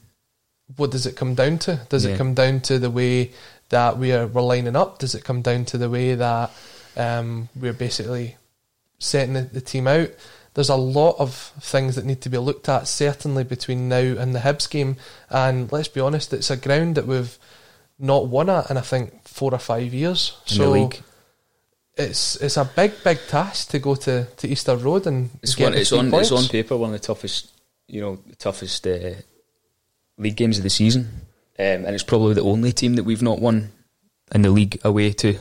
What 0.76 0.90
does 0.90 1.06
it 1.06 1.16
come 1.16 1.34
down 1.34 1.58
to? 1.60 1.80
Does 1.88 2.04
it 2.04 2.18
come 2.18 2.34
down 2.34 2.60
to 2.60 2.78
the 2.78 2.90
way 2.90 3.32
that 3.70 3.98
we're 3.98 4.26
we're 4.26 4.42
lining 4.42 4.76
up? 4.76 4.98
Does 4.98 5.14
it 5.14 5.24
come 5.24 5.42
down 5.42 5.64
to 5.66 5.78
the 5.78 5.90
way 5.90 6.14
that 6.14 6.50
um, 6.96 7.48
we're 7.56 7.72
basically 7.72 8.36
setting 8.98 9.34
the, 9.34 9.42
the 9.42 9.60
team 9.60 9.86
out? 9.86 10.10
There's 10.54 10.68
a 10.70 10.76
lot 10.76 11.16
of 11.20 11.34
things 11.60 11.94
that 11.96 12.04
need 12.04 12.20
to 12.22 12.28
be 12.30 12.38
looked 12.38 12.68
at, 12.68 12.88
certainly 12.88 13.44
between 13.44 13.88
now 13.88 13.98
and 13.98 14.34
the 14.34 14.40
Hibs 14.40 14.68
game. 14.68 14.96
And 15.30 15.70
let's 15.70 15.88
be 15.88 16.00
honest, 16.00 16.32
it's 16.32 16.50
a 16.50 16.56
ground 16.56 16.96
that 16.96 17.06
we've 17.06 17.38
not 17.98 18.26
won 18.28 18.50
at 18.50 18.70
in 18.70 18.76
I 18.76 18.80
think 18.80 19.26
four 19.28 19.52
or 19.54 19.58
five 19.58 19.94
years. 19.94 20.36
In 20.50 20.56
so 20.56 20.72
it's 21.96 22.36
it's 22.36 22.56
a 22.56 22.64
big 22.64 22.92
big 23.04 23.18
task 23.28 23.70
to 23.70 23.78
go 23.78 23.94
to, 23.96 24.24
to 24.36 24.48
Easter 24.48 24.76
Road 24.76 25.06
and 25.06 25.30
It's 25.42 25.54
get 25.54 25.64
one. 25.64 25.72
the 25.72 25.80
It's 25.80 25.92
on. 25.92 26.10
points. 26.10 26.30
It's 26.30 26.42
on 26.44 26.48
paper 26.48 26.76
one 26.76 26.94
of 26.94 27.00
the 27.00 27.06
toughest. 27.06 27.50
You 27.86 28.00
know, 28.02 28.18
the 28.26 28.36
toughest 28.36 28.86
uh, 28.86 29.10
league 30.18 30.36
games 30.36 30.58
of 30.58 30.64
the 30.64 30.70
season, 30.70 31.08
um, 31.58 31.84
and 31.84 31.88
it's 31.88 32.02
probably 32.02 32.34
the 32.34 32.42
only 32.42 32.72
team 32.72 32.94
that 32.94 33.04
we've 33.04 33.22
not 33.22 33.40
won 33.40 33.70
in 34.34 34.42
the 34.42 34.50
league 34.50 34.78
away 34.84 35.12
to. 35.12 35.38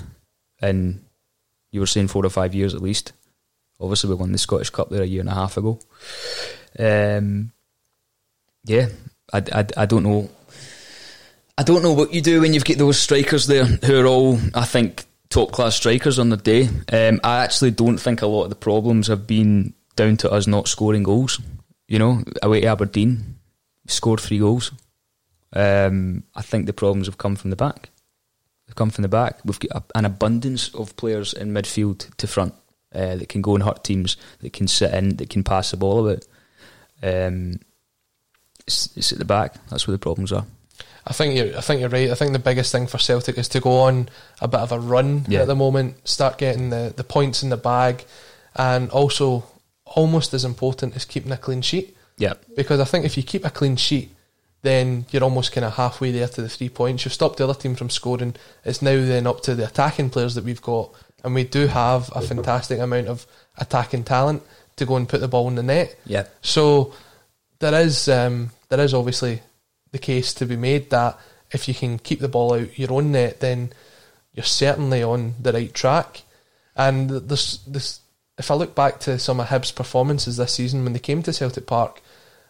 And 0.61 1.03
you 1.71 1.79
were 1.79 1.87
saying 1.87 2.07
four 2.07 2.25
or 2.25 2.29
five 2.29 2.55
years 2.55 2.73
at 2.73 2.81
least. 2.81 3.13
Obviously, 3.79 4.09
we 4.09 4.15
won 4.15 4.31
the 4.31 4.37
Scottish 4.37 4.71
Cup 4.71 4.89
there 4.89 5.03
a 5.03 5.07
year 5.07 5.19
and 5.19 5.29
a 5.29 5.35
half 5.35 5.57
ago. 5.57 5.79
Um, 6.79 7.51
yeah, 8.65 8.87
I, 9.31 9.43
I, 9.51 9.65
I 9.77 9.85
don't 9.85 10.03
know. 10.03 10.29
I 11.57 11.63
don't 11.63 11.83
know 11.83 11.93
what 11.93 12.13
you 12.13 12.21
do 12.21 12.41
when 12.41 12.53
you've 12.53 12.65
got 12.65 12.77
those 12.77 12.99
strikers 12.99 13.47
there 13.47 13.65
who 13.65 13.99
are 13.99 14.05
all, 14.05 14.39
I 14.53 14.65
think, 14.65 15.05
top 15.29 15.51
class 15.51 15.75
strikers 15.75 16.19
on 16.19 16.29
the 16.29 16.37
day. 16.37 16.69
Um, 16.91 17.19
I 17.23 17.43
actually 17.43 17.71
don't 17.71 17.97
think 17.97 18.21
a 18.21 18.27
lot 18.27 18.43
of 18.43 18.49
the 18.49 18.55
problems 18.55 19.07
have 19.07 19.27
been 19.27 19.73
down 19.95 20.17
to 20.17 20.31
us 20.31 20.47
not 20.47 20.67
scoring 20.67 21.03
goals. 21.03 21.39
You 21.87 21.99
know, 21.99 22.23
away 22.41 22.61
to 22.61 22.67
Aberdeen, 22.67 23.36
scored 23.87 24.19
three 24.19 24.39
goals. 24.39 24.71
Um, 25.53 26.23
I 26.35 26.41
think 26.41 26.65
the 26.65 26.73
problems 26.73 27.07
have 27.07 27.17
come 27.17 27.35
from 27.35 27.49
the 27.49 27.55
back. 27.55 27.89
They've 28.67 28.75
come 28.75 28.89
from 28.89 29.03
the 29.03 29.07
back. 29.07 29.39
We've 29.45 29.59
got 29.59 29.81
a, 29.81 29.97
an 29.97 30.05
abundance 30.05 30.73
of 30.75 30.95
players 30.97 31.33
in 31.33 31.53
midfield 31.53 32.15
to 32.17 32.27
front 32.27 32.53
uh, 32.93 33.15
that 33.15 33.29
can 33.29 33.41
go 33.41 33.55
and 33.55 33.63
hurt 33.63 33.83
teams, 33.83 34.17
that 34.41 34.53
can 34.53 34.67
sit 34.67 34.93
in, 34.93 35.15
that 35.17 35.29
can 35.29 35.43
pass 35.43 35.71
the 35.71 35.77
ball 35.77 36.07
about. 36.07 36.25
Um, 37.01 37.59
it's, 38.65 38.95
it's 38.97 39.13
at 39.13 39.19
the 39.19 39.25
back. 39.25 39.55
That's 39.69 39.87
where 39.87 39.93
the 39.93 39.99
problems 39.99 40.31
are. 40.33 40.45
I 41.05 41.13
think 41.13 41.37
you're. 41.37 41.57
I 41.57 41.61
think 41.61 41.79
you're 41.79 41.89
right. 41.89 42.09
I 42.09 42.15
think 42.15 42.33
the 42.33 42.39
biggest 42.39 42.73
thing 42.73 42.85
for 42.85 42.97
Celtic 42.97 43.37
is 43.37 43.47
to 43.49 43.61
go 43.61 43.79
on 43.79 44.09
a 44.41 44.47
bit 44.49 44.59
of 44.59 44.73
a 44.73 44.79
run 44.79 45.25
Yeah. 45.29 45.41
at 45.41 45.47
the 45.47 45.55
moment, 45.55 46.05
start 46.05 46.37
getting 46.37 46.69
the, 46.69 46.93
the 46.93 47.05
points 47.05 47.43
in 47.43 47.49
the 47.49 47.55
bag, 47.55 48.03
and 48.55 48.89
also 48.89 49.45
almost 49.85 50.33
as 50.33 50.43
important 50.43 50.97
is 50.97 51.05
keeping 51.05 51.31
a 51.31 51.37
clean 51.37 51.61
sheet. 51.61 51.95
Yeah, 52.17 52.33
Because 52.55 52.79
I 52.79 52.85
think 52.85 53.05
if 53.05 53.15
you 53.15 53.23
keep 53.23 53.45
a 53.45 53.49
clean 53.49 53.75
sheet, 53.75 54.11
then 54.63 55.05
you're 55.11 55.23
almost 55.23 55.51
kind 55.51 55.65
of 55.65 55.75
halfway 55.75 56.11
there 56.11 56.27
to 56.27 56.41
the 56.41 56.49
three 56.49 56.69
points. 56.69 57.05
You've 57.05 57.13
stopped 57.13 57.37
the 57.37 57.43
other 57.43 57.53
team 57.53 57.75
from 57.75 57.89
scoring. 57.89 58.35
It's 58.65 58.81
now 58.81 58.95
then 58.95 59.27
up 59.27 59.41
to 59.41 59.55
the 59.55 59.67
attacking 59.67 60.09
players 60.09 60.35
that 60.35 60.43
we've 60.43 60.61
got, 60.61 60.91
and 61.23 61.35
we 61.35 61.43
do 61.43 61.67
have 61.67 62.09
a 62.15 62.21
fantastic 62.21 62.79
amount 62.79 63.07
of 63.07 63.25
attacking 63.57 64.03
talent 64.03 64.43
to 64.77 64.85
go 64.85 64.95
and 64.95 65.07
put 65.07 65.21
the 65.21 65.27
ball 65.27 65.47
in 65.47 65.55
the 65.55 65.63
net. 65.63 65.95
yeah. 66.05 66.25
So 66.41 66.93
there 67.59 67.79
is 67.81 68.07
um, 68.07 68.51
there 68.69 68.79
is 68.79 68.93
obviously 68.93 69.41
the 69.91 69.99
case 69.99 70.33
to 70.35 70.45
be 70.45 70.55
made 70.55 70.89
that 70.89 71.19
if 71.51 71.67
you 71.67 71.73
can 71.73 71.97
keep 71.99 72.19
the 72.19 72.27
ball 72.27 72.53
out 72.53 72.77
your 72.77 72.93
own 72.93 73.11
net, 73.11 73.39
then 73.39 73.71
you're 74.33 74.43
certainly 74.43 75.01
on 75.03 75.35
the 75.41 75.53
right 75.53 75.73
track. 75.73 76.23
And 76.75 77.09
this 77.09 77.57
this 77.59 78.01
if 78.37 78.51
I 78.51 78.55
look 78.55 78.75
back 78.75 78.99
to 79.01 79.17
some 79.17 79.39
of 79.39 79.47
Hibs' 79.47 79.73
performances 79.73 80.37
this 80.37 80.53
season 80.53 80.83
when 80.83 80.93
they 80.93 80.99
came 80.99 81.23
to 81.23 81.33
Celtic 81.33 81.65
Park, 81.65 82.01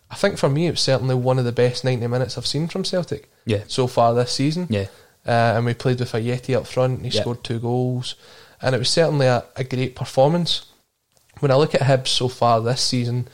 I 0.09 0.15
think 0.15 0.37
for 0.37 0.49
me 0.49 0.67
it 0.67 0.71
was 0.71 0.79
certainly 0.81 1.15
one 1.15 1.37
of 1.39 1.45
the 1.45 1.51
best 1.51 1.83
ninety 1.83 2.07
minutes 2.07 2.37
I've 2.37 2.45
seen 2.47 2.67
from 2.67 2.85
Celtic 2.85 3.29
Yeah. 3.45 3.63
so 3.67 3.87
far 3.87 4.13
this 4.13 4.31
season. 4.31 4.67
Yeah. 4.69 4.85
Uh, 5.25 5.55
and 5.57 5.65
we 5.65 5.73
played 5.73 5.99
with 5.99 6.13
Ajeti 6.13 6.55
up 6.55 6.65
front. 6.67 7.01
He 7.03 7.09
Yeah. 7.09 7.21
scored 7.21 7.43
two 7.43 7.59
goals, 7.59 8.15
and 8.61 8.73
it 8.73 8.77
was 8.79 8.89
certainly 8.89 9.27
a, 9.27 9.43
a 9.57 9.63
great 9.65 9.95
performance. 9.95 10.61
When 11.39 11.51
I 11.51 11.55
look 11.55 11.75
at 11.75 11.81
Hibs 11.81 12.07
so 12.07 12.29
far 12.29 12.61
this 12.61 12.81
season, 12.81 13.27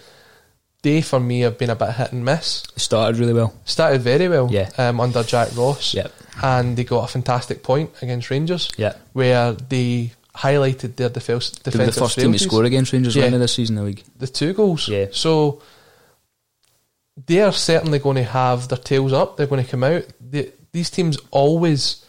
they 0.82 1.02
for 1.02 1.20
me 1.20 1.42
have 1.42 1.58
been 1.58 1.70
a 1.70 1.76
bit 1.76 1.92
hit 1.94 2.12
and 2.12 2.26
miss. 2.26 2.64
Started 2.76 3.20
really 3.20 3.34
well. 3.34 3.54
Started 3.66 4.02
very 4.02 4.28
well 4.28 4.50
Yeah. 4.52 4.70
um, 4.78 5.00
under 5.00 5.24
Jack 5.24 5.50
Ross, 5.56 5.94
Yep. 5.94 6.12
and 6.42 6.76
they 6.76 6.84
got 6.84 7.06
a 7.06 7.08
fantastic 7.08 7.62
point 7.64 7.92
against 8.02 8.30
Rangers, 8.32 8.70
Yeah. 8.76 8.94
where 9.14 9.52
they 9.54 10.12
highlighted 10.36 10.96
their 10.96 11.10
defense, 11.10 11.52
defensive 11.52 11.94
the 11.96 12.02
first 12.02 12.16
team 12.20 12.34
to 12.34 12.40
score 12.40 12.64
against 12.64 12.92
Rangers 12.92 13.16
Yeah. 13.16 13.30
this 13.30 13.54
season 13.54 13.78
in 13.78 13.84
the 13.84 13.88
league. 13.90 14.04
the 14.18 14.28
two 14.28 14.54
goals. 14.54 14.88
Yeah. 14.88 15.06
So 15.12 15.62
they 17.16 17.42
are 17.42 17.52
certainly 17.52 18.00
going 18.00 18.16
to 18.18 18.24
have 18.24 18.68
their 18.70 18.78
tails 18.78 19.14
up. 19.14 19.38
They're 19.38 19.48
going 19.48 19.64
to 19.64 19.70
come 19.70 19.84
out. 19.84 20.06
They, 20.20 20.52
these 20.72 20.90
teams 20.90 21.18
always 21.32 22.04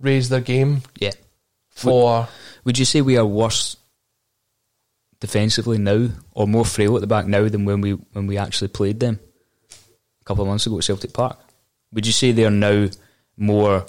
raise 0.00 0.28
their 0.28 0.40
game 0.40 0.82
Yeah. 0.98 1.12
for. 1.70 2.20
Would, 2.20 2.28
would 2.64 2.78
you 2.78 2.84
say 2.84 3.00
we 3.02 3.16
are 3.18 3.26
worse 3.26 3.76
defensively 5.20 5.78
now, 5.78 6.08
or 6.32 6.46
more 6.46 6.64
frail 6.64 6.94
at 6.94 7.00
the 7.00 7.06
back 7.06 7.26
now 7.26 7.48
than 7.48 7.64
when 7.64 7.80
we 7.80 7.92
when 7.92 8.26
we 8.26 8.38
actually 8.38 8.68
played 8.68 9.00
them 9.00 9.18
a 10.20 10.24
couple 10.24 10.42
of 10.42 10.48
months 10.48 10.66
ago 10.66 10.78
at 10.78 10.84
Celtic 10.84 11.12
Park? 11.12 11.38
Would 11.92 12.06
you 12.06 12.12
say 12.12 12.32
they 12.32 12.44
are 12.44 12.50
now 12.50 12.88
more 13.36 13.86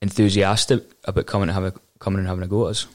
enthusiastic 0.00 0.84
about 1.04 1.26
coming 1.26 1.48
and 1.48 1.54
having 1.54 1.72
coming 1.98 2.20
and 2.20 2.28
having 2.28 2.44
a 2.44 2.48
go 2.48 2.66
at 2.66 2.70
us? 2.70 2.86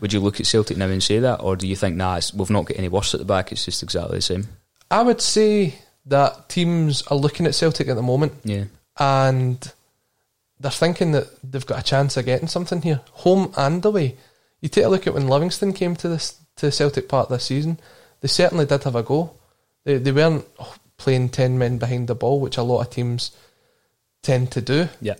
Would 0.00 0.12
you 0.12 0.20
look 0.20 0.40
at 0.40 0.46
Celtic 0.46 0.76
now 0.76 0.86
and 0.86 1.02
say 1.02 1.18
that, 1.20 1.36
or 1.42 1.56
do 1.56 1.66
you 1.68 1.76
think, 1.76 1.94
nah, 1.96 2.18
we've 2.34 2.50
not 2.50 2.64
got 2.64 2.78
any 2.78 2.88
worse 2.88 3.12
at 3.14 3.20
the 3.20 3.26
back? 3.26 3.52
It's 3.52 3.64
just 3.64 3.82
exactly 3.82 4.16
the 4.18 4.22
same. 4.22 4.48
I 4.90 5.02
would 5.02 5.20
say 5.20 5.74
that 6.06 6.48
teams 6.48 7.02
are 7.08 7.16
looking 7.16 7.46
at 7.46 7.54
Celtic 7.54 7.88
at 7.88 7.96
the 7.96 8.02
moment, 8.02 8.32
Yeah, 8.44 8.64
and 8.98 9.72
they're 10.58 10.70
thinking 10.70 11.12
that 11.12 11.28
they've 11.48 11.64
got 11.66 11.80
a 11.80 11.82
chance 11.84 12.16
of 12.16 12.24
getting 12.24 12.48
something 12.48 12.82
here, 12.82 13.00
home 13.12 13.52
and 13.56 13.84
away. 13.84 14.16
You 14.60 14.68
take 14.68 14.84
a 14.84 14.88
look 14.88 15.06
at 15.06 15.14
when 15.14 15.28
Livingston 15.28 15.72
came 15.72 15.96
to 15.96 16.08
this 16.08 16.38
to 16.56 16.70
Celtic 16.70 17.08
Park 17.08 17.28
this 17.28 17.44
season, 17.44 17.78
they 18.20 18.28
certainly 18.28 18.66
did 18.66 18.82
have 18.84 18.96
a 18.96 19.02
go. 19.02 19.32
They 19.84 19.96
they 19.98 20.12
weren't 20.12 20.44
playing 20.98 21.30
ten 21.30 21.58
men 21.58 21.78
behind 21.78 22.08
the 22.08 22.14
ball, 22.14 22.40
which 22.40 22.58
a 22.58 22.62
lot 22.62 22.80
of 22.82 22.90
teams 22.90 23.30
tend 24.22 24.50
to 24.52 24.60
do. 24.60 24.88
yeah, 25.00 25.14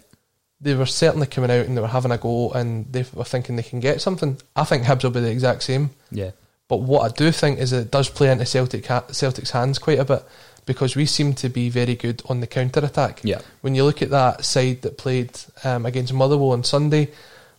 They 0.61 0.75
were 0.75 0.85
certainly 0.85 1.27
coming 1.27 1.51
out 1.51 1.64
and 1.64 1.75
they 1.77 1.81
were 1.81 1.87
having 1.87 2.11
a 2.12 2.18
go, 2.18 2.51
and 2.51 2.93
they 2.93 3.07
were 3.14 3.25
thinking 3.25 3.57
they 3.57 3.62
can 3.62 3.81
get 3.81 4.03
something. 4.03 4.37
I 4.55 4.64
think 4.64 4.83
Hibs 4.85 5.05
will 5.05 5.11
be 5.11 5.21
the 5.21 5.31
exact 5.31 5.62
same. 5.62 5.91
yeah, 6.11 6.33
But 6.71 6.79
what 6.79 7.03
I 7.03 7.14
do 7.14 7.31
think 7.33 7.59
is 7.59 7.73
that 7.73 7.81
it 7.81 7.91
does 7.91 8.09
play 8.09 8.31
into 8.31 8.47
Celtic 8.47 8.87
ha- 8.87 9.05
Celtic's 9.11 9.51
hands 9.51 9.79
quite 9.79 9.99
a 9.99 10.05
bit 10.07 10.25
because 10.66 10.97
we 10.97 11.05
seem 11.05 11.35
to 11.35 11.49
be 11.51 11.68
very 11.68 11.97
good 11.97 12.23
on 12.31 12.41
the 12.41 12.47
counter 12.47 12.81
attack. 12.85 13.21
yeah, 13.25 13.41
When 13.61 13.75
you 13.75 13.85
look 13.85 14.01
at 14.03 14.11
that 14.11 14.45
side 14.45 14.81
that 14.83 14.97
played 14.97 15.33
um, 15.64 15.85
against 15.85 16.12
Motherwell 16.14 16.53
on 16.53 16.62
Sunday, 16.64 17.11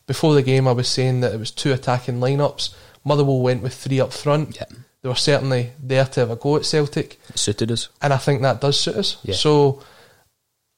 before 0.07 0.33
the 0.33 0.41
game 0.41 0.67
I 0.67 0.71
was 0.71 0.87
saying 0.87 1.19
that 1.21 1.33
it 1.33 1.39
was 1.39 1.51
two 1.51 1.73
attacking 1.73 2.19
lineups. 2.19 2.73
Motherwell 3.03 3.41
went 3.41 3.61
with 3.63 3.73
three 3.73 3.99
up 3.99 4.13
front. 4.13 4.55
yeah. 4.55 4.65
They 5.01 5.09
were 5.09 5.15
certainly 5.15 5.71
there 5.81 6.05
to 6.05 6.19
have 6.21 6.31
a 6.31 6.35
go 6.35 6.55
at 6.57 6.65
Celtic, 6.65 7.19
It 7.29 7.37
suited 7.39 7.71
us. 7.71 7.89
and 8.01 8.13
I 8.13 8.17
think 8.17 8.41
that 8.43 8.61
does 8.61 8.79
suit 8.79 8.95
us. 8.95 9.17
Yeah. 9.23 9.35
So 9.35 9.81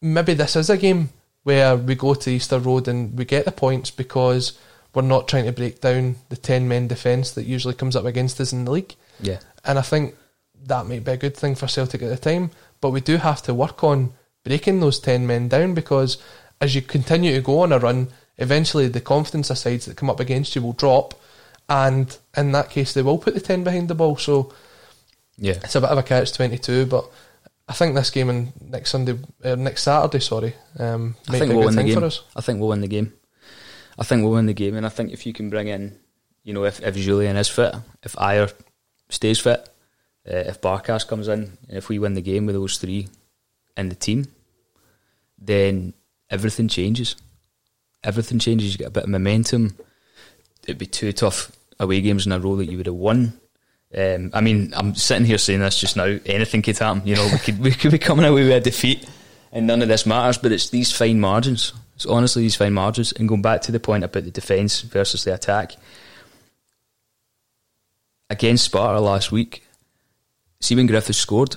maybe 0.01 0.33
this 0.33 0.55
is 0.55 0.69
a 0.69 0.77
game 0.77 1.09
where 1.43 1.75
we 1.75 1.95
go 1.95 2.13
to 2.13 2.31
Easter 2.31 2.57
Road 2.59 2.87
and 2.87 3.17
we 3.17 3.25
get 3.25 3.45
the 3.45 3.51
points 3.51 3.91
because 3.91 4.57
we're 4.93 5.01
not 5.01 5.27
trying 5.27 5.45
to 5.45 5.51
break 5.51 5.81
down 5.81 6.15
the 6.29 6.37
ten 6.37 6.67
men 6.67 6.87
defence 6.87 7.31
that 7.31 7.45
usually 7.45 7.73
comes 7.73 7.95
up 7.95 8.05
against 8.05 8.39
us 8.39 8.53
in 8.53 8.65
the 8.65 8.71
league. 8.71 8.95
Yeah, 9.19 9.39
And 9.63 9.79
I 9.79 9.81
think 9.81 10.15
that 10.65 10.87
might 10.87 11.03
be 11.03 11.11
a 11.11 11.17
good 11.17 11.35
thing 11.35 11.55
for 11.55 11.67
Celtic 11.67 12.01
at 12.01 12.09
the 12.09 12.17
time. 12.17 12.51
But 12.81 12.91
we 12.91 13.01
do 13.01 13.17
have 13.17 13.41
to 13.43 13.53
work 13.53 13.83
on 13.83 14.13
breaking 14.43 14.79
those 14.79 14.99
10 14.99 15.25
men 15.25 15.47
down 15.47 15.73
because 15.73 16.17
as 16.59 16.75
you 16.75 16.81
continue 16.81 17.33
to 17.33 17.41
go 17.41 17.59
on 17.59 17.71
a 17.71 17.79
run, 17.79 18.09
eventually 18.37 18.87
the 18.87 19.01
confidence 19.01 19.49
of 19.49 19.57
sides 19.57 19.85
that 19.85 19.97
come 19.97 20.09
up 20.09 20.19
against 20.19 20.55
you 20.55 20.61
will 20.61 20.73
drop. 20.73 21.13
And 21.69 22.15
in 22.35 22.51
that 22.51 22.69
case, 22.69 22.93
they 22.93 23.01
will 23.01 23.17
put 23.17 23.33
the 23.33 23.39
10 23.39 23.63
behind 23.63 23.87
the 23.87 23.95
ball. 23.95 24.17
So 24.17 24.53
yeah. 25.37 25.53
it's 25.63 25.75
a 25.75 25.81
bit 25.81 25.89
of 25.89 25.97
a 25.97 26.03
catch 26.03 26.33
22. 26.33 26.85
But 26.87 27.09
I 27.67 27.73
think 27.73 27.95
this 27.95 28.09
game 28.09 28.29
on 28.29 28.53
next 28.61 28.91
Sunday, 28.91 29.17
uh, 29.43 29.55
next 29.55 29.83
Saturday, 29.83 30.19
sorry, 30.19 30.53
um, 30.77 31.15
I 31.29 31.39
think 31.39 31.45
be 31.45 31.55
a 31.55 31.57
we'll 31.57 31.69
good 31.69 31.77
win 31.77 31.87
the 31.87 31.93
game. 31.93 32.03
us. 32.03 32.23
I 32.35 32.41
think 32.41 32.59
we'll 32.59 32.69
win 32.69 32.81
the 32.81 32.87
game. 32.87 33.13
I 33.97 34.03
think 34.03 34.23
we'll 34.23 34.31
win 34.31 34.45
the 34.45 34.53
game, 34.53 34.75
and 34.75 34.85
I 34.85 34.89
think 34.89 35.11
if 35.11 35.25
you 35.25 35.33
can 35.33 35.49
bring 35.49 35.67
in, 35.67 35.97
you 36.43 36.53
know, 36.53 36.65
if, 36.65 36.81
if 36.81 36.95
Jullien 36.95 37.37
is 37.37 37.47
fit, 37.47 37.75
if 38.01 38.13
Ajer 38.13 38.53
stays 39.09 39.39
fit, 39.39 39.69
uh, 40.27 40.35
if 40.35 40.61
Barkas 40.61 41.07
comes 41.07 41.27
in, 41.27 41.57
and 41.67 41.77
if 41.77 41.89
we 41.89 41.99
win 41.99 42.13
the 42.13 42.21
game 42.21 42.45
with 42.45 42.55
those 42.55 42.77
three 42.77 43.07
in 43.77 43.89
the 43.89 43.95
team, 43.95 44.27
then 45.37 45.93
everything 46.29 46.67
changes. 46.67 47.15
Everything 48.03 48.39
changes. 48.39 48.73
You 48.73 48.79
get 48.79 48.87
a 48.87 48.91
bit 48.91 49.03
of 49.03 49.09
momentum. 49.09 49.77
It'd 50.63 50.77
be 50.77 50.85
two 50.85 51.11
tough 51.13 51.51
away 51.79 52.01
games 52.01 52.25
in 52.25 52.31
a 52.31 52.39
row 52.39 52.55
that 52.57 52.69
you 52.69 52.77
would 52.77 52.85
have 52.85 52.95
won. 52.95 53.33
Um, 53.95 54.31
I 54.33 54.41
mean, 54.41 54.73
I'm 54.75 54.95
sitting 54.95 55.25
here 55.25 55.37
saying 55.37 55.59
this 55.59 55.79
just 55.79 55.95
now. 55.95 56.17
Anything 56.25 56.61
could 56.61 56.77
happen. 56.77 57.05
You 57.05 57.15
know, 57.15 57.29
we 57.31 57.37
could 57.37 57.59
we 57.59 57.71
could 57.71 57.91
be 57.91 57.99
coming 57.99 58.25
away 58.25 58.43
with 58.43 58.53
a 58.53 58.59
defeat, 58.59 59.07
and 59.51 59.67
none 59.67 59.81
of 59.81 59.87
this 59.87 60.05
matters. 60.05 60.37
But 60.37 60.51
it's 60.51 60.69
these 60.69 60.91
fine 60.91 61.19
margins. 61.19 61.73
It's 61.95 62.05
honestly 62.05 62.43
these 62.43 62.55
fine 62.55 62.73
margins. 62.73 63.11
And 63.11 63.29
going 63.29 63.41
back 63.41 63.61
to 63.61 63.71
the 63.71 63.79
point 63.79 64.03
about 64.03 64.23
the 64.23 64.31
defence 64.31 64.81
versus 64.81 65.23
the 65.23 65.33
attack, 65.33 65.73
against 68.29 68.65
Sparta 68.65 68.99
last 68.99 69.31
week, 69.31 69.63
see 70.59 70.75
when 70.75 70.87
Griffiths 70.87 71.19
scored, 71.19 71.55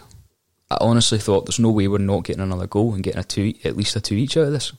I 0.71 0.79
honestly 0.81 1.19
thought 1.19 1.47
there's 1.47 1.59
no 1.59 1.71
way 1.71 1.89
we're 1.89 1.99
not 1.99 2.25
getting 2.25 2.43
another 2.43 2.67
goal 2.67 2.95
and 2.95 3.03
getting 3.03 3.21
a 3.21 3.25
two, 3.25 3.55
at 3.65 3.77
least 3.77 3.97
a 3.97 4.01
two 4.01 4.15
each 4.15 4.37
out 4.37 4.45
of 4.45 4.53
this. 4.53 4.73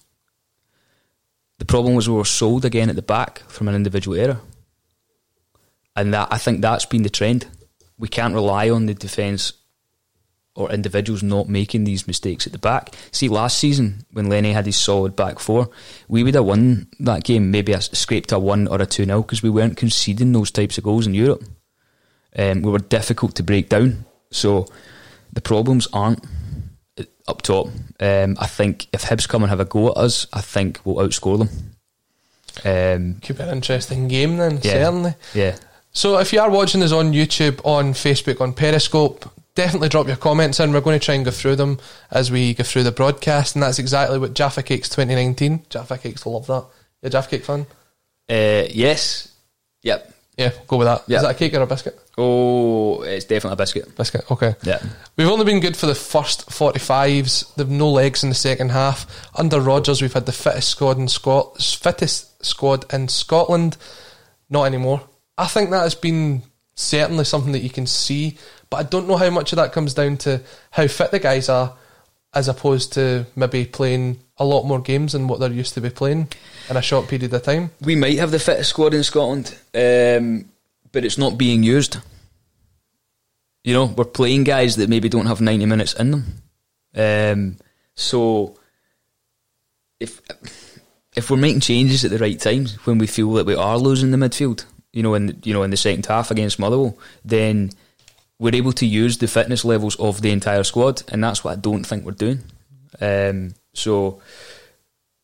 The 1.60 1.66
problem 1.66 1.96
was 1.96 2.08
we 2.08 2.16
were 2.16 2.26
sold 2.26 2.66
again 2.66 2.90
at 2.90 2.96
the 2.96 3.02
back 3.02 3.40
from 3.48 3.68
an 3.68 3.76
individual 3.76 4.18
error, 4.18 4.42
and 5.96 6.14
that 6.14 6.28
I 6.30 6.38
think 6.38 6.62
that's 6.62 6.86
been 6.86 7.04
the 7.04 7.10
trend. 7.10 7.48
We 7.98 8.08
can't 8.08 8.36
rely 8.36 8.70
on 8.70 8.86
the 8.86 8.94
defence 8.94 9.54
or 10.58 10.72
individuals 10.72 11.24
not 11.24 11.48
making 11.48 11.84
these 11.86 12.08
mistakes 12.08 12.46
at 12.48 12.52
the 12.54 12.60
back. 12.60 12.94
See, 13.12 13.30
last 13.30 13.58
season 13.60 14.06
when 14.12 14.28
Lenny 14.28 14.52
had 14.54 14.66
his 14.66 14.76
solid 14.76 15.16
back 15.16 15.40
four, 15.40 15.70
we 16.08 16.24
would 16.24 16.36
have 16.36 16.46
won 16.46 16.88
that 17.00 17.24
game, 17.24 17.52
maybe 17.52 17.72
a, 17.74 17.82
scraped 17.82 18.32
a 18.32 18.40
one 18.40 18.68
or 18.68 18.82
a 18.82 18.86
two 18.86 19.06
0 19.06 19.22
because 19.22 19.44
we 19.44 19.50
weren't 19.50 19.78
conceding 19.78 20.32
those 20.34 20.52
types 20.52 20.78
of 20.78 20.84
goals 20.84 21.08
in 21.08 21.14
Europe. 21.14 21.44
Um, 22.38 22.62
we 22.62 22.72
were 22.72 22.80
difficult 22.80 23.36
to 23.36 23.44
break 23.44 23.70
down, 23.70 24.06
so 24.32 24.68
the 25.34 25.42
problems 25.42 25.88
aren't 25.94 26.24
up 27.28 27.42
top. 27.42 27.68
Um, 28.00 28.36
I 28.40 28.48
think 28.48 28.88
if 28.94 29.04
Hibs 29.04 29.28
come 29.28 29.44
and 29.44 29.50
have 29.50 29.60
a 29.60 29.66
go 29.66 29.90
at 29.92 29.98
us, 29.98 30.28
I 30.34 30.42
think 30.42 30.80
we'll 30.86 30.96
outscore 31.08 31.38
them. 31.40 31.50
Um, 32.66 33.20
Could 33.22 33.38
be 33.38 33.44
an 33.44 33.50
interesting 33.50 34.08
game 34.08 34.38
then, 34.38 34.60
Yeah. 34.64 34.72
certainly. 34.72 35.14
yeah, 35.34 35.56
So 35.92 36.18
if 36.20 36.32
you 36.34 36.40
are 36.40 36.50
watching 36.50 36.82
us 36.84 36.92
on 36.92 37.12
YouTube, 37.14 37.60
on 37.64 37.94
Facebook, 37.94 38.40
on 38.42 38.54
Periscope, 38.54 39.30
definitely 39.58 39.90
drop 39.90 40.08
your 40.08 40.16
comments 40.16 40.60
in. 40.62 40.72
We're 40.72 40.80
going 40.82 40.98
to 41.00 41.04
try 41.06 41.16
and 41.16 41.26
go 41.26 41.32
through 41.32 41.58
them 41.58 41.80
as 42.12 42.32
we 42.32 42.54
go 42.54 42.64
through 42.64 42.84
the 42.84 42.92
broadcast, 42.94 43.56
and 43.56 43.64
that's 43.64 43.80
exactly 43.80 44.18
what 44.20 44.34
Jaffa 44.34 44.64
Cakes 44.64 44.88
2019. 44.88 45.66
Jaffa 45.70 45.98
Cakes 45.98 46.26
love 46.26 46.48
that. 46.48 46.66
A 47.04 47.10
Jaffa 47.10 47.30
Cake 47.32 47.44
fan? 47.46 47.66
uh, 48.30 48.64
yes, 48.70 49.34
yep. 49.84 50.14
Yeah, 50.38 50.52
go 50.68 50.78
with 50.78 50.86
that. 50.88 51.00
Is 51.02 51.08
Yeah. 51.08 51.22
that 51.24 51.32
a 51.32 51.34
cake 51.34 51.56
or 51.56 51.62
a 51.62 51.66
biscuit? 51.66 52.00
Oh, 52.16 53.02
it's 53.02 53.26
definitely 53.26 53.54
a 53.54 53.58
biscuit. 53.58 53.96
Biscuit, 53.96 54.24
okay. 54.30 54.54
Yeah. 54.62 54.80
We've 55.16 55.28
only 55.28 55.46
been 55.46 55.60
good 55.60 55.76
for 55.76 55.88
the 55.88 55.96
first 55.96 56.48
45s. 56.52 57.56
They've 57.56 57.68
no 57.68 57.90
legs 57.90 58.22
in 58.24 58.30
the 58.30 58.36
second 58.36 58.70
half. 58.70 59.08
Under 59.36 59.60
Rodgers, 59.60 60.00
we've 60.00 60.14
had 60.14 60.28
the 60.28 60.32
fittest 60.32 60.70
squad 60.70 61.00
in 61.00 61.08
Scot- 61.08 61.60
fittest 61.60 62.46
squad 62.46 62.86
in 62.94 63.08
Scotland. 63.08 63.78
Not 64.48 64.66
anymore. 64.66 65.02
I 65.40 65.48
think 65.48 65.72
that 65.72 65.82
has 65.82 65.96
been 65.96 66.44
certainly 66.76 67.24
something 67.24 67.54
that 67.54 67.64
you 67.64 67.72
can 67.72 67.88
see, 67.88 68.38
but 68.70 68.78
I 68.78 68.84
don't 68.84 69.08
know 69.08 69.18
how 69.18 69.30
much 69.30 69.52
of 69.52 69.58
that 69.58 69.72
comes 69.72 69.94
down 69.94 70.18
to 70.18 70.42
how 70.72 70.88
fit 70.88 71.12
the 71.12 71.20
guys 71.20 71.50
are, 71.50 71.76
as 72.34 72.48
opposed 72.48 72.94
to 72.94 73.26
maybe 73.36 73.66
playing 73.66 74.20
a 74.38 74.46
lot 74.46 74.64
more 74.64 74.80
games 74.80 75.14
than 75.14 75.28
what 75.28 75.40
they're 75.40 75.52
used 75.52 75.74
to 75.74 75.82
be 75.82 75.90
playing 75.90 76.28
in 76.70 76.78
a 76.78 76.82
short 76.82 77.08
period 77.08 77.34
of 77.34 77.44
time. 77.44 77.72
We 77.82 77.96
might 77.96 78.20
have 78.20 78.32
the 78.32 78.40
fittest 78.40 78.70
squad 78.70 78.94
in 78.94 79.04
Scotland, 79.04 79.58
um, 79.74 80.50
but 80.92 81.06
it's 81.06 81.18
not 81.18 81.38
being 81.38 81.64
used. 81.64 81.98
You 83.64 83.74
know, 83.74 83.86
we're 83.86 84.06
playing 84.06 84.44
guys 84.44 84.76
that 84.78 84.90
maybe 84.90 85.10
don't 85.10 85.26
have 85.26 85.42
90 85.42 85.66
minutes 85.66 85.94
in 85.94 86.12
them. 86.12 86.42
Um, 86.96 87.58
so, 87.96 88.58
if 90.00 90.22
if 91.16 91.32
we're 91.32 91.38
making 91.38 91.62
changes 91.62 92.06
at 92.06 92.12
the 92.12 92.20
right 92.20 92.40
times 92.40 92.76
when 92.86 93.00
we 93.00 93.08
feel 93.08 93.34
that 93.34 93.46
we 93.46 93.56
are 93.56 93.78
losing 93.78 94.12
the 94.12 94.18
midfield, 94.18 94.66
you 94.94 95.04
know, 95.04 95.16
in 95.16 95.42
you 95.44 95.54
know 95.54 95.64
in 95.64 95.72
the 95.72 95.78
second 95.78 96.06
half 96.06 96.32
against 96.32 96.60
Motherwell, 96.60 96.98
then 97.26 97.72
we're 98.40 98.56
able 98.56 98.74
to 98.74 98.86
use 98.86 99.18
the 99.18 99.28
fitness 99.28 99.66
levels 99.66 99.96
of 99.96 100.22
the 100.22 100.32
entire 100.32 100.64
squad, 100.64 101.04
and 101.10 101.24
that's 101.24 101.44
what 101.44 101.58
I 101.58 101.60
don't 101.60 101.84
think 101.84 102.06
we're 102.06 102.12
doing. 102.12 102.44
Um, 103.02 103.56
so, 103.74 104.22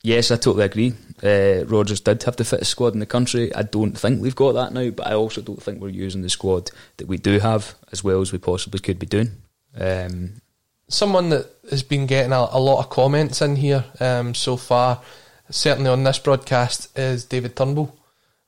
yes, 0.01 0.31
I 0.31 0.37
totally 0.37 0.65
agree. 0.65 0.93
Uh, 1.21 1.65
Rodgers 1.65 2.01
did 2.01 2.23
have 2.23 2.35
the 2.35 2.43
fittest 2.43 2.71
squad 2.71 2.93
in 2.93 2.99
the 2.99 3.05
country. 3.05 3.53
I 3.53 3.63
don't 3.63 3.97
think 3.97 4.21
we've 4.21 4.35
got 4.35 4.53
that 4.53 4.73
now, 4.73 4.89
but 4.89 5.07
I 5.07 5.13
also 5.13 5.41
don't 5.41 5.61
think 5.61 5.79
we're 5.79 5.89
using 5.89 6.21
the 6.21 6.29
squad 6.29 6.71
that 6.97 7.07
we 7.07 7.17
do 7.17 7.39
have 7.39 7.75
as 7.91 8.03
well 8.03 8.21
as 8.21 8.31
we 8.31 8.39
possibly 8.39 8.79
could 8.79 8.99
be 8.99 9.05
doing. 9.05 9.31
Um, 9.79 10.41
someone 10.87 11.29
that 11.29 11.47
has 11.69 11.83
been 11.83 12.05
getting 12.05 12.33
a, 12.33 12.47
a 12.51 12.59
lot 12.59 12.79
of 12.79 12.89
comments 12.89 13.41
in 13.41 13.55
here 13.55 13.85
um, 13.99 14.33
so 14.33 14.57
far, 14.57 15.01
certainly 15.49 15.89
on 15.89 16.03
this 16.03 16.19
broadcast, 16.19 16.97
is 16.97 17.25
David 17.25 17.55
Turnbull. 17.55 17.95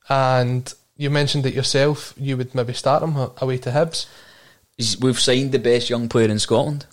And 0.08 0.72
you 0.96 1.10
mentioned 1.10 1.46
it 1.46 1.54
yourself, 1.54 2.14
you 2.16 2.36
would 2.36 2.54
maybe 2.54 2.72
start 2.72 3.02
him 3.02 3.16
away 3.16 3.58
to 3.58 3.70
Hibs. 3.70 4.06
We've 5.00 5.20
signed 5.20 5.52
the 5.52 5.58
best 5.58 5.90
young 5.90 6.08
player 6.08 6.28
in 6.28 6.38
Scotland. 6.38 6.86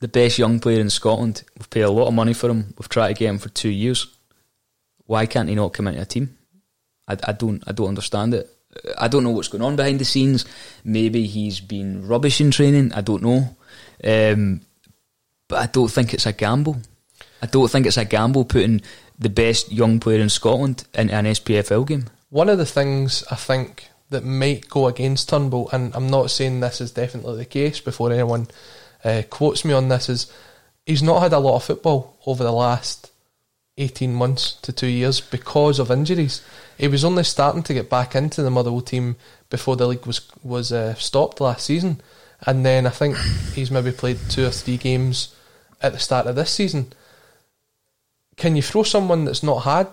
The 0.00 0.08
best 0.08 0.38
young 0.38 0.60
player 0.60 0.80
in 0.80 0.90
Scotland. 0.90 1.44
We've 1.56 1.70
paid 1.70 1.82
a 1.82 1.90
lot 1.90 2.08
of 2.08 2.14
money 2.14 2.34
for 2.34 2.50
him. 2.50 2.74
We've 2.78 2.88
tried 2.88 3.08
to 3.08 3.14
get 3.14 3.30
him 3.30 3.38
for 3.38 3.48
two 3.48 3.70
years. 3.70 4.06
Why 5.06 5.26
can't 5.26 5.48
he 5.48 5.54
not 5.54 5.72
come 5.72 5.88
into 5.88 6.00
a 6.00 6.04
team? 6.04 6.36
I, 7.06 7.16
I 7.24 7.32
don't. 7.32 7.62
I 7.66 7.72
don't 7.72 7.88
understand 7.88 8.34
it. 8.34 8.50
I 8.98 9.08
don't 9.08 9.22
know 9.22 9.30
what's 9.30 9.48
going 9.48 9.62
on 9.62 9.76
behind 9.76 10.00
the 10.00 10.04
scenes. 10.04 10.44
Maybe 10.82 11.26
he's 11.26 11.60
been 11.60 12.06
rubbish 12.06 12.40
in 12.40 12.50
training. 12.50 12.92
I 12.92 13.02
don't 13.02 13.22
know. 13.22 13.56
Um, 14.02 14.62
but 15.48 15.58
I 15.58 15.66
don't 15.66 15.90
think 15.90 16.12
it's 16.12 16.26
a 16.26 16.32
gamble. 16.32 16.78
I 17.40 17.46
don't 17.46 17.70
think 17.70 17.86
it's 17.86 17.96
a 17.96 18.04
gamble 18.04 18.44
putting 18.44 18.80
the 19.18 19.28
best 19.28 19.70
young 19.70 20.00
player 20.00 20.20
in 20.20 20.28
Scotland 20.28 20.84
in 20.94 21.10
an 21.10 21.26
SPFL 21.26 21.86
game. 21.86 22.06
One 22.30 22.48
of 22.48 22.58
the 22.58 22.66
things 22.66 23.22
I 23.30 23.36
think 23.36 23.90
that 24.14 24.24
might 24.24 24.68
go 24.68 24.86
against 24.86 25.28
Turnbull, 25.28 25.68
and 25.72 25.94
I'm 25.94 26.08
not 26.08 26.30
saying 26.30 26.60
this 26.60 26.80
is 26.80 26.92
definitely 26.92 27.36
the 27.36 27.44
case 27.44 27.80
before 27.80 28.12
anyone 28.12 28.46
uh, 29.04 29.22
quotes 29.28 29.64
me 29.64 29.74
on 29.74 29.88
this, 29.88 30.08
is 30.08 30.32
he's 30.86 31.02
not 31.02 31.20
had 31.20 31.32
a 31.32 31.40
lot 31.40 31.56
of 31.56 31.64
football 31.64 32.16
over 32.24 32.44
the 32.44 32.52
last 32.52 33.10
18 33.76 34.14
months 34.14 34.52
to 34.62 34.72
two 34.72 34.86
years 34.86 35.20
because 35.20 35.80
of 35.80 35.90
injuries. 35.90 36.42
He 36.78 36.86
was 36.86 37.04
only 37.04 37.24
starting 37.24 37.64
to 37.64 37.74
get 37.74 37.90
back 37.90 38.14
into 38.14 38.40
the 38.40 38.50
Motherwell 38.50 38.82
team 38.82 39.16
before 39.50 39.74
the 39.74 39.88
league 39.88 40.06
was 40.06 40.30
was 40.44 40.72
uh, 40.72 40.94
stopped 40.94 41.40
last 41.40 41.66
season, 41.66 42.00
and 42.46 42.64
then 42.64 42.86
I 42.86 42.90
think 42.90 43.16
he's 43.54 43.70
maybe 43.70 43.90
played 43.90 44.18
two 44.30 44.46
or 44.46 44.50
three 44.50 44.76
games 44.76 45.34
at 45.82 45.92
the 45.92 45.98
start 45.98 46.28
of 46.28 46.36
this 46.36 46.50
season. 46.50 46.92
Can 48.36 48.54
you 48.54 48.62
throw 48.62 48.84
someone 48.84 49.24
that's 49.24 49.42
not 49.42 49.64
had 49.64 49.88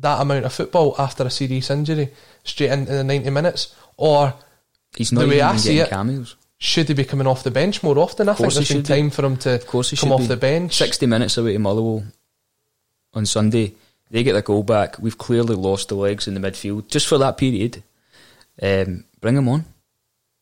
that 0.00 0.20
amount 0.20 0.44
of 0.44 0.52
football 0.52 0.94
after 0.98 1.24
a 1.24 1.30
serious 1.30 1.70
injury 1.70 2.10
straight 2.44 2.70
into 2.70 2.92
the 2.92 3.04
90 3.04 3.30
minutes, 3.30 3.74
or 3.96 4.34
He's 4.96 5.12
not 5.12 5.22
The 5.22 5.28
way 5.28 5.40
I 5.42 5.56
see 5.56 5.78
it, 5.78 5.90
cameos. 5.90 6.36
should 6.58 6.88
he 6.88 6.94
be 6.94 7.04
coming 7.04 7.26
off 7.26 7.42
the 7.42 7.50
bench 7.50 7.82
more 7.82 7.98
often? 7.98 8.28
I 8.28 8.34
think 8.34 8.52
there's 8.52 8.68
been 8.68 8.78
should 8.78 8.88
be. 8.88 8.94
time 8.94 9.10
for 9.10 9.24
him 9.24 9.36
to 9.38 9.54
Of 9.56 9.66
course, 9.66 9.90
he 9.90 9.96
come 9.96 10.12
off 10.12 10.20
be. 10.20 10.26
the 10.26 10.36
bench. 10.36 10.74
60 10.76 11.04
minutes 11.06 11.36
away 11.36 11.52
to 11.54 11.58
Motherwell 11.58 12.04
on 13.14 13.26
Sunday. 13.26 13.74
They 14.10 14.22
get 14.22 14.32
the 14.34 14.42
goal 14.42 14.62
back. 14.62 14.98
We've 14.98 15.18
clearly 15.18 15.54
lost 15.56 15.88
the 15.88 15.96
legs 15.96 16.28
in 16.28 16.34
the 16.34 16.40
midfield 16.40 16.88
just 16.88 17.06
for 17.08 17.18
that 17.18 17.36
period. 17.36 17.82
Um, 18.62 19.04
bring 19.20 19.36
him 19.36 19.48
on. 19.48 19.64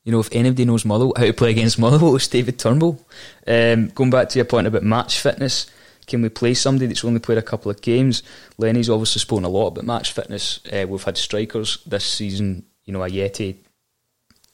You 0.05 0.13
know, 0.13 0.21
if 0.21 0.29
anybody 0.33 0.67
knows 0.67 0.85
Motherwell, 0.85 1.15
how 1.17 1.25
to 1.25 1.33
play 1.33 1.51
against 1.51 1.79
Motherwell, 1.79 2.15
it's 2.17 2.29
David 2.29 2.59
Turnbull. 2.59 3.01
Um, 3.47 3.89
going 3.89 4.11
back 4.11 4.29
to 4.29 4.39
your 4.39 4.45
point 4.45 4.67
about 4.67 4.83
match 4.83 5.19
fitness, 5.19 5.67
can 6.07 6.23
we 6.23 6.29
play 6.29 6.55
somebody 6.55 6.87
that's 6.87 7.05
only 7.05 7.21
played 7.21 7.39
a 7.39 7.43
couple 7.43 7.71
of 7.71 7.81
games? 7.81 8.23
Lenny's 8.59 8.91
obviously 8.91 9.21
spoken 9.21 9.45
a 9.45 9.49
lot 9.49 9.69
about 9.69 9.85
match 9.85 10.13
fitness. 10.13 10.61
Uh, 10.73 10.87
we've 10.89 11.03
had 11.03 11.17
strikers 11.17 11.79
this 11.87 12.05
season, 12.05 12.65
you 12.85 12.93
know, 12.93 13.01
Ajeti 13.01 13.57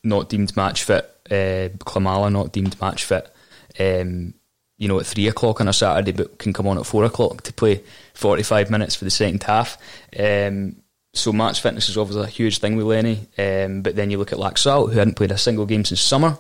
not 0.03 0.29
deemed 0.29 0.57
match 0.57 0.85
fit, 0.85 1.05
uh, 1.31 1.69
Klimala 1.85 2.33
not 2.33 2.53
deemed 2.53 2.81
match 2.81 3.05
fit. 3.05 3.31
Um, 3.79 4.35
you 4.79 4.89
know, 4.89 4.99
at 4.99 5.07
three 5.07 5.29
o'clock 5.29 5.61
on 5.61 5.69
a 5.69 5.73
Saturday, 5.73 6.13
but 6.13 6.39
can 6.39 6.55
come 6.55 6.67
on 6.67 6.79
at 6.79 6.87
four 6.87 7.05
o'clock 7.05 7.43
to 7.43 7.53
play 7.53 7.83
45 8.15 8.71
minutes 8.71 8.95
for 8.95 9.05
the 9.05 9.11
second 9.11 9.43
half. 9.43 9.77
Um, 10.19 10.77
so 11.13 11.33
match 11.33 11.61
fitness 11.61 11.89
is 11.91 11.99
obviously 11.99 12.23
a 12.23 12.29
huge 12.29 12.59
thing 12.59 12.77
with 12.77 12.87
Lenny. 12.87 13.29
Um, 13.37 13.83
but 13.83 13.95
then 13.95 14.11
you 14.11 14.17
look 14.17 14.33
at 14.33 14.39
Laxalt, 14.39 14.93
who 14.93 14.99
hadn't 14.99 15.17
played 15.17 15.33
a 15.33 15.39
single 15.39 15.67
game 15.67 15.85
since 15.85 16.01
summer, 16.01 16.39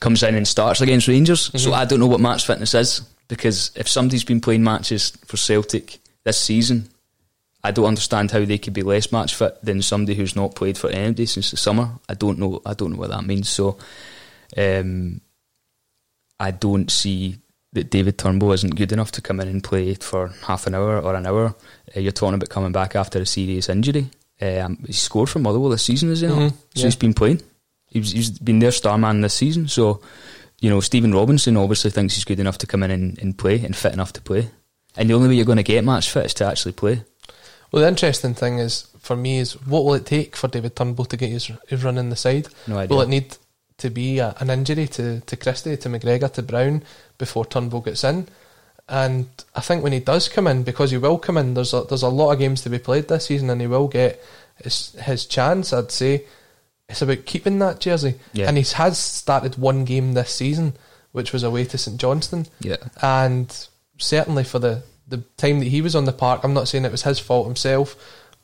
comes 0.00 0.22
in 0.22 0.34
and 0.34 0.48
starts 0.48 0.80
against 0.80 1.06
Rangers. 1.06 1.50
So 1.60 1.74
I 1.74 1.84
don't 1.84 2.00
know 2.00 2.06
what 2.06 2.20
match 2.20 2.46
fitness 2.46 2.72
is 2.74 3.02
because 3.28 3.70
if 3.74 3.88
somebody's 3.88 4.24
been 4.24 4.40
playing 4.40 4.62
matches 4.64 5.10
for 5.26 5.36
Celtic 5.36 5.98
this 6.24 6.38
season, 6.38 6.88
I 7.64 7.70
don't 7.72 7.86
understand 7.86 8.30
how 8.30 8.44
they 8.44 8.58
could 8.58 8.72
be 8.74 8.82
less 8.82 9.10
match 9.10 9.34
fit 9.34 9.56
than 9.62 9.82
somebody 9.82 10.14
who's 10.16 10.36
not 10.36 10.54
played 10.54 10.78
for 10.78 10.88
anybody 10.90 11.26
since 11.26 11.50
the 11.50 11.56
summer. 11.56 11.90
I 12.08 12.14
don't 12.14 12.38
know. 12.38 12.60
I 12.64 12.74
don't 12.74 12.92
know 12.92 12.98
what 12.98 13.10
that 13.10 13.24
means. 13.24 13.48
So, 13.48 13.78
um, 14.56 15.20
I 16.38 16.50
don't 16.50 16.90
see 16.90 17.38
that 17.72 17.90
David 17.90 18.18
Turnbull 18.18 18.52
isn't 18.52 18.76
good 18.76 18.92
enough 18.92 19.12
to 19.12 19.20
come 19.22 19.40
in 19.40 19.48
and 19.48 19.62
play 19.64 19.94
for 19.94 20.28
half 20.46 20.66
an 20.66 20.74
hour 20.74 21.00
or 21.00 21.14
an 21.14 21.26
hour. 21.26 21.54
Uh, 21.94 22.00
you're 22.00 22.12
talking 22.12 22.34
about 22.34 22.48
coming 22.48 22.72
back 22.72 22.94
after 22.96 23.18
a 23.20 23.26
serious 23.26 23.68
injury. 23.68 24.08
Um, 24.40 24.78
he 24.86 24.92
scored 24.92 25.28
for 25.30 25.38
Motherwell 25.40 25.70
this 25.70 25.82
season, 25.82 26.10
is 26.10 26.20
he 26.20 26.26
not? 26.26 26.36
Mhm, 26.38 26.50
So 26.52 26.56
yeah. 26.74 26.84
he's 26.84 26.96
been 26.96 27.14
playing. 27.14 27.42
He's, 27.86 28.12
he's 28.12 28.30
been 28.38 28.58
their 28.58 28.72
star 28.72 28.98
man 28.98 29.20
this 29.22 29.34
season. 29.34 29.68
So, 29.68 30.00
you 30.60 30.70
know, 30.70 30.80
Stephen 30.80 31.12
Robinson 31.12 31.56
obviously 31.56 31.90
thinks 31.90 32.14
he's 32.14 32.24
good 32.24 32.40
enough 32.40 32.58
to 32.58 32.66
come 32.66 32.82
in 32.82 32.90
and, 32.90 33.18
and 33.18 33.36
play 33.36 33.64
and 33.64 33.76
fit 33.76 33.92
enough 33.92 34.12
to 34.14 34.20
play. 34.20 34.50
And 34.96 35.10
the 35.10 35.14
only 35.14 35.28
way 35.28 35.34
you're 35.34 35.44
going 35.44 35.56
to 35.56 35.62
get 35.62 35.84
match 35.84 36.10
fit 36.10 36.26
is 36.26 36.34
to 36.34 36.46
actually 36.46 36.72
play. 36.72 37.02
Well, 37.70 37.82
the 37.82 37.88
interesting 37.88 38.34
thing 38.34 38.58
is 38.58 38.88
for 39.00 39.16
me 39.16 39.38
is 39.38 39.52
what 39.66 39.84
will 39.84 39.94
it 39.94 40.06
take 40.06 40.34
for 40.34 40.48
David 40.48 40.74
Turnbull 40.74 41.04
to 41.06 41.16
get 41.16 41.30
his, 41.30 41.50
his 41.68 41.84
run 41.84 41.98
in 41.98 42.10
the 42.10 42.16
side? 42.16 42.48
No 42.66 42.78
idea. 42.78 42.96
Will 42.96 43.02
it 43.02 43.08
need 43.08 43.36
to 43.78 43.90
be 43.90 44.18
a, 44.18 44.34
an 44.38 44.48
injury 44.48 44.86
to, 44.88 45.20
to 45.20 45.36
Christie, 45.36 45.76
to 45.76 45.88
McGregor, 45.88 46.32
to 46.32 46.42
Brown 46.42 46.82
before 47.18 47.44
Turnbull 47.44 47.82
gets 47.82 48.04
in? 48.04 48.26
And 48.88 49.28
I 49.54 49.60
think 49.60 49.82
when 49.82 49.92
he 49.92 50.00
does 50.00 50.28
come 50.28 50.46
in, 50.46 50.62
because 50.62 50.92
he 50.92 50.96
will 50.96 51.18
come 51.18 51.36
in, 51.36 51.54
there's 51.54 51.74
a, 51.74 51.82
there's 51.82 52.04
a 52.04 52.08
lot 52.08 52.32
of 52.32 52.38
games 52.38 52.62
to 52.62 52.70
be 52.70 52.78
played 52.78 53.08
this 53.08 53.26
season, 53.26 53.50
and 53.50 53.60
he 53.60 53.66
will 53.66 53.88
get 53.88 54.22
his, 54.62 54.92
his 54.92 55.26
chance. 55.26 55.72
I'd 55.72 55.90
say 55.90 56.24
it's 56.88 57.02
about 57.02 57.24
keeping 57.26 57.58
that 57.58 57.80
jersey, 57.80 58.14
Yeah. 58.32 58.48
and 58.48 58.56
he 58.56 58.64
has 58.76 58.98
started 58.98 59.56
one 59.58 59.84
game 59.84 60.14
this 60.14 60.34
season, 60.34 60.74
which 61.12 61.32
was 61.32 61.42
away 61.42 61.64
to 61.64 61.78
St 61.78 61.98
Johnstone 62.00 62.46
Yeah. 62.60 62.76
and 63.02 63.54
certainly 63.98 64.44
for 64.44 64.58
the, 64.58 64.82
the 65.08 65.18
time 65.36 65.58
that 65.60 65.68
he 65.68 65.80
was 65.80 65.96
on 65.96 66.04
the 66.04 66.12
park, 66.12 66.42
I'm 66.44 66.54
not 66.54 66.68
saying 66.68 66.84
it 66.84 66.92
was 66.92 67.02
his 67.02 67.18
fault 67.18 67.46
himself, 67.46 67.96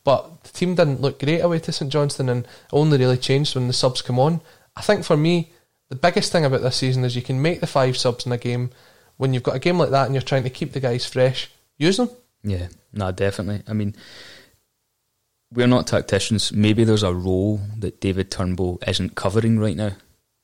but 0.05 0.43
the 0.45 0.51
team 0.51 0.75
didn't 0.75 1.01
look 1.01 1.21
great 1.21 1.41
away 1.41 1.59
to 1.61 1.73
St 1.73 1.91
Johnstone 1.93 2.29
and 2.29 2.49
only 2.73 2.99
really 2.99 3.17
changed 3.19 3.55
when 3.55 3.69
the 3.69 3.73
subs 3.73 4.03
come 4.03 4.19
on. 4.19 4.41
I 4.77 4.83
think 4.83 5.05
for 5.05 5.17
me, 5.17 5.51
the 5.91 5.95
biggest 5.97 6.33
thing 6.33 6.45
about 6.45 6.63
this 6.63 6.77
season 6.77 7.05
is 7.05 7.15
you 7.15 7.23
can 7.23 7.41
make 7.43 7.61
the 7.61 7.67
five 7.67 7.97
subs 7.97 8.25
in 8.27 8.33
a 8.33 8.39
game. 8.39 8.71
When 9.19 9.35
you've 9.35 9.43
got 9.43 9.55
a 9.57 9.61
game 9.61 9.79
like 9.79 9.91
that 9.91 10.07
and 10.07 10.15
you're 10.15 10.23
trying 10.23 10.43
to 10.45 10.51
keep 10.51 10.73
the 10.73 10.81
guys 10.81 11.05
fresh, 11.07 11.51
use 11.77 11.99
them. 11.99 12.09
Yeah, 12.43 12.69
no, 12.93 13.13
definitely. 13.13 13.63
I 13.69 13.75
mean, 13.75 13.95
we're 15.53 15.67
not 15.67 15.87
tacticians. 15.87 16.53
Maybe 16.53 16.85
there's 16.85 17.03
a 17.03 17.15
role 17.15 17.61
that 17.79 18.01
David 18.01 18.31
Turnbull 18.31 18.79
isn't 18.87 19.15
covering 19.15 19.59
right 19.59 19.77
now. 19.77 19.93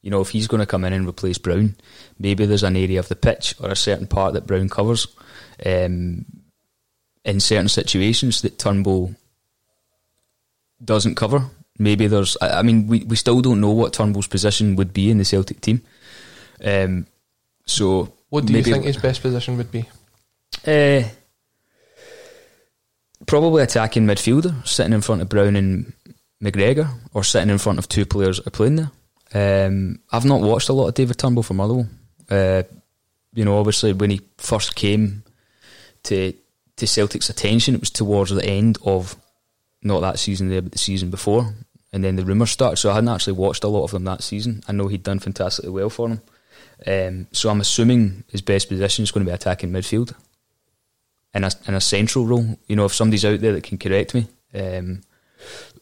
You 0.02 0.10
know, 0.10 0.20
if 0.20 0.30
he's 0.30 0.46
going 0.46 0.60
to 0.60 0.66
come 0.66 0.84
in 0.84 0.92
and 0.92 1.08
replace 1.08 1.38
Brown, 1.38 1.74
maybe 2.18 2.46
there's 2.46 2.62
an 2.62 2.76
area 2.76 3.00
of 3.00 3.08
the 3.08 3.16
pitch 3.16 3.54
or 3.60 3.70
a 3.70 3.76
certain 3.76 4.06
part 4.06 4.34
that 4.34 4.46
Brown 4.46 4.68
covers 4.68 5.08
um, 5.66 6.24
in 7.24 7.40
certain 7.40 7.68
situations 7.68 8.42
that 8.42 8.58
Turnbull 8.58 9.14
doesn't 10.84 11.16
cover. 11.16 11.42
Maybe 11.78 12.06
there's, 12.06 12.36
I 12.40 12.60
I 12.60 12.62
mean, 12.62 12.86
we, 12.86 13.04
we 13.04 13.16
still 13.16 13.40
don't 13.40 13.60
know 13.60 13.70
what 13.72 13.92
Turnbull's 13.92 14.26
position 14.28 14.76
would 14.76 14.92
be 14.92 15.10
in 15.10 15.18
the 15.18 15.24
Celtic 15.24 15.60
team. 15.60 15.82
Um, 16.64 17.06
so, 17.66 18.12
What 18.30 18.46
do 18.46 18.52
you 18.52 18.62
think 18.62 18.84
his 18.84 18.96
best 18.96 19.22
position 19.22 19.56
would 19.56 19.70
be? 19.70 19.88
uh, 20.66 21.02
probably 23.28 23.62
attacking 23.62 24.06
midfielder, 24.06 24.66
sitting 24.66 24.92
in 24.92 25.02
front 25.02 25.22
of 25.22 25.28
Brown 25.28 25.54
and 25.54 25.92
McGregor, 26.42 26.88
or 27.14 27.22
sitting 27.22 27.50
in 27.50 27.58
front 27.58 27.78
of 27.78 27.88
two 27.88 28.04
players 28.04 28.40
are 28.40 28.50
playing 28.50 28.76
there. 28.76 28.90
Um, 29.68 30.00
I've 30.10 30.24
not 30.24 30.40
watched 30.40 30.70
a 30.70 30.72
lot 30.72 30.88
of 30.88 30.94
David 30.94 31.18
Turnbull 31.18 31.42
for 31.42 31.54
Motherwell. 31.54 31.88
Uh, 32.30 32.62
you 33.34 33.44
know, 33.44 33.58
obviously 33.58 33.92
when 33.92 34.10
he 34.10 34.22
first 34.38 34.74
came 34.74 35.22
to 36.04 36.32
to 36.76 36.86
Celtic's 36.86 37.28
attention, 37.28 37.74
it 37.74 37.80
was 37.80 37.90
towards 37.90 38.30
the 38.30 38.44
end 38.44 38.78
of 38.84 39.16
not 39.82 40.00
that 40.00 40.18
season 40.18 40.48
there, 40.48 40.62
but 40.62 40.72
the 40.72 40.78
season 40.78 41.10
before, 41.10 41.52
and 41.92 42.04
then 42.04 42.16
the 42.16 42.24
rumours 42.24 42.50
started. 42.50 42.76
So 42.76 42.90
I 42.90 42.94
hadn't 42.94 43.10
actually 43.10 43.32
watched 43.34 43.64
a 43.64 43.68
lot 43.68 43.84
of 43.84 43.90
them 43.90 44.04
that 44.04 44.22
season. 44.22 44.62
I 44.68 44.72
know 44.72 44.86
he'd 44.86 45.02
done 45.02 45.18
fantastically 45.18 45.70
well 45.70 45.90
for 45.90 46.08
them. 46.08 46.20
Um, 46.86 47.26
so 47.32 47.50
I'm 47.50 47.60
assuming 47.60 48.22
his 48.30 48.40
best 48.40 48.68
position 48.68 49.02
is 49.02 49.10
going 49.10 49.26
to 49.26 49.30
be 49.30 49.34
attacking 49.34 49.70
midfield 49.70 50.14
in 51.38 51.44
a 51.44 51.50
in 51.66 51.74
a 51.74 51.80
central 51.80 52.26
role. 52.26 52.58
You 52.66 52.76
know, 52.76 52.84
if 52.84 52.94
somebody's 52.94 53.24
out 53.24 53.40
there 53.40 53.52
that 53.54 53.64
can 53.64 53.78
correct 53.78 54.14
me, 54.14 54.26
um, 54.54 55.00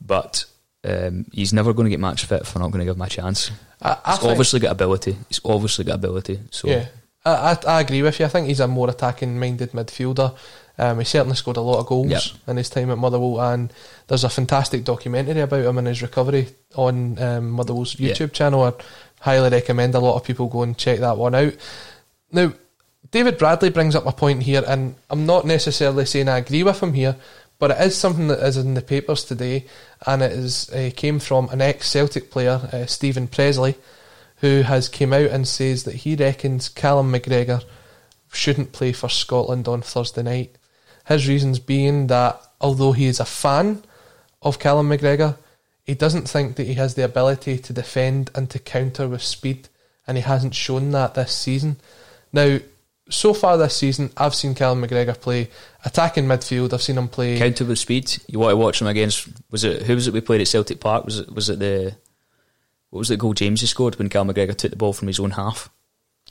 but 0.00 0.44
um, 0.84 1.26
he's 1.32 1.52
never 1.52 1.72
going 1.72 1.86
to 1.86 1.90
get 1.90 2.00
match 2.00 2.24
fit 2.24 2.42
if 2.42 2.54
we're 2.54 2.62
not 2.62 2.70
going 2.70 2.80
to 2.80 2.84
give 2.84 2.96
him 2.96 3.02
a 3.02 3.08
chance. 3.08 3.50
I, 3.82 3.98
I 4.04 4.16
He's 4.16 4.24
obviously 4.24 4.60
got 4.60 4.72
ability. 4.72 5.16
He's 5.28 5.40
obviously 5.44 5.84
got 5.84 5.96
ability. 5.96 6.40
So 6.50 6.68
Yeah, 6.68 6.86
I, 7.24 7.30
I, 7.30 7.58
I 7.66 7.80
agree 7.80 8.02
with 8.02 8.20
you. 8.20 8.26
I 8.26 8.28
think 8.28 8.46
he's 8.46 8.60
a 8.60 8.68
more 8.68 8.88
attacking 8.88 9.38
minded 9.38 9.72
midfielder. 9.72 10.36
Um, 10.78 10.98
he 10.98 11.04
certainly 11.04 11.36
scored 11.36 11.56
a 11.56 11.62
lot 11.62 11.80
of 11.80 11.86
goals 11.86 12.10
Yep. 12.10 12.22
in 12.48 12.56
his 12.58 12.68
time 12.68 12.90
at 12.90 12.98
Motherwell, 12.98 13.40
and 13.40 13.72
there's 14.06 14.24
a 14.24 14.28
fantastic 14.28 14.84
documentary 14.84 15.40
about 15.40 15.64
him 15.64 15.78
and 15.78 15.88
his 15.88 16.02
recovery 16.02 16.48
on 16.74 17.18
um, 17.18 17.50
Motherwell's. 17.50 17.96
YouTube 17.96 18.32
channel. 18.32 18.62
I 18.62 18.72
highly 19.20 19.48
recommend 19.48 19.94
a 19.94 20.00
lot 20.00 20.16
of 20.16 20.24
people 20.24 20.48
go 20.48 20.62
and 20.62 20.76
check 20.76 21.00
that 21.00 21.16
one 21.16 21.34
out. 21.34 21.54
Now, 22.30 22.52
David 23.10 23.38
Bradley 23.38 23.70
brings 23.70 23.94
up 23.94 24.06
a 24.06 24.12
point 24.12 24.42
here, 24.42 24.62
and 24.66 24.94
I'm 25.10 25.26
not 25.26 25.46
necessarily 25.46 26.06
saying 26.06 26.28
I 26.28 26.38
agree 26.38 26.62
with 26.62 26.82
him 26.82 26.94
here, 26.94 27.16
but 27.58 27.70
it 27.70 27.80
is 27.80 27.96
something 27.96 28.28
that 28.28 28.42
is 28.42 28.56
in 28.56 28.74
the 28.74 28.82
papers 28.82 29.24
today, 29.24 29.66
and 30.06 30.22
it 30.22 30.32
is 30.32 30.70
uh, 30.70 30.90
came 30.96 31.18
from 31.18 31.48
an 31.50 31.60
ex 31.60 31.88
Celtic 31.88 32.30
player, 32.30 32.68
uh, 32.72 32.86
Steven 32.86 33.28
Pressley, 33.28 33.76
who 34.36 34.62
has 34.62 34.88
came 34.88 35.12
out 35.12 35.30
and 35.30 35.46
says 35.46 35.84
that 35.84 35.96
he 35.96 36.14
reckons 36.14 36.68
Callum 36.68 37.12
McGregor 37.12 37.62
shouldn't 38.32 38.72
play 38.72 38.92
for 38.92 39.08
Scotland 39.08 39.68
on 39.68 39.82
Thursday 39.82 40.22
night. 40.22 40.56
His 41.06 41.28
reasons 41.28 41.58
being 41.58 42.08
that 42.08 42.40
although 42.60 42.92
he 42.92 43.06
is 43.06 43.20
a 43.20 43.24
fan 43.24 43.82
of 44.42 44.58
Callum 44.58 44.88
McGregor, 44.88 45.36
he 45.84 45.94
doesn't 45.94 46.28
think 46.28 46.56
that 46.56 46.66
he 46.66 46.74
has 46.74 46.94
the 46.94 47.04
ability 47.04 47.58
to 47.58 47.72
defend 47.72 48.30
and 48.34 48.50
to 48.50 48.58
counter 48.58 49.08
with 49.08 49.22
speed, 49.22 49.68
and 50.06 50.16
he 50.16 50.22
hasn't 50.22 50.54
shown 50.54 50.90
that 50.90 51.14
this 51.14 51.32
season. 51.32 51.76
Now, 52.32 52.58
so 53.08 53.32
far 53.32 53.56
this 53.56 53.76
season, 53.76 54.10
I've 54.16 54.34
seen 54.34 54.54
Callum 54.54 54.82
McGregor 54.82 55.18
play 55.18 55.50
attacking 55.84 56.26
midfield. 56.26 56.72
I've 56.72 56.82
seen 56.82 56.98
him 56.98 57.08
play. 57.08 57.38
counter 57.38 57.64
with 57.64 57.78
speed. 57.78 58.16
You 58.26 58.38
want 58.38 58.52
to 58.52 58.56
watch 58.56 58.80
him 58.80 58.88
against? 58.88 59.28
Was 59.50 59.64
it 59.64 59.82
who 59.82 59.94
was 59.94 60.08
it 60.08 60.14
we 60.14 60.20
played 60.20 60.40
at 60.40 60.48
Celtic 60.48 60.80
Park? 60.80 61.04
Was 61.04 61.20
it 61.20 61.32
was 61.32 61.48
it 61.48 61.58
the 61.58 61.96
what 62.90 63.00
was 63.00 63.08
the 63.08 63.16
goal 63.16 63.34
James 63.34 63.60
he 63.60 63.66
scored 63.66 63.96
when 63.96 64.08
Cal 64.08 64.24
McGregor 64.24 64.56
took 64.56 64.70
the 64.70 64.76
ball 64.76 64.92
from 64.92 65.08
his 65.08 65.20
own 65.20 65.32
half 65.32 65.70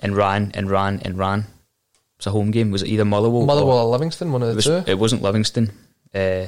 and 0.01 0.15
ran 0.15 0.51
and 0.53 0.69
ran 0.69 0.99
and 1.03 1.17
ran? 1.17 1.39
It 1.39 2.19
was 2.19 2.27
a 2.27 2.31
home 2.31 2.51
game. 2.51 2.71
Was 2.71 2.81
it 2.81 2.89
either 2.89 3.05
Motherwell? 3.05 3.45
Motherwell 3.45 3.79
or 3.79 3.91
Livingston, 3.91 4.31
one 4.31 4.41
of 4.41 4.47
the 4.47 4.53
it, 4.53 4.55
was, 4.55 4.65
two. 4.65 4.83
it 4.87 4.99
wasn't 4.99 5.21
Livingston. 5.21 5.71
Uh, 6.13 6.47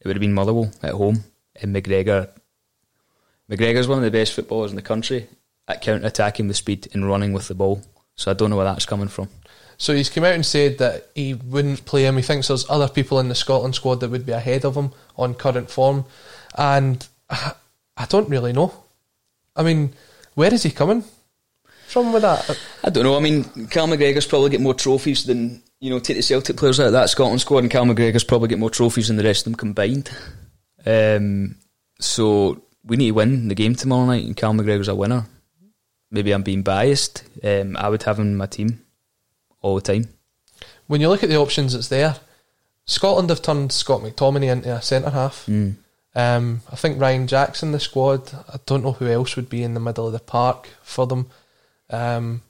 it 0.00 0.04
would 0.04 0.16
have 0.16 0.20
been 0.20 0.34
Motherwell 0.34 0.72
at 0.82 0.92
home. 0.92 1.24
And 1.60 1.74
McGregor, 1.74 2.30
McGregor's 3.50 3.88
one 3.88 3.98
of 3.98 4.04
the 4.04 4.10
best 4.10 4.32
footballers 4.32 4.70
in 4.70 4.76
the 4.76 4.82
country 4.82 5.28
at 5.66 5.82
counter 5.82 6.06
attacking 6.06 6.46
with 6.46 6.56
speed 6.56 6.88
and 6.92 7.08
running 7.08 7.32
with 7.32 7.48
the 7.48 7.54
ball. 7.54 7.82
So 8.18 8.32
I 8.32 8.34
don't 8.34 8.50
know 8.50 8.56
where 8.56 8.64
that's 8.64 8.84
coming 8.84 9.08
from. 9.08 9.28
So 9.78 9.94
he's 9.94 10.10
come 10.10 10.24
out 10.24 10.34
and 10.34 10.44
said 10.44 10.78
that 10.78 11.08
he 11.14 11.34
wouldn't 11.34 11.86
play 11.86 12.04
him. 12.04 12.16
He 12.16 12.22
thinks 12.22 12.48
there's 12.48 12.68
other 12.68 12.88
people 12.88 13.20
in 13.20 13.28
the 13.28 13.34
Scotland 13.36 13.76
squad 13.76 14.00
that 14.00 14.10
would 14.10 14.26
be 14.26 14.32
ahead 14.32 14.64
of 14.64 14.74
him 14.74 14.90
on 15.16 15.34
current 15.34 15.70
form, 15.70 16.04
and 16.56 17.06
I 17.30 17.52
I 17.96 18.06
don't 18.06 18.28
really 18.28 18.52
know. 18.52 18.74
I 19.54 19.62
mean, 19.62 19.94
where 20.34 20.52
is 20.52 20.64
he 20.64 20.70
coming 20.70 21.04
from 21.86 22.12
with 22.12 22.22
that? 22.22 22.58
I 22.82 22.90
don't 22.90 23.04
know. 23.04 23.16
I 23.16 23.20
mean, 23.20 23.44
Cal 23.68 23.86
McGregor's 23.86 24.26
probably 24.26 24.50
get 24.50 24.60
more 24.60 24.74
trophies 24.74 25.24
than 25.24 25.62
you 25.78 25.90
know. 25.90 26.00
Take 26.00 26.16
the 26.16 26.22
Celtic 26.24 26.56
players 26.56 26.80
out 26.80 26.86
of 26.86 26.92
that 26.92 27.10
Scotland 27.10 27.40
squad, 27.40 27.60
and 27.60 27.70
Cal 27.70 27.84
McGregor's 27.84 28.24
probably 28.24 28.48
get 28.48 28.58
more 28.58 28.70
trophies 28.70 29.08
than 29.08 29.16
the 29.16 29.22
rest 29.22 29.46
of 29.46 29.52
them 29.52 29.58
combined. 29.58 30.10
Um, 30.84 31.54
so 32.00 32.62
we 32.84 32.96
need 32.96 33.08
to 33.08 33.14
win 33.14 33.46
the 33.46 33.54
game 33.54 33.76
tomorrow 33.76 34.06
night, 34.06 34.24
and 34.24 34.36
Cal 34.36 34.54
McGregor's 34.54 34.88
a 34.88 34.94
winner. 34.96 35.24
Maybe 36.10 36.32
I'm 36.32 36.42
being 36.42 36.62
biased. 36.62 37.24
Um, 37.42 37.76
I 37.76 37.88
would 37.88 38.02
have 38.04 38.18
him 38.18 38.28
in 38.28 38.36
my 38.36 38.46
team 38.46 38.82
all 39.60 39.74
the 39.74 39.80
time. 39.80 40.08
When 40.86 41.00
you 41.00 41.08
look 41.08 41.22
at 41.22 41.28
the 41.28 41.36
options 41.36 41.74
that's 41.74 41.88
there, 41.88 42.16
Scotland 42.86 43.28
have 43.28 43.42
turned 43.42 43.72
Scott 43.72 44.00
McTominay 44.00 44.50
into 44.50 44.74
a 44.74 44.80
centre 44.80 45.10
half. 45.10 45.44
Mm. 45.46 45.76
Um, 46.14 46.62
I 46.72 46.76
think 46.76 47.00
Ryan 47.00 47.26
Jackson, 47.26 47.72
the 47.72 47.78
squad. 47.80 48.32
I 48.48 48.58
don't 48.64 48.82
know 48.82 48.92
who 48.92 49.06
else 49.06 49.36
would 49.36 49.50
be 49.50 49.62
in 49.62 49.74
the 49.74 49.80
middle 49.80 50.06
of 50.06 50.12
the 50.12 50.18
park 50.18 50.68
for 50.82 51.06
them. 51.06 51.28
Um, 51.90 52.42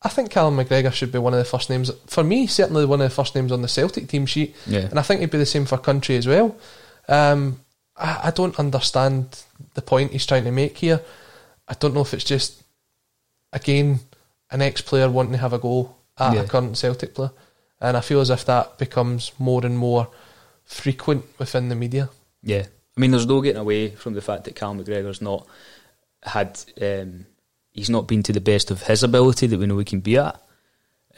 I 0.00 0.08
think 0.08 0.30
Callum 0.30 0.56
McGregor 0.56 0.92
should 0.92 1.12
be 1.12 1.18
one 1.18 1.32
of 1.32 1.38
the 1.38 1.44
first 1.44 1.68
names. 1.68 1.90
For 2.06 2.24
me, 2.24 2.46
certainly 2.46 2.86
one 2.86 3.00
of 3.00 3.10
the 3.10 3.14
first 3.14 3.34
names 3.34 3.52
on 3.52 3.62
the 3.62 3.68
Celtic 3.68 4.08
team 4.08 4.26
sheet. 4.26 4.54
Yeah. 4.66 4.80
And 4.80 4.98
I 4.98 5.02
think 5.02 5.20
he'd 5.20 5.30
be 5.30 5.38
the 5.38 5.46
same 5.46 5.66
for 5.66 5.78
country 5.78 6.16
as 6.16 6.26
well. 6.26 6.56
Um, 7.08 7.60
I, 7.96 8.20
I 8.24 8.30
don't 8.30 8.58
understand 8.58 9.42
the 9.74 9.82
point 9.82 10.12
he's 10.12 10.26
trying 10.26 10.44
to 10.44 10.50
make 10.52 10.78
here. 10.78 11.02
I 11.68 11.74
don't 11.74 11.94
know 11.94 12.00
if 12.00 12.14
it's 12.14 12.24
just, 12.24 12.61
again, 13.52 14.00
an 14.50 14.62
ex 14.62 14.80
player 14.80 15.10
wanting 15.10 15.32
to 15.32 15.38
have 15.38 15.52
a 15.52 15.58
go 15.58 15.94
at 16.18 16.34
Yeah. 16.34 16.40
a 16.42 16.46
current 16.46 16.76
Celtic 16.76 17.14
player. 17.14 17.30
And 17.80 17.96
I 17.96 18.00
feel 18.00 18.20
as 18.20 18.30
if 18.30 18.44
that 18.44 18.78
becomes 18.78 19.32
more 19.38 19.64
and 19.66 19.76
more 19.76 20.08
frequent 20.64 21.24
within 21.38 21.68
the 21.68 21.74
media. 21.74 22.10
Yeah, 22.42 22.66
I 22.96 23.00
mean, 23.00 23.10
there's 23.10 23.26
no 23.26 23.40
getting 23.40 23.60
away 23.60 23.90
from 23.90 24.14
the 24.14 24.20
fact 24.22 24.44
that 24.44 24.54
Cal 24.54 24.74
McGregor's 24.74 25.20
not 25.22 25.46
had. 26.22 26.58
Um, 26.80 27.26
he's 27.72 27.90
not 27.90 28.06
been 28.06 28.22
to 28.24 28.32
the 28.32 28.40
best 28.40 28.70
of 28.70 28.82
his 28.82 29.02
ability 29.02 29.46
that 29.48 29.58
we 29.58 29.66
know 29.66 29.78
he 29.78 29.84
can 29.84 30.00
be 30.00 30.16
at. 30.16 30.40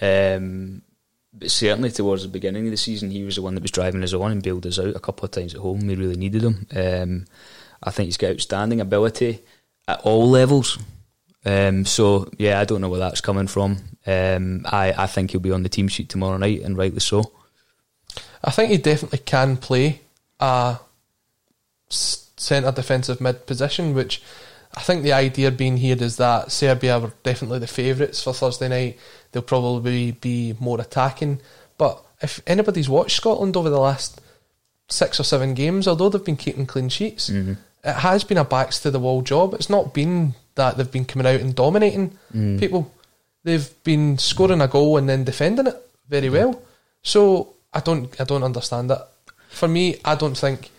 Um, 0.00 0.82
but 1.32 1.50
certainly 1.50 1.90
towards 1.90 2.22
the 2.22 2.28
beginning 2.28 2.66
of 2.66 2.70
the 2.70 2.76
season, 2.76 3.10
he 3.10 3.24
was 3.24 3.36
the 3.36 3.42
one 3.42 3.54
that 3.54 3.62
was 3.62 3.70
driving 3.72 4.02
us 4.02 4.12
on 4.14 4.30
and 4.32 4.42
bailed 4.42 4.66
us 4.66 4.78
out 4.78 4.94
a 4.94 5.00
couple 5.00 5.24
of 5.24 5.32
times 5.32 5.54
at 5.54 5.60
home. 5.60 5.86
We 5.86 5.96
really 5.96 6.16
needed 6.16 6.42
him. 6.42 6.66
Um, 6.74 7.24
I 7.82 7.90
think 7.90 8.06
he's 8.06 8.16
got 8.16 8.30
outstanding 8.30 8.80
ability 8.80 9.40
at 9.88 10.00
all 10.02 10.28
levels. 10.30 10.78
Um, 11.44 11.84
so 11.84 12.30
yeah, 12.38 12.60
I 12.60 12.64
don't 12.64 12.80
know 12.80 12.88
where 12.88 13.00
that's 13.00 13.20
coming 13.20 13.46
from. 13.46 13.78
Um, 14.06 14.66
I, 14.66 14.94
I 14.96 15.06
think 15.06 15.30
he'll 15.30 15.40
be 15.40 15.52
on 15.52 15.62
the 15.62 15.68
team 15.68 15.88
sheet 15.88 16.08
tomorrow 16.08 16.36
night, 16.36 16.62
and 16.62 16.76
rightly 16.76 17.00
so. 17.00 17.32
I 18.42 18.50
think 18.50 18.70
he 18.70 18.78
definitely 18.78 19.18
can 19.18 19.56
play 19.56 20.00
a 20.40 20.78
centre 21.88 22.72
defensive 22.72 23.20
mid 23.20 23.46
position, 23.46 23.94
which 23.94 24.22
I 24.76 24.80
think 24.80 25.02
the 25.02 25.12
idea 25.12 25.50
being 25.50 25.76
here 25.76 25.96
is 25.98 26.16
that 26.16 26.50
Serbia 26.50 26.98
were 26.98 27.12
definitely 27.22 27.60
the 27.60 27.66
favourites 27.66 28.22
for 28.22 28.34
Thursday 28.34 28.68
night. 28.68 28.98
They'll 29.32 29.42
probably 29.42 30.12
be 30.12 30.54
more 30.58 30.80
attacking. 30.80 31.40
But 31.78 32.04
if 32.20 32.40
anybody's 32.46 32.88
watched 32.88 33.16
Scotland 33.16 33.56
over 33.56 33.70
the 33.70 33.80
last 33.80 34.20
six 34.88 35.18
or 35.20 35.24
seven 35.24 35.54
games, 35.54 35.86
although 35.88 36.08
they've 36.08 36.24
been 36.24 36.36
keeping 36.36 36.66
clean 36.66 36.88
sheets, 36.88 37.28
it 37.84 37.96
has 37.96 38.24
been 38.24 38.38
a 38.38 38.44
backs 38.44 38.78
to 38.80 38.90
the 38.90 38.98
wall 38.98 39.22
job. 39.22 39.54
It's 39.54 39.70
not 39.70 39.94
been 39.94 40.34
that 40.56 40.76
they've 40.76 40.90
been 40.90 41.04
coming 41.04 41.26
out 41.26 41.40
and 41.40 41.54
dominating 41.54 42.16
people. 42.58 42.92
They've 43.42 43.68
been 43.84 44.18
scoring 44.18 44.60
a 44.60 44.68
goal 44.68 44.96
and 44.96 45.08
then 45.08 45.24
defending 45.24 45.66
it 45.66 45.76
very 46.08 46.30
well. 46.30 46.60
So 47.02 47.54
I 47.72 47.80
don't 47.80 48.18
I 48.20 48.24
don't 48.24 48.42
understand 48.44 48.90
it. 48.90 48.98
For 49.50 49.68
me, 49.68 49.96
I 50.04 50.14
don't 50.14 50.36
think 50.36 50.70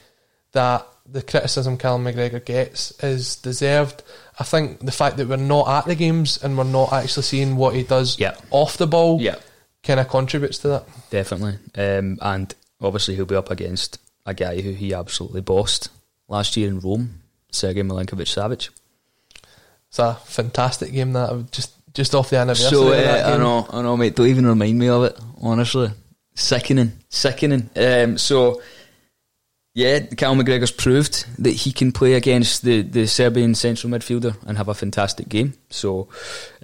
that 0.53 0.85
the 1.05 1.21
criticism 1.21 1.77
Callum 1.77 2.05
McGregor 2.05 2.43
gets 2.43 2.91
is 3.03 3.35
deserved. 3.35 4.01
I 4.39 4.43
think 4.43 4.79
the 4.79 4.91
fact 4.91 5.17
that 5.17 5.27
we're 5.27 5.35
not 5.37 5.67
at 5.67 5.85
the 5.85 5.95
games 5.95 6.41
and 6.41 6.57
we're 6.57 6.63
not 6.63 6.91
actually 6.91 7.23
seeing 7.23 7.55
what 7.57 7.75
he 7.75 7.83
does 7.83 8.17
Yeah. 8.19 8.35
off 8.49 8.77
the 8.77 8.87
ball 8.87 9.21
Yeah. 9.21 9.35
kind 9.83 9.99
of 9.99 10.09
contributes 10.09 10.57
to 10.59 10.67
that. 10.69 10.85
Definitely. 11.11 11.59
Um, 11.77 12.17
and 12.21 12.53
obviously 12.81 13.15
he'll 13.15 13.25
be 13.25 13.35
up 13.35 13.51
against 13.51 13.99
a 14.25 14.33
guy 14.33 14.61
who 14.61 14.71
he 14.71 14.93
absolutely 14.95 15.41
bossed 15.41 15.89
last 16.27 16.57
year 16.57 16.69
in 16.69 16.79
Rome, 16.79 17.21
Sergei 17.51 17.83
Milinkovic 17.83 18.25
Savic. 18.27 18.69
It's 19.95 19.99
a 19.99 20.15
fantastic 20.25 20.91
game 20.91 21.13
that 21.13 21.49
just 21.53 21.71
just 21.93 22.13
off 22.15 22.29
the 22.29 22.37
anniversary. 22.37 22.69
So 22.69 22.91
of 22.91 22.99
uh, 22.99 23.33
I 23.33 23.37
know, 23.37 23.65
I 23.69 23.81
know, 23.81 23.95
mate. 23.95 24.13
Don't 24.13 24.27
even 24.27 24.45
remind 24.45 24.77
me 24.77 24.89
of 24.89 25.05
it. 25.05 25.17
Honestly, 25.41 25.89
sickening, 26.33 26.91
sickening. 27.07 27.69
Um, 27.77 28.17
so 28.17 28.61
yeah, 29.73 29.99
Cal 29.99 30.35
McGregor's 30.35 30.71
proved 30.71 31.25
that 31.41 31.51
he 31.51 31.71
can 31.71 31.93
play 31.93 32.15
against 32.15 32.63
the, 32.63 32.81
the 32.81 33.07
Serbian 33.07 33.55
central 33.55 33.89
midfielder 33.89 34.35
and 34.45 34.57
have 34.57 34.67
a 34.67 34.73
fantastic 34.73 35.29
game. 35.29 35.53
So 35.69 36.09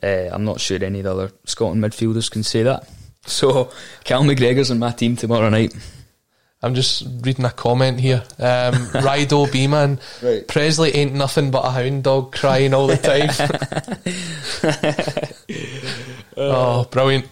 uh, 0.03 0.27
I'm 0.29 0.43
not 0.43 0.59
sure 0.59 0.83
any 0.83 0.99
of 0.99 1.05
the 1.05 1.11
other 1.13 1.31
Scotland 1.45 1.81
midfielders 1.81 2.29
can 2.29 2.43
say 2.43 2.63
that. 2.63 2.85
So 3.25 3.71
Cal 4.03 4.23
McGregor's 4.23 4.71
in 4.71 4.79
my 4.79 4.91
team 4.91 5.15
tomorrow 5.15 5.47
night. 5.47 5.73
I'm 6.63 6.75
just 6.75 7.03
reading 7.21 7.45
a 7.45 7.49
comment 7.51 7.99
here. 7.99 8.23
Um, 8.37 8.73
Rido 9.01 9.51
B 9.51 9.67
man, 9.67 9.99
Right. 10.21 10.47
Presley 10.47 10.95
ain't 10.95 11.13
nothing 11.13 11.49
but 11.49 11.65
a 11.65 11.71
hound 11.71 12.03
dog 12.03 12.33
crying 12.33 12.73
all 12.73 12.87
the 12.87 12.97
time. 12.97 13.29
oh, 16.37 16.85
brilliant. 16.85 17.27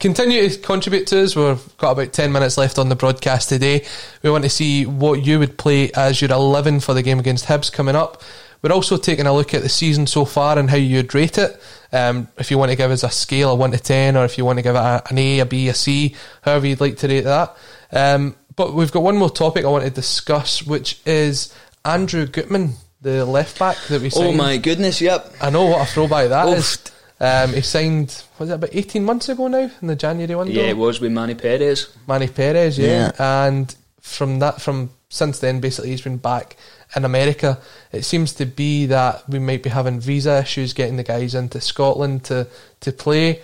Continue 0.00 0.48
to 0.48 0.58
contribute 0.58 1.06
to 1.08 1.22
us. 1.22 1.36
We've 1.36 1.76
got 1.76 1.92
about 1.92 2.12
10 2.12 2.32
minutes 2.32 2.56
left 2.56 2.78
on 2.78 2.88
the 2.88 2.96
broadcast 2.96 3.50
today. 3.50 3.84
We 4.22 4.30
want 4.30 4.44
to 4.44 4.50
see 4.50 4.86
what 4.86 5.24
you 5.24 5.38
would 5.38 5.58
play 5.58 5.90
as 5.92 6.20
your 6.22 6.30
11 6.30 6.80
for 6.80 6.94
the 6.94 7.02
game 7.02 7.18
against 7.18 7.44
Hibs 7.46 7.70
coming 7.70 7.94
up. 7.94 8.22
We're 8.62 8.72
also 8.72 8.96
taking 8.96 9.26
a 9.26 9.34
look 9.34 9.52
at 9.52 9.62
the 9.62 9.68
season 9.68 10.06
so 10.06 10.24
far 10.24 10.58
and 10.58 10.70
how 10.70 10.76
you'd 10.78 11.14
rate 11.14 11.36
it. 11.36 11.60
Um, 11.92 12.28
if 12.38 12.50
you 12.50 12.56
want 12.56 12.70
to 12.70 12.76
give 12.76 12.90
us 12.90 13.02
a 13.04 13.10
scale 13.10 13.52
of 13.52 13.58
1 13.58 13.72
to 13.72 13.78
10, 13.78 14.16
or 14.16 14.24
if 14.24 14.38
you 14.38 14.44
want 14.46 14.58
to 14.58 14.62
give 14.62 14.74
it 14.74 14.78
a, 14.78 15.02
an 15.10 15.18
A, 15.18 15.40
a 15.40 15.46
B, 15.46 15.68
a 15.68 15.74
C, 15.74 16.16
however 16.42 16.66
you'd 16.66 16.80
like 16.80 16.96
to 16.98 17.08
rate 17.08 17.24
that. 17.24 17.54
Um, 17.92 18.36
but 18.54 18.74
we've 18.74 18.92
got 18.92 19.02
one 19.02 19.16
more 19.16 19.30
topic 19.30 19.64
I 19.64 19.68
want 19.68 19.84
to 19.84 19.90
discuss, 19.90 20.62
which 20.62 21.00
is 21.06 21.54
Andrew 21.84 22.26
Gutman, 22.26 22.74
the 23.00 23.24
left 23.24 23.58
back 23.58 23.76
that 23.88 24.00
we 24.00 24.10
signed. 24.10 24.28
Oh 24.28 24.32
my 24.32 24.56
goodness! 24.56 25.00
Yep. 25.00 25.36
I 25.40 25.50
know 25.50 25.66
what 25.66 25.88
a 25.88 25.92
throwback 25.92 26.30
that 26.30 26.48
Oof. 26.48 26.58
is. 26.58 26.92
Um, 27.18 27.54
he 27.54 27.62
signed, 27.62 28.22
was 28.38 28.50
it 28.50 28.54
about 28.54 28.70
18 28.74 29.02
months 29.02 29.28
ago 29.30 29.48
now, 29.48 29.70
in 29.80 29.86
the 29.86 29.96
January 29.96 30.34
window? 30.34 30.52
Yeah, 30.52 30.68
it 30.68 30.76
was 30.76 31.00
with 31.00 31.12
Manny 31.12 31.34
Perez. 31.34 31.88
Manny 32.06 32.28
Perez, 32.28 32.78
yeah. 32.78 33.12
And 33.18 33.74
from 34.00 34.38
that, 34.40 34.60
from 34.60 34.90
since 35.08 35.38
then, 35.38 35.60
basically, 35.60 35.90
he's 35.90 36.02
been 36.02 36.18
back 36.18 36.56
in 36.94 37.04
America. 37.04 37.58
It 37.90 38.04
seems 38.04 38.32
to 38.34 38.44
be 38.44 38.86
that 38.86 39.26
we 39.28 39.38
might 39.38 39.62
be 39.62 39.70
having 39.70 39.98
visa 39.98 40.40
issues 40.40 40.74
getting 40.74 40.96
the 40.96 41.02
guys 41.02 41.34
into 41.34 41.60
Scotland 41.60 42.24
to, 42.24 42.48
to 42.80 42.92
play. 42.92 43.40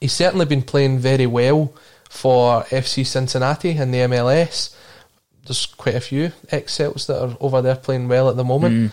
He's 0.00 0.12
certainly 0.12 0.46
been 0.46 0.62
playing 0.62 0.98
very 0.98 1.26
well 1.26 1.72
for 2.10 2.64
FC 2.64 3.06
Cincinnati 3.06 3.70
in 3.70 3.92
the 3.92 3.98
MLS. 3.98 4.74
There's 5.46 5.64
quite 5.64 5.94
a 5.94 6.00
few 6.00 6.32
ex 6.50 6.74
Celts 6.74 7.06
that 7.06 7.22
are 7.22 7.36
over 7.40 7.62
there 7.62 7.76
playing 7.76 8.08
well 8.08 8.28
at 8.28 8.36
the 8.36 8.44
moment. 8.44 8.92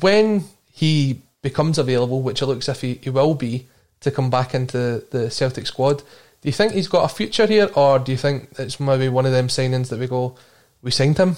When 0.00 0.44
he 0.72 1.20
becomes 1.42 1.76
available, 1.76 2.22
which 2.22 2.40
it 2.40 2.46
looks 2.46 2.68
if 2.68 2.80
he, 2.80 2.94
he 3.02 3.10
will 3.10 3.34
be, 3.34 3.66
to 4.00 4.10
come 4.10 4.30
back 4.30 4.54
into 4.54 5.04
the 5.10 5.30
Celtic 5.30 5.66
squad, 5.66 5.98
do 5.98 6.48
you 6.48 6.52
think 6.52 6.72
he's 6.72 6.88
got 6.88 7.10
a 7.10 7.14
future 7.14 7.46
here, 7.46 7.68
or 7.74 7.98
do 7.98 8.12
you 8.12 8.18
think 8.18 8.50
it's 8.58 8.78
maybe 8.78 9.08
one 9.08 9.26
of 9.26 9.32
them 9.32 9.48
signings 9.48 9.88
that 9.88 9.98
we 9.98 10.06
go, 10.06 10.36
we 10.82 10.92
signed 10.92 11.18
him? 11.18 11.36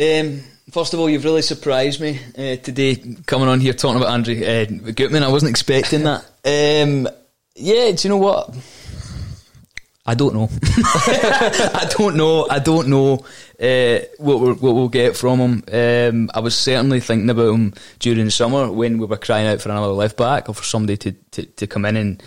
Um, 0.00 0.42
first 0.70 0.94
of 0.94 1.00
all, 1.00 1.10
you've 1.10 1.24
really 1.24 1.42
surprised 1.42 2.00
me 2.00 2.20
uh, 2.38 2.56
today 2.56 3.16
coming 3.26 3.48
on 3.48 3.60
here 3.60 3.72
talking 3.72 4.00
about 4.00 4.12
Andrew 4.12 4.40
uh, 4.44 4.92
Gutman. 4.92 5.24
I 5.24 5.28
wasn't 5.28 5.50
expecting 5.50 6.04
that. 6.04 6.24
Um, 6.48 7.08
yeah, 7.58 7.90
do 7.92 8.08
you 8.08 8.08
know 8.10 8.18
what? 8.18 8.54
I 10.06 10.14
don't 10.14 10.32
know. 10.32 10.48
I 10.62 11.86
don't 11.98 12.16
know. 12.16 12.46
I 12.48 12.60
don't 12.60 12.88
know 12.88 13.24
uh, 13.60 13.98
what, 14.16 14.40
we're, 14.40 14.54
what 14.54 14.74
we'll 14.74 14.88
get 14.88 15.16
from 15.16 15.38
him. 15.38 15.64
Um, 15.70 16.30
I 16.32 16.40
was 16.40 16.56
certainly 16.56 17.00
thinking 17.00 17.28
about 17.28 17.54
him 17.54 17.74
during 17.98 18.24
the 18.24 18.30
summer 18.30 18.72
when 18.72 18.96
we 18.96 19.04
were 19.04 19.18
crying 19.18 19.46
out 19.46 19.60
for 19.60 19.68
another 19.68 19.88
left 19.88 20.16
back 20.16 20.48
or 20.48 20.54
for 20.54 20.64
somebody 20.64 20.96
to, 20.96 21.12
to, 21.32 21.44
to 21.44 21.66
come 21.66 21.84
in 21.84 21.96
and 21.96 22.22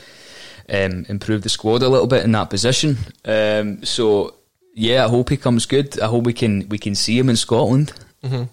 um, 0.70 1.06
improve 1.10 1.42
the 1.42 1.50
squad 1.50 1.82
a 1.82 1.90
little 1.90 2.06
bit 2.06 2.24
in 2.24 2.32
that 2.34 2.52
position. 2.52 2.98
Um, 3.26 3.84
so 3.84 4.36
yeah, 4.76 5.06
I 5.06 5.10
hope 5.10 5.30
he 5.30 5.38
comes 5.38 5.66
good. 5.66 6.00
I 6.00 6.06
hope 6.06 6.24
we 6.24 6.34
can 6.34 6.70
we 6.70 6.78
can 6.78 6.94
see 6.94 7.18
him 7.18 7.30
in 7.30 7.36
Scotland. 7.36 7.94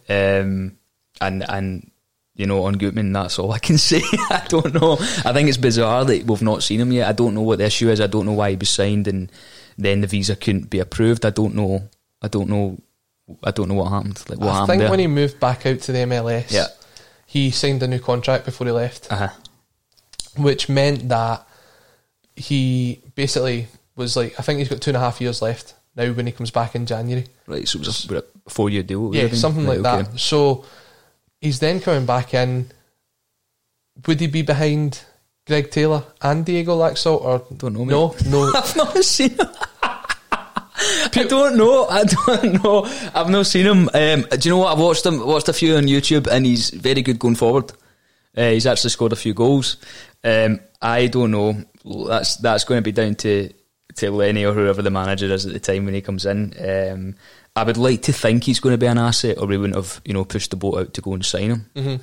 Um, 0.09 0.79
and 1.21 1.45
and 1.49 1.91
you 2.39 2.47
know, 2.47 2.65
on 2.65 2.75
Gutman. 2.75 3.13
That's 3.13 3.39
all 3.39 3.53
I 3.53 3.59
can 3.59 3.77
say. 3.91 4.01
I 4.31 4.47
don't 4.49 4.73
know. 4.73 4.95
I 4.95 5.33
think 5.35 5.49
it's 5.49 5.59
bizarre 5.59 6.07
that 6.07 6.25
we've 6.25 6.41
not 6.41 6.63
seen 6.63 6.81
him 6.81 6.93
yet. 6.93 7.09
I 7.09 7.13
don't 7.13 7.35
know 7.35 7.43
what 7.43 7.59
the 7.59 7.67
issue 7.67 7.91
is. 7.91 8.01
I 8.01 8.07
don't 8.07 8.25
know 8.25 8.33
why 8.33 8.51
he 8.51 8.57
was 8.57 8.71
signed 8.71 9.07
and 9.07 9.31
then 9.77 10.01
the 10.01 10.07
visa 10.07 10.37
couldn't 10.37 10.71
be 10.71 10.79
approved. 10.79 11.27
I 11.27 11.31
don't 11.31 11.55
know. 11.55 11.89
I 12.23 12.29
don't 12.29 12.49
know. 12.49 12.79
I 13.45 13.51
don't 13.51 13.69
know 13.69 13.75
what 13.75 13.91
happened. 13.91 14.23
Like 14.29 14.39
what 14.39 14.49
I 14.49 14.53
happened 14.53 14.69
think 14.69 14.81
there. 14.83 14.91
when 14.91 15.01
he 15.01 15.07
moved 15.09 15.39
back 15.39 15.67
out 15.67 15.81
to 15.81 15.93
the 15.93 15.99
MLS, 15.99 16.51
Yeah. 16.51 16.69
he 17.27 17.51
signed 17.51 17.83
a 17.83 17.89
new 17.89 17.99
contract 17.99 18.47
before 18.47 18.67
he 18.67 18.73
left, 18.73 19.13
uh-huh. 19.13 19.29
which 20.37 20.69
meant 20.69 21.09
that 21.09 21.47
he 22.37 23.03
basically 23.17 23.67
was 23.97 24.17
like, 24.17 24.39
I 24.39 24.43
think 24.43 24.61
he's 24.61 24.69
got 24.69 24.81
two 24.81 24.91
and 24.91 24.97
a 24.97 25.01
half 25.01 25.21
years 25.21 25.43
left 25.43 25.75
now 25.97 26.11
when 26.13 26.27
he 26.27 26.33
comes 26.33 26.53
back 26.53 26.75
in 26.75 26.87
January. 26.87 27.27
Right, 27.47 27.67
so 27.67 27.81
it 27.81 27.87
was 27.87 28.11
a, 28.11 28.19
a 28.19 28.23
four 28.51 28.71
year 28.71 28.85
deal. 28.85 29.15
Yeah, 29.15 29.29
something 29.33 29.67
like 29.67 29.81
okay. 29.81 30.03
that. 30.03 30.19
So 30.21 30.65
he's 31.41 31.61
then 31.61 31.81
coming 31.81 32.07
back 32.07 32.35
in. 32.35 32.71
Would 34.07 34.21
he 34.21 34.27
be 34.29 34.43
behind 34.43 35.05
Greg 35.49 35.71
Taylor 35.71 36.05
and 36.21 36.45
Diego 36.45 36.79
Laxalt 36.79 37.23
or 37.23 37.43
Don't 37.57 37.73
know, 37.73 37.85
mate. 37.85 37.93
No, 37.93 38.15
no. 38.27 38.53
I've 38.55 38.77
not 38.77 38.97
seen 39.03 39.31
him. 39.31 39.49
I 40.81 41.25
don't 41.27 41.57
know. 41.57 41.87
I 41.87 42.05
don't 42.05 42.63
know. 42.63 42.85
I've 43.15 43.31
not 43.31 43.47
seen 43.47 43.67
him. 43.67 43.89
Um, 43.95 44.27
do 44.31 44.39
you 44.43 44.51
know 44.51 44.59
what? 44.59 44.73
I've 44.73 44.79
watched 44.79 45.07
him. 45.07 45.27
Watched 45.27 45.49
a 45.49 45.55
few 45.55 45.77
on 45.77 45.85
YouTube, 45.85 46.27
and 46.27 46.45
he's 46.45 46.71
very 46.71 47.03
good 47.03 47.19
going 47.19 47.35
forward. 47.35 47.73
Uh, 48.37 48.51
he's 48.51 48.67
actually 48.67 48.91
scored 48.91 49.13
a 49.13 49.17
few 49.17 49.35
goals. 49.35 49.79
Um, 50.23 50.61
I 50.81 51.07
don't 51.07 51.31
know. 51.31 51.65
That's 51.85 52.37
that's 52.37 52.65
going 52.65 52.79
to 52.79 52.83
be 52.83 52.93
down 52.93 53.15
to 53.17 53.51
to 53.97 54.11
Lenny 54.11 54.45
or 54.45 54.53
whoever 54.53 54.83
the 54.83 54.91
manager 54.91 55.33
is 55.33 55.47
at 55.47 55.53
the 55.53 55.61
time 55.61 55.87
when 55.87 55.95
he 55.95 56.03
comes 56.03 56.27
in. 56.27 56.55
Um, 56.61 57.15
I 57.61 57.65
would 57.65 57.77
like 57.77 58.03
to 58.03 58.13
think 58.13 58.45
he's 58.45 58.61
going 58.61 58.73
to 58.75 58.79
be 58.79 58.87
an 58.87 58.99
asset, 58.99 59.39
or 59.39 59.47
we 59.47 59.57
wouldn't 59.59 59.77
have 59.77 60.01
you 60.05 60.15
know 60.15 60.25
pushed 60.25 60.51
the 60.51 60.57
boat 60.57 60.79
out 60.79 60.95
to 60.95 61.01
go 61.01 61.13
and 61.15 61.25
sign 61.25 61.51
him. 61.75 62.01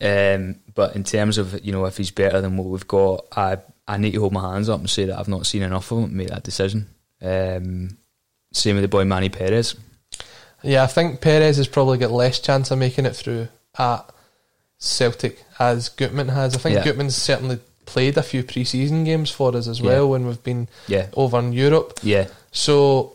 Um, 0.00 0.56
but 0.74 0.96
in 0.96 1.04
terms 1.04 1.38
of 1.38 1.64
you 1.64 1.72
know 1.72 1.84
if 1.86 1.96
he's 1.96 2.10
better 2.10 2.40
than 2.40 2.56
what 2.56 2.66
we've 2.66 2.86
got, 2.88 3.26
I 3.36 3.58
I 3.86 3.96
need 3.96 4.12
to 4.12 4.20
hold 4.20 4.32
my 4.32 4.52
hands 4.52 4.68
up 4.68 4.80
and 4.80 4.90
say 4.90 5.04
that 5.06 5.18
I've 5.18 5.28
not 5.28 5.46
seen 5.46 5.62
enough 5.62 5.90
of 5.92 5.98
him 5.98 6.08
to 6.10 6.14
make 6.14 6.28
that 6.28 6.42
decision. 6.42 6.88
Um, 7.22 7.96
same 8.52 8.76
with 8.76 8.82
the 8.82 8.88
boy 8.88 9.04
Manny 9.04 9.28
Perez. 9.28 9.74
Yeah, 10.62 10.82
I 10.82 10.86
think 10.86 11.20
Perez 11.20 11.58
has 11.58 11.68
probably 11.68 11.98
got 11.98 12.10
less 12.10 12.38
chance 12.40 12.70
of 12.70 12.78
making 12.78 13.04
it 13.06 13.14
through 13.14 13.48
at 13.78 14.04
Celtic 14.78 15.42
as 15.58 15.88
Gutman 15.90 16.28
has. 16.28 16.54
I 16.54 16.58
think 16.58 16.76
Yeah. 16.76 16.84
Gutman's 16.84 17.16
certainly 17.16 17.58
played 17.86 18.16
a 18.16 18.22
few 18.22 18.42
pre-season 18.42 19.04
games 19.04 19.30
for 19.30 19.54
us 19.56 19.68
as 19.68 19.80
Yeah. 19.80 19.86
well 19.86 20.08
when 20.10 20.26
we've 20.26 20.42
been 20.42 20.68
Yeah, 20.88 21.06
over 21.14 21.38
in 21.38 21.52
Europe. 21.52 22.00
yeah, 22.02 22.28
So 22.50 23.12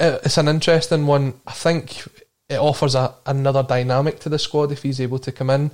it's 0.00 0.38
an 0.38 0.48
interesting 0.48 1.06
one. 1.06 1.34
I 1.46 1.52
think 1.52 2.02
it 2.48 2.58
offers 2.58 2.94
a, 2.94 3.14
another 3.26 3.62
dynamic 3.62 4.18
to 4.20 4.28
the 4.28 4.38
squad 4.38 4.72
if 4.72 4.82
he's 4.82 5.00
able 5.00 5.18
to 5.20 5.32
come 5.32 5.50
in. 5.50 5.70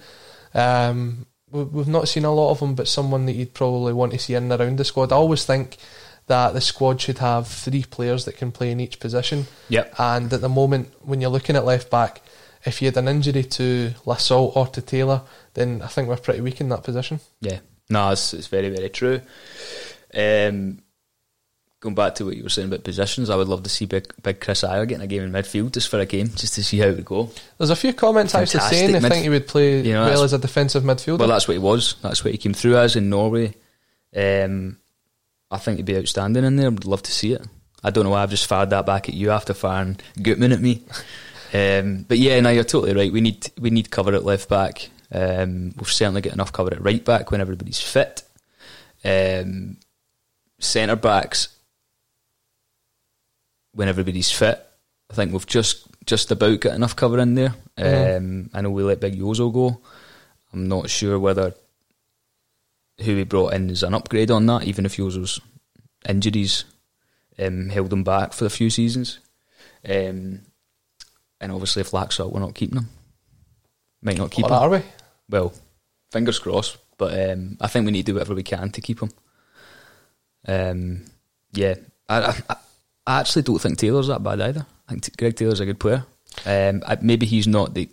Um, 0.54 1.26
we- 1.50 1.62
we've 1.64 1.88
not 1.88 2.08
seen 2.08 2.24
a 2.24 2.32
lot 2.34 2.50
of 2.50 2.60
him, 2.60 2.74
but 2.74 2.88
someone 2.88 3.26
that 3.26 3.32
you'd 3.34 3.54
probably 3.54 3.92
want 3.92 4.12
to 4.12 4.18
see 4.18 4.34
in 4.34 4.50
and 4.50 4.60
around 4.60 4.78
the 4.78 4.84
squad. 4.84 5.12
I 5.12 5.16
always 5.16 5.44
think 5.44 5.76
that 6.26 6.54
the 6.54 6.60
squad 6.60 7.00
should 7.00 7.18
have 7.18 7.46
three 7.46 7.84
players 7.84 8.24
that 8.24 8.36
can 8.36 8.50
play 8.52 8.72
in 8.72 8.80
each 8.80 8.98
position. 8.98 9.46
Yep. 9.68 9.94
And 9.98 10.32
at 10.32 10.40
the 10.40 10.48
moment, 10.48 10.92
when 11.02 11.20
you're 11.20 11.30
looking 11.30 11.54
at 11.56 11.64
left 11.64 11.88
back, 11.88 12.20
if 12.64 12.82
you 12.82 12.88
had 12.88 12.96
an 12.96 13.06
injury 13.06 13.44
to 13.44 13.92
Laxalt 14.04 14.56
or 14.56 14.66
to 14.66 14.82
Taylor, 14.82 15.22
then 15.54 15.82
I 15.82 15.86
think 15.86 16.08
we're 16.08 16.16
pretty 16.16 16.40
weak 16.40 16.60
in 16.60 16.68
that 16.70 16.82
position. 16.82 17.20
yeah. 17.40 17.60
No, 17.88 18.10
it's, 18.10 18.34
it's 18.34 18.48
very 18.48 18.68
very 18.68 18.88
true. 18.90 19.20
Um, 20.12 20.82
going 21.86 21.94
back 21.94 22.16
to 22.16 22.24
what 22.24 22.36
you 22.36 22.42
were 22.42 22.48
saying 22.48 22.68
about 22.68 22.82
positions, 22.82 23.30
I 23.30 23.36
would 23.36 23.48
love 23.48 23.62
to 23.62 23.70
see 23.70 23.86
big 23.86 24.12
big 24.22 24.40
Chris 24.40 24.62
Ajer 24.62 24.88
getting 24.88 25.04
a 25.04 25.06
game 25.06 25.22
in 25.22 25.32
midfield 25.32 25.72
just 25.72 25.88
for 25.88 26.00
a 26.00 26.06
game, 26.06 26.30
just 26.34 26.54
to 26.54 26.64
see 26.64 26.78
how 26.78 26.88
it 26.88 26.96
would 26.96 27.04
go. 27.04 27.30
There's 27.58 27.70
a 27.70 27.76
few 27.76 27.94
comments 27.94 28.32
Fantastic 28.32 28.60
saying 28.62 28.92
they 28.92 28.98
midf- 28.98 29.08
think 29.08 29.22
he 29.22 29.28
would 29.28 29.46
play 29.46 29.80
You 29.80 29.92
know, 29.94 30.04
well 30.04 30.24
as 30.24 30.32
a 30.32 30.38
defensive 30.38 30.82
midfielder. 30.82 31.20
Well, 31.20 31.28
that's 31.28 31.46
what 31.46 31.54
he 31.54 31.58
was. 31.58 31.94
That's 32.02 32.24
what 32.24 32.32
he 32.32 32.38
came 32.38 32.54
through 32.54 32.76
as 32.76 32.96
in 32.96 33.08
Norway. 33.08 33.54
Um, 34.14 34.78
I 35.50 35.58
think 35.58 35.76
he'd 35.76 35.86
be 35.86 35.96
outstanding 35.96 36.44
in 36.44 36.56
there. 36.56 36.66
I'd 36.66 36.84
love 36.84 37.02
to 37.04 37.12
see 37.12 37.32
it. 37.32 37.46
I 37.84 37.90
don't 37.90 38.04
know 38.04 38.10
why 38.10 38.22
I've 38.22 38.30
just 38.30 38.46
fired 38.46 38.70
that 38.70 38.84
back 38.84 39.08
at 39.08 39.14
you 39.14 39.30
after 39.30 39.54
firing 39.54 39.98
Gutman 40.20 40.52
at 40.52 40.60
me. 40.60 40.82
Um, 41.54 42.04
but 42.08 42.18
yeah, 42.18 42.40
no, 42.40 42.50
you're 42.50 42.64
totally 42.64 42.94
right. 42.94 43.12
We 43.12 43.20
need 43.20 43.48
we 43.60 43.70
need 43.70 43.90
cover 43.90 44.12
at 44.14 44.24
left 44.24 44.48
back. 44.48 44.90
Um, 45.12 45.72
we'll 45.76 45.84
certainly 45.84 46.20
get 46.20 46.32
enough 46.32 46.52
cover 46.52 46.74
at 46.74 46.82
right 46.82 47.04
back 47.04 47.30
when 47.30 47.40
everybody's 47.40 47.80
fit. 47.80 48.24
Um, 49.04 49.76
Centre 50.58 50.96
backs 50.96 51.55
when 53.76 53.88
everybody's 53.88 54.30
fit. 54.32 54.60
I 55.10 55.14
think 55.14 55.32
we've 55.32 55.46
just 55.46 55.86
just 56.04 56.30
about 56.32 56.60
got 56.60 56.74
enough 56.74 56.96
cover 56.96 57.18
in 57.20 57.34
there. 57.34 57.54
Mhm. 57.78 58.16
Um, 58.16 58.50
I 58.54 58.60
know 58.60 58.70
we 58.70 58.82
let 58.82 59.00
Big 59.00 59.18
Jozo 59.18 59.52
go. 59.52 59.80
I'm 60.52 60.66
not 60.68 60.88
sure 60.90 61.18
whether 61.18 61.54
who 63.00 63.14
we 63.16 63.24
brought 63.24 63.52
in 63.52 63.68
is 63.70 63.82
an 63.82 63.94
upgrade 63.94 64.30
on 64.30 64.46
that, 64.46 64.64
even 64.64 64.86
if 64.86 64.96
Jozo's 64.96 65.40
injuries 66.08 66.64
um, 67.38 67.68
held 67.68 67.92
him 67.92 68.02
back 68.04 68.32
for 68.32 68.46
a 68.46 68.50
few 68.50 68.70
seasons. 68.70 69.18
Um, 69.84 70.40
and 71.40 71.52
obviously, 71.52 71.82
if 71.82 71.90
Laxalt, 71.90 72.32
we're 72.32 72.40
not 72.40 72.54
keeping 72.54 72.78
him. 72.78 72.88
Might 74.02 74.16
not 74.16 74.30
keep 74.30 74.46
Or 74.46 74.48
him. 74.48 74.54
are 74.54 74.70
we? 74.70 74.82
Well, 75.28 75.52
fingers 76.10 76.38
crossed. 76.38 76.78
But 76.98 77.30
um, 77.30 77.58
I 77.60 77.66
think 77.66 77.84
we 77.84 77.92
need 77.92 78.06
to 78.06 78.12
do 78.12 78.14
whatever 78.14 78.34
we 78.34 78.42
can 78.42 78.70
to 78.70 78.80
keep 78.80 79.02
him. 79.02 79.10
Um, 80.48 81.04
yeah, 81.52 81.74
I, 82.08 82.42
I, 82.48 82.56
I 83.06 83.20
actually 83.20 83.42
don't 83.42 83.60
think 83.60 83.78
Taylor's 83.78 84.08
that 84.08 84.22
bad 84.22 84.40
either. 84.40 84.66
I 84.88 84.92
think 84.92 85.16
Greg 85.16 85.36
Taylor's 85.36 85.60
a 85.60 85.66
good 85.66 85.80
player. 85.80 86.04
Um, 86.44 86.82
I, 86.86 86.98
maybe 87.00 87.26
he's 87.26 87.46
not 87.46 87.74
the. 87.74 87.88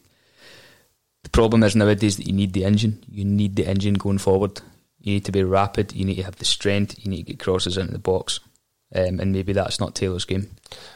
The 1.24 1.30
problem 1.30 1.64
is 1.64 1.76
nowadays 1.76 2.18
that 2.18 2.28
you 2.28 2.34
need 2.34 2.52
the 2.54 2.66
engine. 2.66 3.04
You 3.10 3.24
need 3.24 3.56
the 3.56 3.66
engine 3.66 3.94
going 3.94 4.18
forward. 4.18 4.60
You 5.00 5.14
need 5.14 5.26
to 5.26 5.32
be 5.32 5.44
rapid. 5.44 5.94
You 5.94 6.04
need 6.06 6.16
to 6.16 6.24
have 6.24 6.36
the 6.36 6.46
strength. 6.46 6.96
You 7.04 7.10
need 7.12 7.26
to 7.26 7.32
get 7.34 7.40
crosses 7.40 7.78
into 7.78 7.94
the 7.94 8.00
box. 8.00 8.40
Um, 8.94 9.20
and 9.20 9.32
maybe 9.32 9.54
that's 9.54 9.80
not 9.80 9.96
Taylor's 9.96 10.26
game. 10.26 10.50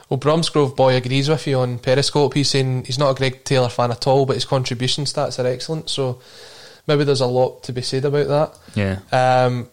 Well, 0.10 0.20
Bromsgrove 0.20 0.76
boy 0.76 0.96
agrees 0.96 1.30
with 1.30 1.48
you 1.48 1.60
on 1.60 1.80
Periscope. 1.80 2.34
He's 2.34 2.50
saying 2.50 2.86
he's 2.86 3.00
not 3.00 3.12
a 3.12 3.16
Greg 3.16 3.44
Taylor 3.44 3.70
fan 3.70 3.90
at 3.92 4.06
all, 4.06 4.26
but 4.26 4.36
his 4.36 4.46
contribution 4.46 5.06
stats 5.06 5.42
are 5.44 5.48
excellent. 5.48 5.90
So 5.90 6.22
maybe 6.88 7.06
there's 7.06 7.22
a 7.22 7.26
lot 7.26 7.64
to 7.64 7.74
be 7.74 7.82
said 7.82 8.06
about 8.06 8.28
that. 8.28 8.60
Yeah, 8.76 9.00
Um, 9.46 9.70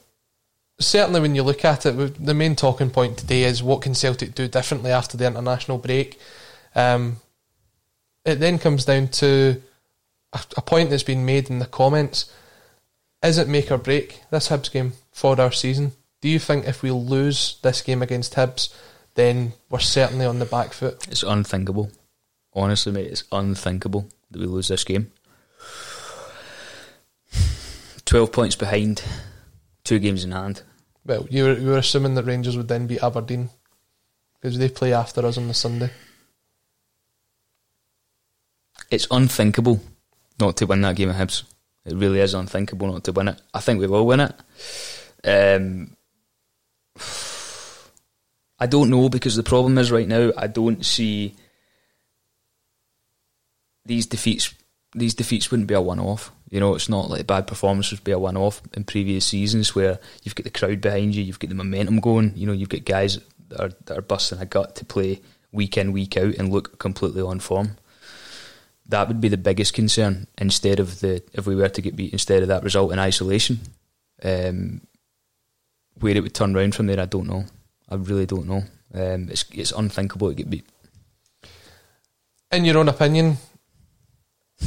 certainly, 0.78 1.20
when 1.20 1.34
you 1.34 1.42
look 1.42 1.64
at 1.64 1.86
it, 1.86 2.24
the 2.24 2.34
main 2.34 2.56
talking 2.56 2.90
point 2.90 3.18
today 3.18 3.44
is 3.44 3.62
what 3.62 3.82
can 3.82 3.94
Celtic 3.94 4.34
do 4.34 4.48
differently 4.48 4.90
after 4.90 5.16
the 5.16 5.26
international 5.26 5.78
break. 5.78 6.18
Um, 6.74 7.16
it 8.24 8.36
then 8.36 8.58
comes 8.58 8.84
down 8.84 9.08
to 9.08 9.60
a, 10.32 10.40
a 10.56 10.62
point 10.62 10.90
that's 10.90 11.02
been 11.02 11.24
made 11.24 11.50
in 11.50 11.58
the 11.58 11.66
comments: 11.66 12.32
Is 13.22 13.38
it 13.38 13.48
make 13.48 13.70
or 13.70 13.78
break 13.78 14.22
this 14.30 14.48
Hibs 14.48 14.70
game 14.70 14.94
for 15.12 15.40
our 15.40 15.52
season? 15.52 15.92
Do 16.20 16.28
you 16.28 16.38
think 16.38 16.66
if 16.66 16.82
we 16.82 16.90
lose 16.90 17.58
this 17.62 17.82
game 17.82 18.02
against 18.02 18.34
Hibs, 18.34 18.72
then 19.14 19.52
we're 19.68 19.78
certainly 19.78 20.24
on 20.24 20.38
the 20.38 20.46
back 20.46 20.72
foot? 20.72 21.06
it's 21.08 21.22
unthinkable. 21.22 21.90
Honestly, 22.54 22.92
mate, 22.92 23.10
it's 23.10 23.24
unthinkable 23.32 24.08
that 24.30 24.40
we 24.40 24.46
lose 24.46 24.68
this 24.68 24.84
game. 24.84 25.10
12 28.04 28.32
points 28.32 28.54
behind, 28.54 29.02
two 29.84 29.98
games 29.98 30.24
in 30.24 30.32
hand. 30.32 30.62
Well, 31.06 31.26
you 31.30 31.44
were, 31.44 31.58
you 31.58 31.68
were 31.68 31.78
assuming 31.78 32.14
that 32.14 32.24
Rangers 32.24 32.56
would 32.56 32.68
then 32.68 32.86
beat 32.86 33.02
Aberdeen 33.02 33.50
because 34.40 34.58
they 34.58 34.68
play 34.68 34.92
after 34.92 35.24
us 35.24 35.38
on 35.38 35.48
the 35.48 35.54
Sunday. 35.54 35.90
It's 38.90 39.06
unthinkable 39.10 39.80
not 40.40 40.56
to 40.58 40.66
win 40.66 40.80
that 40.82 40.96
game 40.96 41.10
of 41.10 41.16
Hibs. 41.16 41.44
It 41.84 41.94
really 41.94 42.20
is 42.20 42.34
unthinkable 42.34 42.90
not 42.90 43.04
to 43.04 43.12
win 43.12 43.28
it. 43.28 43.40
I 43.52 43.60
think 43.60 43.80
we 43.80 43.86
will 43.86 44.06
win 44.06 44.20
it. 44.20 44.34
Um, 45.24 45.96
I 48.58 48.66
don't 48.66 48.90
know 48.90 49.08
because 49.08 49.36
the 49.36 49.42
problem 49.42 49.78
is 49.78 49.92
right 49.92 50.08
now 50.08 50.32
I 50.36 50.46
don't 50.46 50.84
see 50.84 51.34
these 53.84 54.06
defeats. 54.06 54.54
These 54.94 55.14
defeats 55.14 55.50
wouldn't 55.50 55.68
be 55.68 55.74
a 55.74 55.80
one-off. 55.80 56.30
You 56.54 56.60
know, 56.60 56.74
it's 56.76 56.88
not 56.88 57.10
like 57.10 57.26
bad 57.26 57.48
performances 57.48 57.98
be 57.98 58.12
a 58.12 58.18
one-off 58.18 58.62
in 58.74 58.84
previous 58.84 59.26
seasons 59.26 59.74
where 59.74 59.98
you've 60.22 60.36
got 60.36 60.44
the 60.44 60.50
crowd 60.50 60.80
behind 60.80 61.14
you, 61.14 61.24
you've 61.24 61.40
got 61.40 61.48
the 61.48 61.56
momentum 61.56 61.98
going. 61.98 62.32
You 62.36 62.46
know, 62.46 62.52
you've 62.52 62.68
got 62.68 62.84
guys 62.84 63.18
that 63.48 63.60
are, 63.60 63.70
that 63.86 63.98
are 63.98 64.02
busting 64.02 64.38
a 64.38 64.46
gut 64.46 64.76
to 64.76 64.84
play 64.84 65.20
week 65.50 65.76
in, 65.76 65.90
week 65.90 66.16
out, 66.16 66.34
and 66.36 66.52
look 66.52 66.78
completely 66.78 67.22
on 67.22 67.40
form 67.40 67.76
that 68.86 69.08
would 69.08 69.20
be 69.20 69.28
the 69.28 69.36
biggest 69.36 69.72
concern 69.72 70.26
instead 70.38 70.78
of 70.78 71.00
the 71.00 71.22
if 71.32 71.46
we 71.46 71.56
were 71.56 71.68
to 71.68 71.82
get 71.82 71.96
beat 71.96 72.12
instead 72.12 72.42
of 72.42 72.48
that 72.48 72.62
result 72.62 72.92
in 72.92 72.98
isolation. 72.98 73.60
Um, 74.22 74.82
where 76.00 76.16
it 76.16 76.22
would 76.22 76.34
turn 76.34 76.54
round 76.54 76.74
from 76.74 76.86
there, 76.86 77.00
I 77.00 77.06
don't 77.06 77.26
know. 77.26 77.44
I 77.88 77.94
really 77.94 78.26
don't 78.26 78.46
know. 78.46 78.64
Um, 78.94 79.28
it's 79.30 79.44
it's 79.52 79.72
unthinkable 79.72 80.28
to 80.28 80.34
get 80.34 80.50
beat. 80.50 80.66
in 82.50 82.64
your 82.64 82.78
own 82.78 82.88
opinion, 82.88 83.38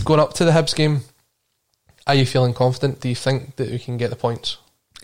going 0.04 0.20
up 0.20 0.34
to 0.36 0.46
the 0.46 0.52
Hibs 0.52 0.76
game, 0.76 1.02
are 2.08 2.16
you 2.16 2.26
feeling 2.26 2.54
confident? 2.54 3.02
Do 3.02 3.10
you 3.10 3.16
think 3.16 3.58
that 3.58 3.70
we 3.70 3.80
can 3.80 3.98
get 3.98 4.10
the 4.10 4.16
points? 4.16 4.58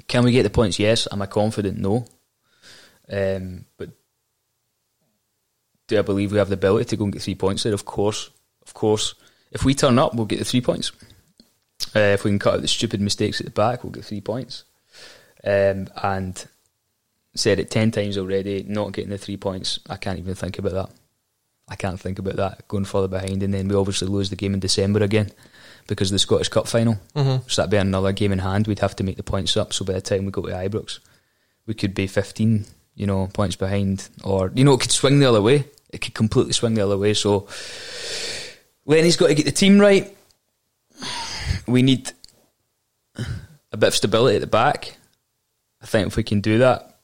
Can 0.08 0.24
we 0.24 0.32
get 0.32 0.44
the 0.44 0.50
points? 0.50 0.80
Yes. 0.80 1.08
Am 1.12 1.22
I 1.22 1.26
confident? 1.26 1.78
No. 1.78 2.06
Um, 3.12 3.66
but 3.78 3.90
do 5.88 6.00
I 6.00 6.02
believe 6.02 6.32
we 6.32 6.38
have 6.38 6.48
the 6.48 6.56
ability 6.56 6.86
to 6.86 6.96
go 6.96 7.04
and 7.04 7.14
get 7.14 7.22
three 7.22 7.36
points 7.36 7.64
there? 7.64 7.74
Of 7.74 7.86
course, 7.86 8.30
of 8.66 8.74
course. 8.74 9.16
If 9.52 9.66
we 9.66 9.76
turn 9.76 10.00
up, 10.00 10.16
we'll 10.16 10.26
get 10.26 10.40
the 10.40 10.46
three 10.46 10.62
points. 10.62 10.94
Uh, 11.96 12.00
if 12.00 12.24
we 12.24 12.32
can 12.32 12.40
cut 12.40 12.56
out 12.56 12.62
the 12.62 12.68
stupid 12.68 13.02
mistakes 13.02 13.40
at 13.42 13.46
the 13.46 13.52
back, 13.52 13.84
we'll 13.84 13.92
get 13.92 14.06
three 14.06 14.22
points. 14.22 14.64
Um, 15.44 15.90
and 16.02 16.48
said 17.36 17.60
it 17.60 17.70
ten 17.70 17.92
times 17.92 18.18
already, 18.18 18.64
not 18.68 18.94
getting 18.94 19.12
the 19.12 19.18
three 19.18 19.38
points. 19.38 19.80
I 19.90 19.98
can't 19.98 20.20
even 20.20 20.36
think 20.36 20.58
about 20.58 20.74
that. 20.74 20.90
I 21.68 21.76
can't 21.76 22.00
think 22.00 22.20
about 22.20 22.38
that 22.38 22.68
going 22.68 22.86
further 22.86 23.08
behind, 23.08 23.44
and 23.44 23.54
then 23.54 23.68
we 23.68 23.76
obviously 23.76 24.08
lose 24.08 24.30
the 24.30 24.36
game 24.36 24.54
in 24.54 24.60
December 24.60 25.04
again 25.04 25.32
because 25.88 26.10
of 26.10 26.16
the 26.16 26.20
Scottish 26.20 26.50
Cup 26.50 26.68
final. 26.68 26.98
Mm-hmm. 27.16 27.48
So 27.48 27.62
that'd 27.62 27.72
be 27.72 27.78
another 27.78 28.12
game 28.12 28.32
in 28.32 28.40
hand. 28.40 28.68
We'd 28.68 28.80
have 28.80 28.96
to 28.98 29.04
make 29.04 29.18
the 29.18 29.24
points 29.24 29.58
up. 29.58 29.74
So 29.74 29.86
by 29.86 29.94
the 29.94 30.02
time 30.02 30.26
we 30.26 30.32
go 30.32 30.42
to 30.42 30.52
Ibrox, 30.52 31.00
we 31.66 31.74
could 31.74 31.94
be 31.94 32.08
fifteen, 32.08 32.66
you 32.96 33.08
know, 33.08 33.28
points 33.34 33.56
behind, 33.56 34.10
or 34.24 34.52
you 34.54 34.64
know, 34.64 34.74
it 34.74 34.82
could 34.82 34.92
swing 34.92 35.20
the 35.20 35.30
other 35.30 35.42
way. 35.42 35.66
It 35.90 36.02
could 36.02 36.14
completely 36.14 36.54
swing 36.54 36.74
the 36.74 36.82
other 36.82 36.98
way. 36.98 37.14
So 37.14 37.48
Lenny's 38.86 39.18
got 39.18 39.28
to 39.28 39.36
get 39.36 39.46
the 39.46 39.52
team 39.52 39.80
right. 39.80 40.16
We 41.68 41.82
need 41.82 42.12
a 43.72 43.78
bit 43.78 43.88
of 43.88 43.96
stability 43.96 44.36
at 44.36 44.42
the 44.42 44.48
back. 44.48 44.98
I 45.82 45.86
think 45.86 46.08
if 46.08 46.18
we 46.18 46.24
can 46.24 46.42
do 46.42 46.60
that, 46.60 47.00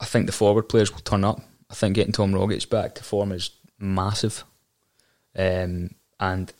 I 0.00 0.04
think 0.04 0.26
the 0.26 0.32
forward 0.32 0.68
players 0.68 0.92
will 0.92 1.00
turn 1.00 1.24
up. 1.24 1.40
I 1.68 1.74
think 1.74 1.94
getting 1.94 2.12
Tom 2.12 2.32
Rogic 2.32 2.68
back 2.70 2.94
to 2.96 3.04
form 3.04 3.32
is 3.32 3.50
massive. 3.78 4.44
Um, 5.36 5.90
and 6.18 6.52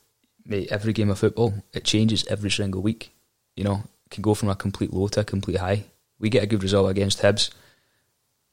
mate, 0.51 0.69
every 0.71 0.93
game 0.93 1.11
of 1.11 1.19
football, 1.19 1.55
it 1.73 1.85
changes 1.85 2.27
every 2.27 2.51
single 2.51 2.83
week. 2.83 3.13
You 3.57 3.65
know, 3.65 3.85
it 4.05 4.11
can 4.11 4.23
go 4.23 4.35
from 4.35 4.49
a 4.49 4.57
complete 4.57 4.93
low 4.93 5.09
to 5.09 5.21
a 5.21 5.25
complete 5.25 5.59
high. 5.59 5.85
We 6.19 6.29
get 6.29 6.43
a 6.43 6.47
good 6.47 6.63
result 6.63 6.91
against 6.91 7.23
Hibs, 7.23 7.51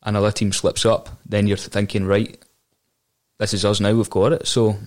another 0.03 0.31
team 0.31 0.53
slips 0.53 0.85
up, 0.85 1.09
then 1.25 1.47
you're 1.47 1.57
thinking, 1.57 2.05
right, 2.05 2.37
this 3.39 3.53
is 3.53 3.65
us 3.65 3.79
now, 3.79 3.93
we've 3.93 4.09
got 4.09 4.31
it. 4.31 4.47
So, 4.47 4.77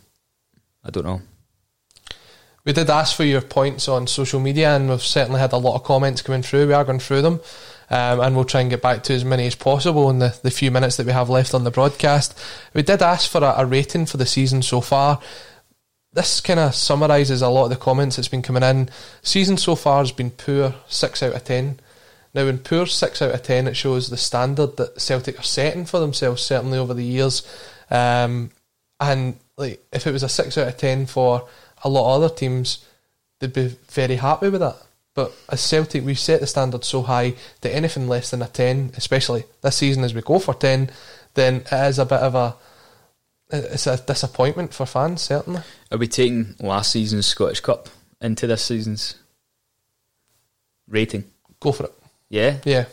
I 0.83 0.91
don't 0.91 1.05
know. 1.05 1.21
We 2.65 2.73
did 2.73 2.91
ask 2.91 3.17
for 3.17 3.25
your 3.25 3.41
points 3.41 3.89
on 3.89 4.07
social 4.07 4.39
media, 4.39 4.77
and 4.77 4.89
we've 4.89 5.03
certainly 5.03 5.41
had 5.41 5.53
a 5.53 5.59
lot 5.59 5.77
of 5.77 5.85
comments 5.85 6.23
coming 6.23 6.43
through. 6.43 6.69
We 6.69 6.75
are 6.75 6.85
going 6.85 6.99
through 7.01 7.23
them, 7.23 7.41
um, 7.89 8.21
and 8.21 8.37
we'll 8.37 8.45
try 8.45 8.61
and 8.61 8.71
get 8.71 8.83
back 8.83 9.03
to 9.05 9.15
as 9.15 9.25
many 9.25 9.47
as 9.47 9.55
possible 9.55 10.11
in 10.11 10.19
the, 10.19 10.39
the 10.43 10.51
few 10.51 10.71
minutes 10.71 10.97
that 10.97 11.07
we 11.07 11.13
have 11.13 11.31
left 11.31 11.55
on 11.55 11.65
the 11.65 11.71
broadcast. 11.71 12.39
We 12.75 12.83
did 12.83 13.03
ask 13.03 13.31
for 13.31 13.43
a, 13.43 13.55
a 13.59 13.67
rating 13.67 14.07
for 14.07 14.19
the 14.19 14.27
season 14.27 14.63
so 14.63 14.81
far. 14.81 15.21
This 16.13 16.41
kind 16.41 16.59
of 16.59 16.75
summarises 16.75 17.41
a 17.41 17.49
lot 17.49 17.65
of 17.65 17.71
the 17.71 17.77
comments 17.77 18.17
that's 18.17 18.29
been 18.29 18.43
coming 18.43 18.65
in. 18.65 18.89
Season 19.23 19.57
so 19.57 19.77
far 19.77 19.99
has 19.99 20.11
been 20.11 20.31
poor, 20.31 20.75
6 20.89 21.23
out 21.23 21.35
of 21.35 21.45
10. 21.45 21.79
Now, 22.35 22.43
in 22.43 22.59
poor 22.59 22.87
6 22.87 23.23
out 23.23 23.35
of 23.35 23.43
10, 23.43 23.69
it 23.69 23.77
shows 23.77 24.09
the 24.09 24.17
standard 24.17 24.77
that 24.77 25.01
Celtic 25.01 25.39
are 25.39 25.45
setting 25.45 25.85
for 25.85 26.01
themselves, 26.01 26.43
certainly 26.43 26.79
over 26.79 26.95
the 26.95 27.05
years. 27.05 27.47
Um, 27.91 28.51
and 28.99 29.37
like 29.57 29.85
if 29.93 30.07
it 30.07 30.13
was 30.13 30.23
a 30.23 30.29
6 30.29 30.59
out 30.59 30.69
of 30.69 30.77
10 30.77 31.07
for 31.07 31.49
a 31.85 31.89
lot 31.89 32.17
of 32.17 32.23
other 32.23 32.35
teams, 32.35 32.85
they'd 33.39 33.53
be 33.53 33.77
very 33.89 34.17
happy 34.17 34.49
with 34.49 34.61
that. 34.61 34.77
But 35.15 35.33
as 35.49 35.61
Celtic, 35.61 36.05
we've 36.05 36.19
set 36.19 36.41
the 36.41 36.47
standard 36.47 36.85
so 36.85 37.03
high 37.03 37.35
that 37.61 37.75
anything 37.75 38.09
less 38.09 38.31
than 38.31 38.43
a 38.43 38.49
10, 38.49 38.93
especially 38.97 39.45
this 39.63 39.77
season 39.77 40.05
as 40.05 40.15
we 40.15 40.23
go 40.23 40.39
for 40.39 40.55
10, 40.55 40.91
then 41.35 41.57
it 41.57 41.73
is 41.73 41.99
a 41.99 42.05
bit 42.05 42.21
of 42.21 42.35
a 42.35 42.55
it's 43.53 43.87
a 43.87 43.97
disappointment 43.97 44.73
for 44.75 44.87
fans, 44.87 45.23
certainly. 45.23 45.63
Are 45.91 45.99
we 45.99 46.09
taking 46.09 46.55
last 46.61 46.93
season's 46.93 47.27
Scottish 47.27 47.61
Cup 47.61 47.89
into 48.21 48.47
this 48.47 48.65
season's 48.65 49.17
rating? 50.89 51.25
Go 51.59 51.73
for 51.73 51.85
it. 51.85 51.95
Yeah? 52.29 52.59
Yeah. 52.65 52.85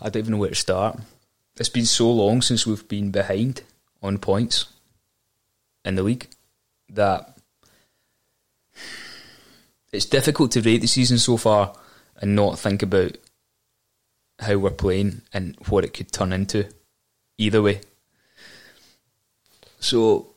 I 0.00 0.08
don't 0.08 0.16
even 0.16 0.32
know 0.32 0.38
where 0.38 0.48
to 0.48 0.54
start. 0.54 0.98
It's 1.56 1.68
been 1.68 1.86
so 1.86 2.10
long 2.10 2.42
since 2.42 2.66
we've 2.66 2.86
been 2.88 3.10
behind 3.10 3.62
on 4.02 4.18
points 4.18 4.66
in 5.84 5.94
the 5.94 6.02
league 6.02 6.28
that 6.88 7.36
it's 9.92 10.06
difficult 10.06 10.50
to 10.52 10.60
rate 10.62 10.80
the 10.80 10.86
season 10.88 11.18
so 11.18 11.36
far 11.36 11.74
and 12.16 12.34
not 12.34 12.58
think 12.58 12.82
about 12.82 13.16
how 14.40 14.56
we're 14.56 14.70
playing 14.70 15.22
and 15.32 15.56
what 15.68 15.84
it 15.84 15.92
could 15.92 16.10
turn 16.10 16.32
into 16.32 16.68
either 17.38 17.62
way. 17.62 17.80
So, 19.80 20.34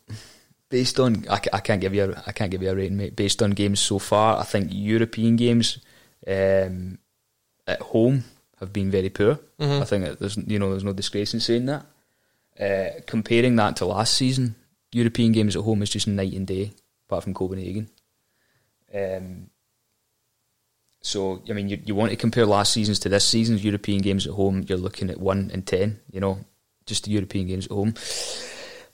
based 0.70 1.00
on 1.00 1.26
I, 1.30 1.40
I 1.54 1.60
can't 1.60 1.82
give 1.82 1.94
you 1.94 2.12
a, 2.12 2.24
I 2.28 2.32
can't 2.32 2.52
give 2.52 2.62
you 2.64 2.70
a 2.70 2.76
rating, 2.76 2.98
mate. 2.98 3.16
Based 3.16 3.42
on 3.42 3.52
games 3.52 3.80
so 3.80 4.00
far, 4.00 4.40
I 4.40 4.44
think 4.44 4.70
European 4.72 5.36
games 5.36 5.78
um, 6.28 6.98
at 7.68 7.82
home 7.82 8.24
have 8.60 8.74
been 8.74 8.90
very 8.90 9.10
poor. 9.10 9.40
Mhm. 9.60 9.82
I 9.82 9.86
think 9.86 10.06
that 10.06 10.20
there's 10.20 10.38
you 10.38 10.58
know 10.60 10.72
there's 10.72 10.84
no 10.84 10.94
disgrace 10.94 11.34
in 11.34 11.40
saying 11.40 11.66
that. 11.68 11.86
Uh, 12.60 13.02
comparing 13.06 13.56
that 13.58 13.76
to 13.76 13.86
last 13.86 14.14
season, 14.14 14.56
European 14.92 15.32
games 15.34 15.56
at 15.56 15.64
home 15.64 15.82
is 15.84 15.90
just 15.90 16.08
night 16.08 16.34
and 16.34 16.48
day, 16.48 16.72
apart 17.08 17.24
from 17.24 17.34
Copenhagen. 17.34 17.90
Um, 18.94 19.50
so 21.02 21.42
I 21.50 21.54
mean, 21.54 21.68
you, 21.70 21.82
you 21.86 21.94
want 21.94 22.12
to 22.12 22.16
compare 22.18 22.46
last 22.46 22.74
season's 22.74 22.98
to 23.00 23.10
this 23.10 23.26
season's 23.26 23.64
European 23.64 24.02
games 24.02 24.26
at 24.26 24.34
home. 24.34 24.64
You're 24.68 24.78
looking 24.78 25.10
at 25.10 25.20
one 25.20 25.52
and 25.54 25.68
ten. 25.68 26.00
You 26.12 26.22
know, 26.22 26.40
just 26.86 27.06
the 27.06 27.12
European 27.12 27.48
games 27.48 27.66
at 27.66 27.72
home. 27.72 27.94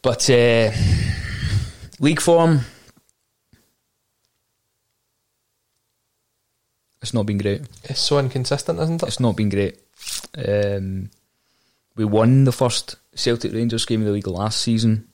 But 0.01 0.29
uh, 0.29 0.71
league 1.99 2.21
form, 2.21 2.61
it's 7.01 7.13
not 7.13 7.25
been 7.25 7.37
great. 7.37 7.61
It's 7.83 7.99
so 7.99 8.19
inconsistent, 8.19 8.79
isn't 8.79 9.03
it? 9.03 9.07
It's 9.07 9.19
not 9.19 9.35
been 9.35 9.49
great. 9.49 9.79
Um, 10.35 11.09
we 11.95 12.05
won 12.05 12.45
the 12.45 12.51
first 12.51 12.95
Celtic 13.13 13.53
Rangers 13.53 13.85
game 13.85 14.01
of 14.01 14.07
the 14.07 14.13
league 14.13 14.27
last 14.27 14.61
season. 14.61 15.07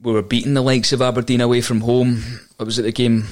We 0.00 0.12
were 0.12 0.22
beating 0.22 0.54
the 0.54 0.62
likes 0.62 0.92
of 0.92 1.00
Aberdeen 1.00 1.40
away 1.40 1.62
from 1.62 1.80
home. 1.80 2.22
It 2.60 2.64
was 2.64 2.78
at 2.78 2.84
the 2.84 2.92
game 2.92 3.24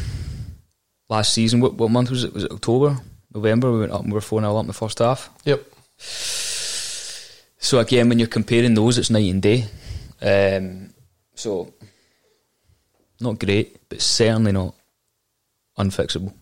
last 1.11 1.35
season. 1.35 1.61
What, 1.61 1.75
what 1.75 1.91
month 1.91 2.11
was 2.11 2.25
it? 2.25 2.33
Was 2.33 2.45
it 2.45 2.53
October, 2.53 2.99
November? 3.35 3.71
We 3.71 3.81
went 3.81 3.93
up 3.93 4.01
and 4.01 4.11
we 4.11 4.15
were 4.15 4.23
4 4.23 4.41
0 4.41 4.57
up 4.57 4.63
in 4.63 4.67
the 4.69 4.73
first 4.73 4.99
half. 5.01 5.29
Yep. 5.45 5.63
So 7.65 7.79
again, 7.79 8.11
when 8.11 8.19
you're 8.19 8.29
comparing 8.29 8.75
those, 8.75 8.99
it's 8.99 9.09
night 9.11 9.31
and 9.33 9.41
day. 9.41 9.65
Um, 10.21 10.91
so 11.35 11.73
not 13.21 13.39
great, 13.39 13.89
but 13.89 14.03
certainly 14.03 14.53
not 14.53 14.75
unfixable. 15.79 16.35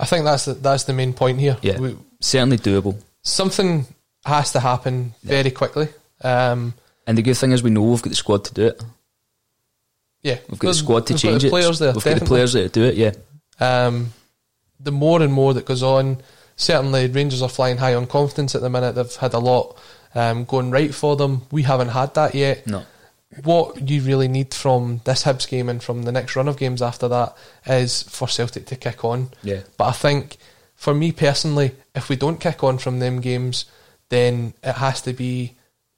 I 0.00 0.06
think 0.06 0.24
that's 0.24 0.46
the, 0.46 0.54
that's 0.54 0.84
the 0.84 0.94
main 0.94 1.12
point 1.12 1.38
here. 1.38 1.58
Yeah, 1.60 1.78
We, 1.78 1.96
certainly 2.20 2.56
doable. 2.56 2.96
something 3.22 3.86
has 4.24 4.52
to 4.52 4.60
happen 4.60 5.12
very 5.22 5.50
quickly. 5.50 5.88
Um, 6.22 6.72
And 7.06 7.18
the 7.18 7.22
good 7.22 7.36
thing 7.36 7.52
is, 7.52 7.62
we 7.62 7.68
know 7.70 7.82
we've 7.82 8.00
got 8.00 8.08
the 8.10 8.16
squad 8.16 8.44
to 8.46 8.54
do 8.54 8.66
it. 8.68 8.82
yeah, 10.22 10.38
We've 10.48 10.58
got 10.58 10.68
the 10.68 10.74
squad 10.74 11.06
to 11.08 11.14
change 11.18 11.44
it. 11.44 11.50
Players 11.50 11.78
there, 11.78 11.92
we've 11.92 12.02
got 12.04 12.20
the 12.20 12.24
players 12.24 12.54
there 12.54 12.64
to 12.64 12.68
do 12.70 12.84
it. 12.84 12.94
Yeah, 12.94 13.12
Um, 13.60 14.14
the 14.80 14.92
more 14.92 15.20
and 15.20 15.32
more 15.32 15.52
that 15.54 15.66
goes 15.66 15.82
on, 15.82 16.22
certainly 16.56 17.06
Rangers 17.08 17.42
are 17.42 17.48
flying 17.50 17.76
high 17.76 17.94
on 17.94 18.06
confidence 18.06 18.54
at 18.54 18.62
the 18.62 18.70
minute. 18.70 18.94
They've 18.94 19.16
had 19.16 19.34
a 19.34 19.38
lot 19.38 19.76
um, 20.14 20.44
going 20.44 20.70
right 20.70 20.94
for 20.94 21.16
them. 21.16 21.42
We 21.50 21.62
haven't 21.62 21.88
had 21.88 22.14
that 22.14 22.34
yet. 22.34 22.66
no, 22.66 22.84
What 23.44 23.88
you 23.88 24.00
really 24.02 24.28
need 24.28 24.54
from 24.54 25.00
this 25.04 25.24
Hibs 25.24 25.48
game 25.48 25.68
and 25.68 25.82
from 25.82 26.02
the 26.02 26.12
next 26.12 26.34
run 26.36 26.48
of 26.48 26.56
games 26.56 26.80
after 26.82 27.08
that 27.08 27.36
is 27.66 28.02
for 28.04 28.26
Celtic 28.28 28.66
to 28.66 28.76
kick 28.76 29.04
on. 29.04 29.30
yeah, 29.42 29.60
But 29.76 29.84
I 29.88 29.92
think, 29.92 30.36
for 30.74 30.94
me 30.94 31.12
personally, 31.12 31.72
if 31.94 32.08
we 32.08 32.16
don't 32.16 32.40
kick 32.40 32.64
on 32.64 32.78
from 32.78 33.00
them 33.00 33.20
games, 33.20 33.64
then 34.08 34.54
it 34.62 34.74
has 34.76 35.02
to 35.02 35.12
be 35.12 35.54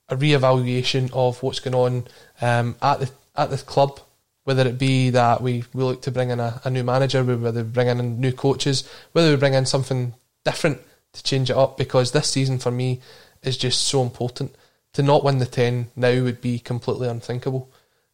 a 0.09 0.15
re-evaluation 0.17 1.09
of 1.13 1.41
what's 1.41 1.59
going 1.61 1.75
on 1.75 2.07
um, 2.41 2.75
at 2.81 2.99
the 2.99 3.09
at 3.35 3.49
the 3.49 3.57
club. 3.57 3.99
Whether 4.43 4.67
it 4.67 4.79
be 4.79 5.11
that 5.11 5.41
we, 5.41 5.63
we 5.71 5.83
look 5.83 6.01
to 6.01 6.11
bring 6.11 6.31
in 6.31 6.39
a, 6.39 6.59
a 6.63 6.69
new 6.71 6.83
manager, 6.83 7.23
whether 7.23 7.63
we 7.63 7.69
bring 7.69 7.87
in 7.87 8.19
new 8.19 8.33
coaches, 8.33 8.89
whether 9.11 9.29
we 9.29 9.37
bring 9.37 9.53
in 9.53 9.67
something 9.67 10.13
different 10.43 10.79
to 11.13 11.23
change 11.23 11.51
it 11.51 11.55
up. 11.55 11.77
Because 11.77 12.11
this 12.11 12.27
season 12.27 12.57
for 12.57 12.71
me 12.71 13.01
is 13.43 13.57
just 13.57 13.81
so 13.81 14.01
important. 14.01 14.55
To 14.93 15.03
not 15.03 15.23
win 15.23 15.37
the 15.37 15.45
ten 15.45 15.89
now 15.95 16.21
would 16.23 16.41
be 16.41 16.59
completely 16.59 17.07
unthinkable, 17.07 17.69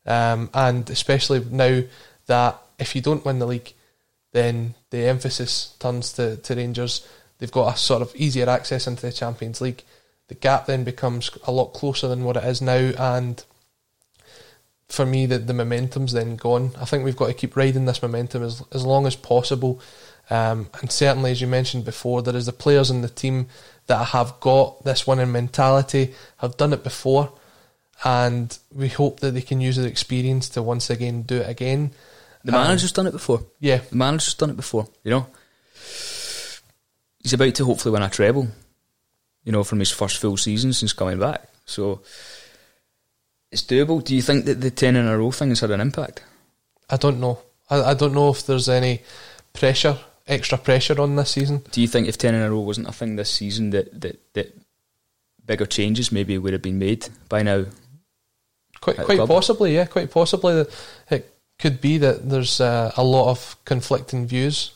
um, 0.06 0.50
and 0.54 0.88
especially 0.90 1.44
now 1.50 1.82
that 2.28 2.62
if 2.78 2.96
you 2.96 3.02
don't 3.02 3.26
win 3.26 3.40
the 3.40 3.48
league, 3.48 3.74
then 4.32 4.76
the 4.92 5.06
emphasis 5.06 5.76
turns 5.80 6.14
to, 6.14 6.38
to 6.38 6.56
Rangers. 6.56 7.08
They've 7.40 7.52
got 7.52 7.74
a 7.74 7.78
sort 7.78 8.02
of 8.02 8.16
easier 8.16 8.48
access 8.48 8.86
into 8.86 9.02
the 9.02 9.12
Champions 9.12 9.60
League. 9.62 9.84
The 10.28 10.36
gap 10.36 10.66
then 10.66 10.84
becomes 10.84 11.32
a 11.46 11.52
lot 11.52 11.74
closer 11.74 12.08
than 12.08 12.24
what 12.24 12.38
it 12.38 12.44
is 12.44 12.62
now, 12.62 12.92
and 12.98 13.44
for 14.88 15.06
me, 15.06 15.26
the, 15.26 15.40
the 15.40 15.54
momentum's 15.54 16.14
then 16.14 16.36
gone. 16.36 16.72
I 16.80 16.86
think 16.86 17.04
we've 17.04 17.18
got 17.18 17.28
to 17.28 17.34
keep 17.34 17.56
riding 17.56 17.86
this 17.86 18.02
momentum 18.02 18.44
as 18.44 18.64
as 18.72 18.86
long 18.86 19.08
as 19.08 19.16
possible. 19.16 19.82
Um, 20.30 20.70
and 20.82 20.92
certainly, 20.92 21.32
as 21.32 21.42
you 21.42 21.48
mentioned 21.48 21.86
before, 21.86 22.22
there 22.22 22.36
is 22.36 22.46
the 22.46 22.54
players 22.54 22.92
in 22.92 23.02
the 23.02 23.10
team 23.10 23.48
that 23.88 24.06
have 24.08 24.40
got 24.40 24.84
this 24.84 25.08
winning 25.08 25.32
mentality, 25.32 26.14
have 26.38 26.58
done 26.58 26.74
it 26.74 26.84
before, 26.84 27.32
and 28.04 28.58
we 28.74 28.90
hope 28.90 29.20
that 29.22 29.32
they 29.32 29.42
can 29.42 29.60
use 29.62 29.76
their 29.78 29.88
experience 29.88 30.50
to 30.50 30.62
once 30.62 30.90
again 30.90 31.24
do 31.24 31.38
it 31.38 31.50
again. 31.50 31.92
the 32.44 32.54
Um, 32.56 32.62
manager's 32.64 32.92
done 32.92 33.08
it 33.08 33.12
before. 33.14 33.44
Yeah, 33.60 33.82
The 33.90 33.96
manager's 33.96 34.36
done 34.36 34.50
it 34.52 34.56
before. 34.58 34.88
You 35.04 35.12
know, 35.12 35.28
he's 37.22 37.34
about 37.34 37.56
to 37.56 37.66
hopefully 37.66 37.94
win 37.94 38.04
a 38.04 38.10
treble. 38.10 38.48
You 39.44 39.52
know, 39.54 39.64
from 39.64 39.80
his 39.80 39.92
first 39.92 40.18
full 40.18 40.36
season 40.38 40.74
since 40.74 40.92
coming 40.94 41.20
back. 41.20 41.48
So 41.66 42.02
it's 43.52 43.64
doable. 43.64 44.04
Do 44.04 44.14
you 44.14 44.22
think 44.22 44.44
that 44.46 44.60
the 44.60 44.72
ten 44.72 44.96
in 44.98 45.06
a 45.08 45.18
row 45.18 45.32
thing 45.32 45.50
has 45.50 45.62
had 45.62 45.72
an 45.72 45.80
impact? 45.82 46.22
I 46.90 46.98
don't 46.98 47.20
know. 47.22 47.40
I, 47.70 47.92
I 47.92 47.94
don't 47.94 48.14
know 48.14 48.30
if 48.30 48.46
there's 48.46 48.68
any 48.70 49.04
pressure, 49.54 49.98
extra 50.28 50.58
pressure 50.58 51.00
on 51.02 51.16
this 51.16 51.32
season. 51.32 51.64
Do 51.72 51.82
you 51.82 51.88
think 51.88 52.08
if 52.08 52.18
ten 52.18 52.36
in 52.36 52.42
a 52.42 52.52
row 52.52 52.60
wasn't 52.60 52.88
a 52.88 52.92
thing 52.92 53.16
this 53.16 53.30
season, 53.30 53.70
that 53.72 54.02
that, 54.02 54.34
that 54.34 54.56
bigger 55.46 55.66
changes 55.66 56.12
maybe 56.12 56.38
would 56.38 56.54
have 56.54 56.62
been 56.62 56.80
made 56.80 57.08
by 57.30 57.44
now? 57.44 57.66
Quite 58.82 58.98
quite 58.98 59.28
possibly, 59.28 59.74
yeah, 59.76 59.86
quite 59.86 60.12
possibly. 60.12 60.54
That 60.56 60.70
it 61.10 61.34
could 61.60 61.82
be 61.82 61.98
that 61.98 62.30
there's 62.30 62.62
uh, 62.62 62.92
a 62.96 63.04
lot 63.04 63.30
of 63.32 63.56
conflicting 63.66 64.28
views 64.28 64.72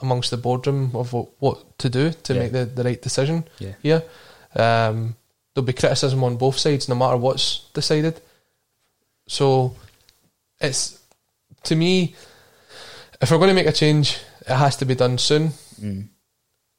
amongst 0.00 0.30
the 0.30 0.36
boardroom 0.36 0.90
of 0.94 1.12
what, 1.12 1.28
what 1.38 1.78
to 1.78 1.88
do 1.88 2.10
to 2.10 2.34
Yeah. 2.34 2.40
make 2.40 2.52
the, 2.52 2.64
the 2.66 2.82
right 2.84 3.00
decision 3.00 3.44
Yeah. 3.58 3.74
here. 3.82 4.02
Um, 4.54 5.14
there'll 5.54 5.64
be 5.64 5.72
criticism 5.72 6.22
on 6.24 6.36
both 6.36 6.58
sides, 6.58 6.88
no 6.88 6.94
matter 6.96 7.16
what's 7.16 7.70
decided. 7.72 8.20
So 9.28 9.76
it's 10.60 10.98
to 11.62 11.74
me, 11.76 12.14
if 13.22 13.30
we're 13.30 13.38
going 13.38 13.48
to 13.48 13.54
make 13.54 13.66
a 13.66 13.72
change, 13.72 14.18
it 14.46 14.54
has 14.54 14.76
to 14.76 14.84
be 14.84 14.94
done 14.94 15.18
soon. 15.18 15.50
Mm. 15.80 16.08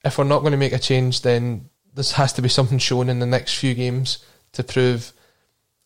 If 0.03 0.17
we're 0.17 0.23
not 0.23 0.41
going 0.41 0.51
to 0.51 0.57
make 0.57 0.73
a 0.73 0.79
change, 0.79 1.21
then 1.21 1.69
this 1.93 2.11
has 2.13 2.33
to 2.33 2.41
be 2.41 2.49
something 2.49 2.77
shown 2.77 3.09
in 3.09 3.19
the 3.19 3.25
next 3.25 3.55
few 3.55 3.73
games 3.73 4.23
to 4.51 4.63
prove 4.63 5.13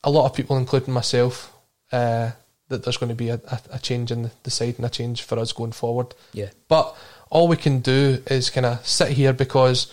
a 0.03 0.11
lot 0.11 0.25
of 0.25 0.33
people, 0.33 0.57
including 0.57 0.93
myself, 0.93 1.53
uh, 1.91 2.31
that 2.67 2.83
there's 2.83 2.97
going 2.97 3.09
to 3.09 3.15
be 3.15 3.29
a, 3.29 3.35
a, 3.35 3.59
a 3.73 3.79
change 3.79 4.11
in 4.11 4.23
the, 4.23 4.31
the 4.43 4.51
side 4.51 4.75
and 4.77 4.85
a 4.85 4.89
change 4.89 5.23
for 5.23 5.39
us 5.39 5.53
going 5.53 5.71
forward. 5.71 6.13
Yeah. 6.33 6.49
But 6.67 6.95
all 7.29 7.47
we 7.47 7.57
can 7.57 7.79
do 7.79 8.21
is 8.27 8.49
kind 8.49 8.65
of 8.65 8.85
sit 8.85 9.09
here 9.09 9.33
because 9.33 9.91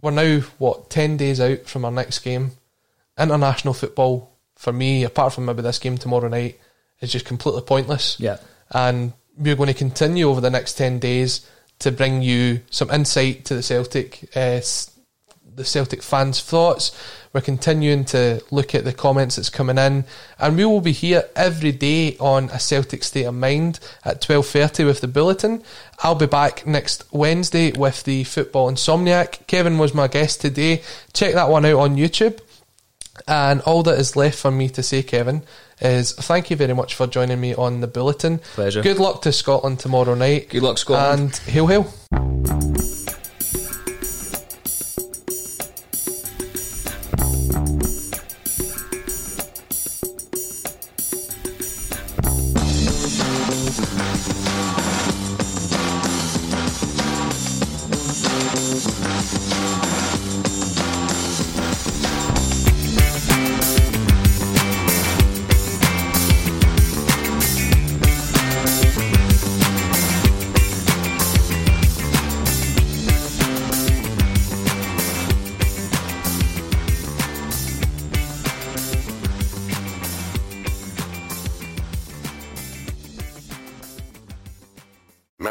we're 0.00 0.10
now 0.10 0.40
what 0.58 0.90
ten 0.90 1.16
days 1.16 1.40
out 1.40 1.66
from 1.66 1.84
our 1.84 1.90
next 1.90 2.20
game. 2.20 2.52
International 3.18 3.74
football 3.74 4.36
for 4.56 4.72
me, 4.72 5.04
apart 5.04 5.32
from 5.32 5.44
maybe 5.44 5.62
this 5.62 5.78
game 5.78 5.98
tomorrow 5.98 6.28
night, 6.28 6.60
is 7.00 7.12
just 7.12 7.26
completely 7.26 7.62
pointless. 7.62 8.18
Yeah. 8.20 8.38
And 8.70 9.12
we're 9.38 9.56
going 9.56 9.68
to 9.68 9.74
continue 9.74 10.28
over 10.28 10.40
the 10.40 10.50
next 10.50 10.74
ten 10.74 10.98
days 10.98 11.48
to 11.78 11.92
bring 11.92 12.22
you 12.22 12.60
some 12.70 12.90
insight 12.90 13.44
to 13.46 13.54
the 13.54 13.62
Celtic, 13.62 14.28
uh, 14.34 14.60
the 15.54 15.64
Celtic 15.64 16.02
fans' 16.02 16.40
thoughts. 16.40 16.96
We're 17.32 17.42
continuing 17.42 18.04
to 18.06 18.42
look 18.50 18.74
at 18.74 18.84
the 18.84 18.92
comments 18.92 19.36
that's 19.36 19.50
coming 19.50 19.78
in, 19.78 20.04
and 20.38 20.56
we 20.56 20.64
will 20.64 20.80
be 20.80 20.92
here 20.92 21.24
every 21.36 21.72
day 21.72 22.16
on 22.18 22.44
a 22.50 22.58
Celtic 22.58 23.04
State 23.04 23.24
of 23.24 23.34
Mind 23.34 23.78
at 24.04 24.22
twelve 24.22 24.46
thirty 24.46 24.84
with 24.84 25.02
the 25.02 25.08
bulletin. 25.08 25.62
I'll 26.02 26.14
be 26.14 26.26
back 26.26 26.66
next 26.66 27.04
Wednesday 27.12 27.72
with 27.72 28.04
the 28.04 28.24
Football 28.24 28.72
Insomniac. 28.72 29.46
Kevin 29.46 29.78
was 29.78 29.94
my 29.94 30.08
guest 30.08 30.40
today. 30.40 30.82
Check 31.12 31.34
that 31.34 31.50
one 31.50 31.66
out 31.66 31.78
on 31.78 31.96
YouTube. 31.96 32.40
And 33.26 33.60
all 33.62 33.82
that 33.82 33.98
is 33.98 34.16
left 34.16 34.38
for 34.38 34.50
me 34.50 34.68
to 34.70 34.82
say, 34.82 35.02
Kevin, 35.02 35.42
is 35.80 36.12
thank 36.12 36.50
you 36.50 36.56
very 36.56 36.74
much 36.74 36.94
for 36.94 37.06
joining 37.06 37.40
me 37.40 37.54
on 37.54 37.80
the 37.80 37.86
bulletin. 37.86 38.38
Pleasure. 38.54 38.82
Good 38.82 38.98
luck 38.98 39.22
to 39.22 39.32
Scotland 39.32 39.78
tomorrow 39.80 40.14
night. 40.14 40.48
Good 40.48 40.62
luck, 40.62 40.78
Scotland. 40.78 41.20
And 41.20 41.36
hail, 41.36 41.66
hail. 41.66 41.92